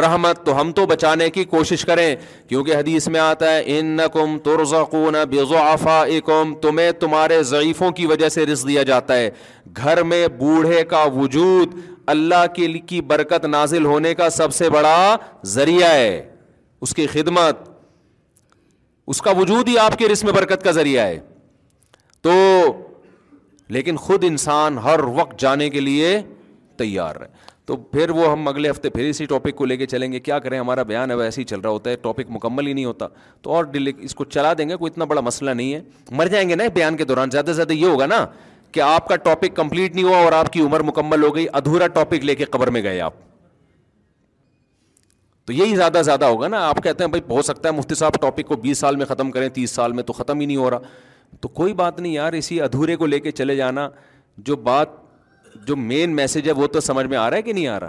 رحمت 0.02 0.44
تو 0.46 0.60
ہم 0.60 0.72
تو 0.76 0.86
بچانے 0.92 1.28
کی 1.36 1.44
کوشش 1.52 1.84
کریں 1.84 2.14
کیونکہ 2.48 2.76
حدیث 2.76 3.06
میں 3.16 3.20
آتا 3.20 3.52
ہے 3.54 3.62
ان 3.78 3.98
کم 4.14 4.36
تو 4.44 4.60
رز 4.62 4.74
بےزو 5.30 5.56
آفا 5.58 6.02
تمہیں 6.62 6.90
تمہارے 7.00 7.42
ضعیفوں 7.52 7.90
کی 8.00 8.06
وجہ 8.12 8.28
سے 8.38 8.46
رزق 8.52 8.68
دیا 8.68 8.82
جاتا 8.92 9.16
ہے 9.16 9.30
گھر 9.76 10.02
میں 10.12 10.26
بوڑھے 10.38 10.84
کا 10.94 11.02
وجود 11.16 11.78
اللہ 12.16 12.44
کے 12.54 12.66
کی 12.86 13.00
برکت 13.14 13.44
نازل 13.56 13.84
ہونے 13.92 14.14
کا 14.22 14.30
سب 14.42 14.54
سے 14.54 14.70
بڑا 14.78 15.16
ذریعہ 15.56 15.92
ہے 15.94 16.22
اس 16.82 16.94
کی 16.94 17.06
خدمت 17.12 17.68
اس 19.08 19.20
کا 19.22 19.30
وجود 19.38 19.68
ہی 19.68 19.78
آپ 19.78 19.96
کے 19.98 20.08
رسم 20.12 20.30
برکت 20.36 20.62
کا 20.64 20.70
ذریعہ 20.80 21.06
ہے 21.06 21.18
تو 22.22 22.30
لیکن 23.76 23.96
خود 23.96 24.24
انسان 24.26 24.78
ہر 24.84 25.00
وقت 25.14 25.38
جانے 25.40 25.68
کے 25.70 25.80
لیے 25.80 26.18
تیار 26.78 27.16
ہے 27.20 27.26
تو 27.66 27.76
پھر 27.76 28.10
وہ 28.10 28.30
ہم 28.30 28.48
اگلے 28.48 28.70
ہفتے 28.70 28.90
پھر 28.90 29.04
اسی 29.08 29.24
ٹاپک 29.32 29.56
کو 29.56 29.64
لے 29.64 29.76
کے 29.76 29.86
چلیں 29.86 30.10
گے 30.12 30.20
کیا 30.20 30.38
کریں 30.46 30.58
ہمارا 30.58 30.82
بیان 30.92 31.10
اب 31.10 31.20
ایسے 31.20 31.40
ہی 31.40 31.44
چل 31.46 31.60
رہا 31.60 31.70
ہوتا 31.70 31.90
ہے 31.90 31.96
ٹاپک 32.06 32.30
مکمل 32.36 32.66
ہی 32.66 32.72
نہیں 32.72 32.84
ہوتا 32.84 33.06
تو 33.42 33.52
اور 33.54 33.64
اس 33.98 34.14
کو 34.14 34.24
چلا 34.24 34.52
دیں 34.58 34.68
گے 34.68 34.76
کوئی 34.76 34.90
اتنا 34.94 35.04
بڑا 35.12 35.20
مسئلہ 35.20 35.50
نہیں 35.50 35.72
ہے 35.74 35.80
مر 36.20 36.26
جائیں 36.34 36.48
گے 36.48 36.54
نا 36.54 36.64
بیان 36.74 36.96
کے 36.96 37.04
دوران 37.12 37.30
زیادہ 37.30 37.46
سے 37.46 37.52
زیادہ 37.52 37.72
یہ 37.72 37.86
ہوگا 37.86 38.06
نا 38.06 38.24
کہ 38.72 38.80
آپ 38.86 39.08
کا 39.08 39.16
ٹاپک 39.28 39.56
کمپلیٹ 39.56 39.94
نہیں 39.94 40.04
ہوا 40.04 40.18
اور 40.24 40.32
آپ 40.32 40.52
کی 40.52 40.60
عمر 40.60 40.82
مکمل 40.90 41.22
ہو 41.24 41.34
گئی 41.34 41.46
ادھورا 41.60 41.86
ٹاپک 41.96 42.24
لے 42.24 42.34
کے 42.34 42.44
قبر 42.50 42.70
میں 42.76 42.82
گئے 42.82 43.00
آپ 43.00 43.12
تو 45.46 45.52
یہی 45.52 45.76
زیادہ 45.76 46.00
زیادہ 46.04 46.24
ہوگا 46.24 46.48
نا 46.48 46.66
آپ 46.68 46.82
کہتے 46.84 47.04
ہیں 47.04 47.10
بھائی 47.10 47.22
ہو 47.34 47.42
سکتا 47.42 47.68
ہے 47.68 47.74
مفتی 47.74 47.94
صاحب 47.94 48.20
ٹاپک 48.22 48.46
کو 48.48 48.56
بیس 48.64 48.78
سال 48.78 48.96
میں 48.96 49.06
ختم 49.06 49.30
کریں 49.30 49.48
تیس 49.58 49.70
سال 49.74 49.92
میں 49.92 50.02
تو 50.02 50.12
ختم 50.12 50.40
ہی 50.40 50.46
نہیں 50.46 50.56
ہو 50.56 50.70
رہا 50.70 50.78
تو 51.40 51.48
کوئی 51.60 51.72
بات 51.74 52.00
نہیں 52.00 52.12
یار 52.12 52.32
اسی 52.42 52.60
ادھورے 52.62 52.96
کو 53.02 53.06
لے 53.06 53.20
کے 53.20 53.30
چلے 53.30 53.56
جانا 53.56 53.88
جو 54.48 54.56
بات 54.68 54.88
جو 55.66 55.76
مین 55.76 56.14
میسج 56.16 56.48
ہے 56.48 56.52
وہ 56.60 56.66
تو 56.74 56.80
سمجھ 56.80 57.06
میں 57.06 57.16
آ 57.18 57.28
رہا 57.30 57.36
ہے 57.36 57.42
کہ 57.42 57.52
نہیں 57.52 57.66
آ 57.68 57.78
رہا 57.80 57.88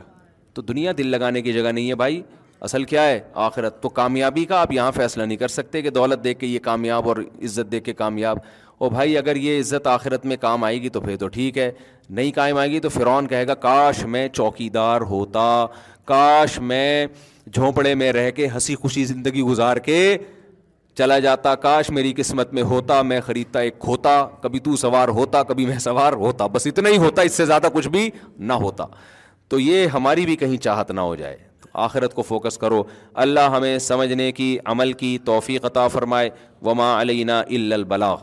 تو 0.54 0.62
دنیا 0.62 0.92
دل 0.98 1.08
لگانے 1.08 1.42
کی 1.42 1.54
جگہ 1.54 1.72
نہیں 1.72 1.90
ہے 1.90 1.96
بھائی 1.96 2.22
اصل 2.68 2.84
کیا 2.84 3.04
ہے 3.08 3.20
آخرت 3.44 3.82
تو 3.82 3.90
کامیابی 4.00 4.44
کا 4.46 4.60
آپ 4.62 4.72
یہاں 4.72 4.92
فیصلہ 4.96 5.24
نہیں 5.24 5.38
کر 5.38 5.48
سکتے 5.48 5.82
کہ 5.82 5.90
دولت 5.90 6.24
دیکھ 6.24 6.40
کے 6.40 6.48
یہ 6.48 6.60
کامیاب 6.64 7.08
اور 7.10 7.18
عزت 7.46 7.72
دیکھ 7.72 7.84
کے 7.86 7.94
کامیاب 8.02 8.38
او 8.84 8.90
بھائی 8.90 9.18
اگر 9.18 9.36
یہ 9.36 9.60
عزت 9.60 9.88
آخرت 9.88 10.26
میں 10.26 10.38
کام 10.42 10.64
آئے 10.64 10.82
گی 10.82 10.90
تو 10.98 11.02
پھر 11.02 11.16
تو 11.24 11.28
ٹھیک 11.38 11.58
ہے 11.58 11.72
نہیں 12.10 12.32
کام 12.32 12.58
آئے 12.58 12.70
گی 12.72 12.80
تو 12.80 12.90
فرعون 12.90 13.28
کہے 13.28 13.48
گا 13.48 13.54
کاش 13.66 14.04
میں 14.16 14.28
چوکیدار 14.30 15.02
ہوتا 15.10 15.48
کاش 16.08 16.60
میں 16.72 17.06
جھونپڑے 17.54 17.94
میں 17.96 18.12
رہ 18.14 18.30
کے 18.36 18.48
ہنسی 18.54 18.76
خوشی 18.82 19.04
زندگی 19.06 19.42
گزار 19.44 19.78
کے 19.88 19.98
چلا 20.98 21.18
جاتا 21.20 21.54
کاش 21.66 21.90
میری 21.98 22.14
قسمت 22.18 22.52
میں 22.54 22.64
ہوتا 22.72 23.02
میں 23.10 23.20
خریدتا 23.26 23.60
ایک 23.68 23.78
کھوتا 23.80 24.14
کبھی 24.42 24.60
تو 24.68 24.76
سوار 24.78 25.08
ہوتا 25.20 25.44
کبھی 25.52 25.66
میں 25.66 25.78
سوار 25.80 26.14
ہوتا 26.24 26.48
بس 26.54 26.68
اتنا 26.68 26.90
ہی 26.90 26.98
ہوتا 27.06 27.22
اس 27.30 27.34
سے 27.38 27.46
زیادہ 27.46 27.68
کچھ 27.74 27.88
بھی 27.96 28.10
نہ 28.40 28.54
ہوتا 28.64 28.86
تو 29.50 29.60
یہ 29.60 29.86
ہماری 29.94 30.26
بھی 30.26 30.36
کہیں 30.44 30.58
چاہت 30.68 30.92
نہ 30.92 31.02
ہو 31.10 31.16
جائے 31.22 31.38
آخرت 31.88 32.14
کو 32.14 32.22
فوکس 32.28 32.58
کرو 32.58 32.84
اللہ 33.24 33.50
ہمیں 33.56 33.78
سمجھنے 33.90 34.32
کی 34.40 34.58
عمل 34.74 34.94
کی 35.04 35.18
توفیق 35.26 35.66
عطا 35.66 35.88
فرمائے 35.96 36.30
وما 36.66 36.92
علینا 37.02 37.40
الا 37.40 37.76
البلاغ 37.76 38.18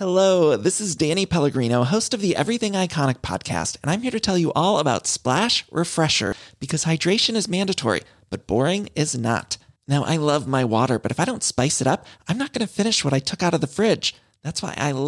hello 0.00 0.56
this 0.64 0.76
is 0.84 0.96
Danny 0.98 1.24
new 1.68 1.82
has 1.90 2.08
to 2.10 2.16
be 2.22 2.30
everything 2.58 2.74
آئی 2.76 2.88
کانک 2.94 3.16
پھاٹ 3.26 3.50
I'm 3.90 4.00
here 4.02 4.12
to 4.12 4.18
tell 4.26 4.38
you 4.40 4.50
all 4.62 4.76
about 4.78 5.06
Splash 5.06 5.62
or 5.72 5.84
Fresher 5.84 6.30
because 6.60 6.86
hydration 6.86 7.36
is 7.36 7.48
main 7.54 7.68
it 7.70 7.84
but 8.32 8.40
boring 8.48 8.86
is 9.02 9.14
not 9.26 9.56
no 9.90 10.02
I 10.06 10.18
love 10.18 10.38
my 10.54 10.64
water 10.70 10.98
fresh 11.16 11.52
و 13.04 13.08
fridge 13.74 14.12
why 14.64 14.92
love 14.92 15.04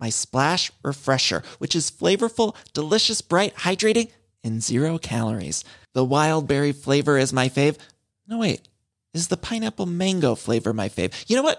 my 0.00 0.08
Splash 0.08 0.70
or 0.84 0.92
Fresher 1.04 1.38
which 1.60 1.76
is 1.76 1.92
flavourful 1.98 3.22
برائٹریٹنگری 3.30 5.50
flavour 6.84 7.18
is 7.22 7.32
my 7.40 7.48
fave 7.54 7.72
is 9.18 9.28
the 9.30 9.36
pineapple 9.64 9.84
mango 10.04 10.34
flavour 10.46 10.72
my 10.82 10.88
fave 10.94 11.52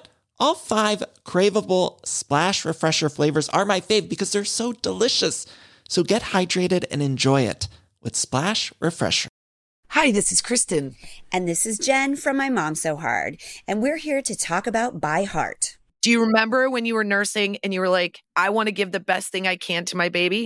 so 5.89 6.03
Gatorade 6.09 6.83
enjoyed in 6.89 7.55
from 12.21 12.37
my 12.37 12.49
mums 12.49 12.85
oh 12.85 12.95
harder 13.03 14.69
by 15.01 15.25
heart 15.33 15.65
remember 16.07 16.65
when 16.73 16.85
you 16.85 16.97
are 16.97 17.03
nursing 17.03 17.55
you 17.71 17.83
like 17.91 18.17
I 18.43 18.53
want 18.53 18.77
give 18.77 18.87
the 18.97 19.07
best 19.09 19.93
my 19.95 20.09
be 20.29 20.45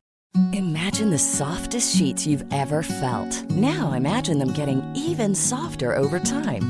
Imagine 0.53 1.09
the 1.09 1.19
softest 1.19 1.93
sheets 1.93 2.25
you've 2.25 2.45
ever 2.53 2.83
felt. 2.83 3.33
Now 3.51 3.91
imagine 3.91 4.39
them 4.39 4.53
getting 4.53 4.81
even 4.95 5.35
softer 5.35 5.93
over 5.93 6.21
time. 6.21 6.69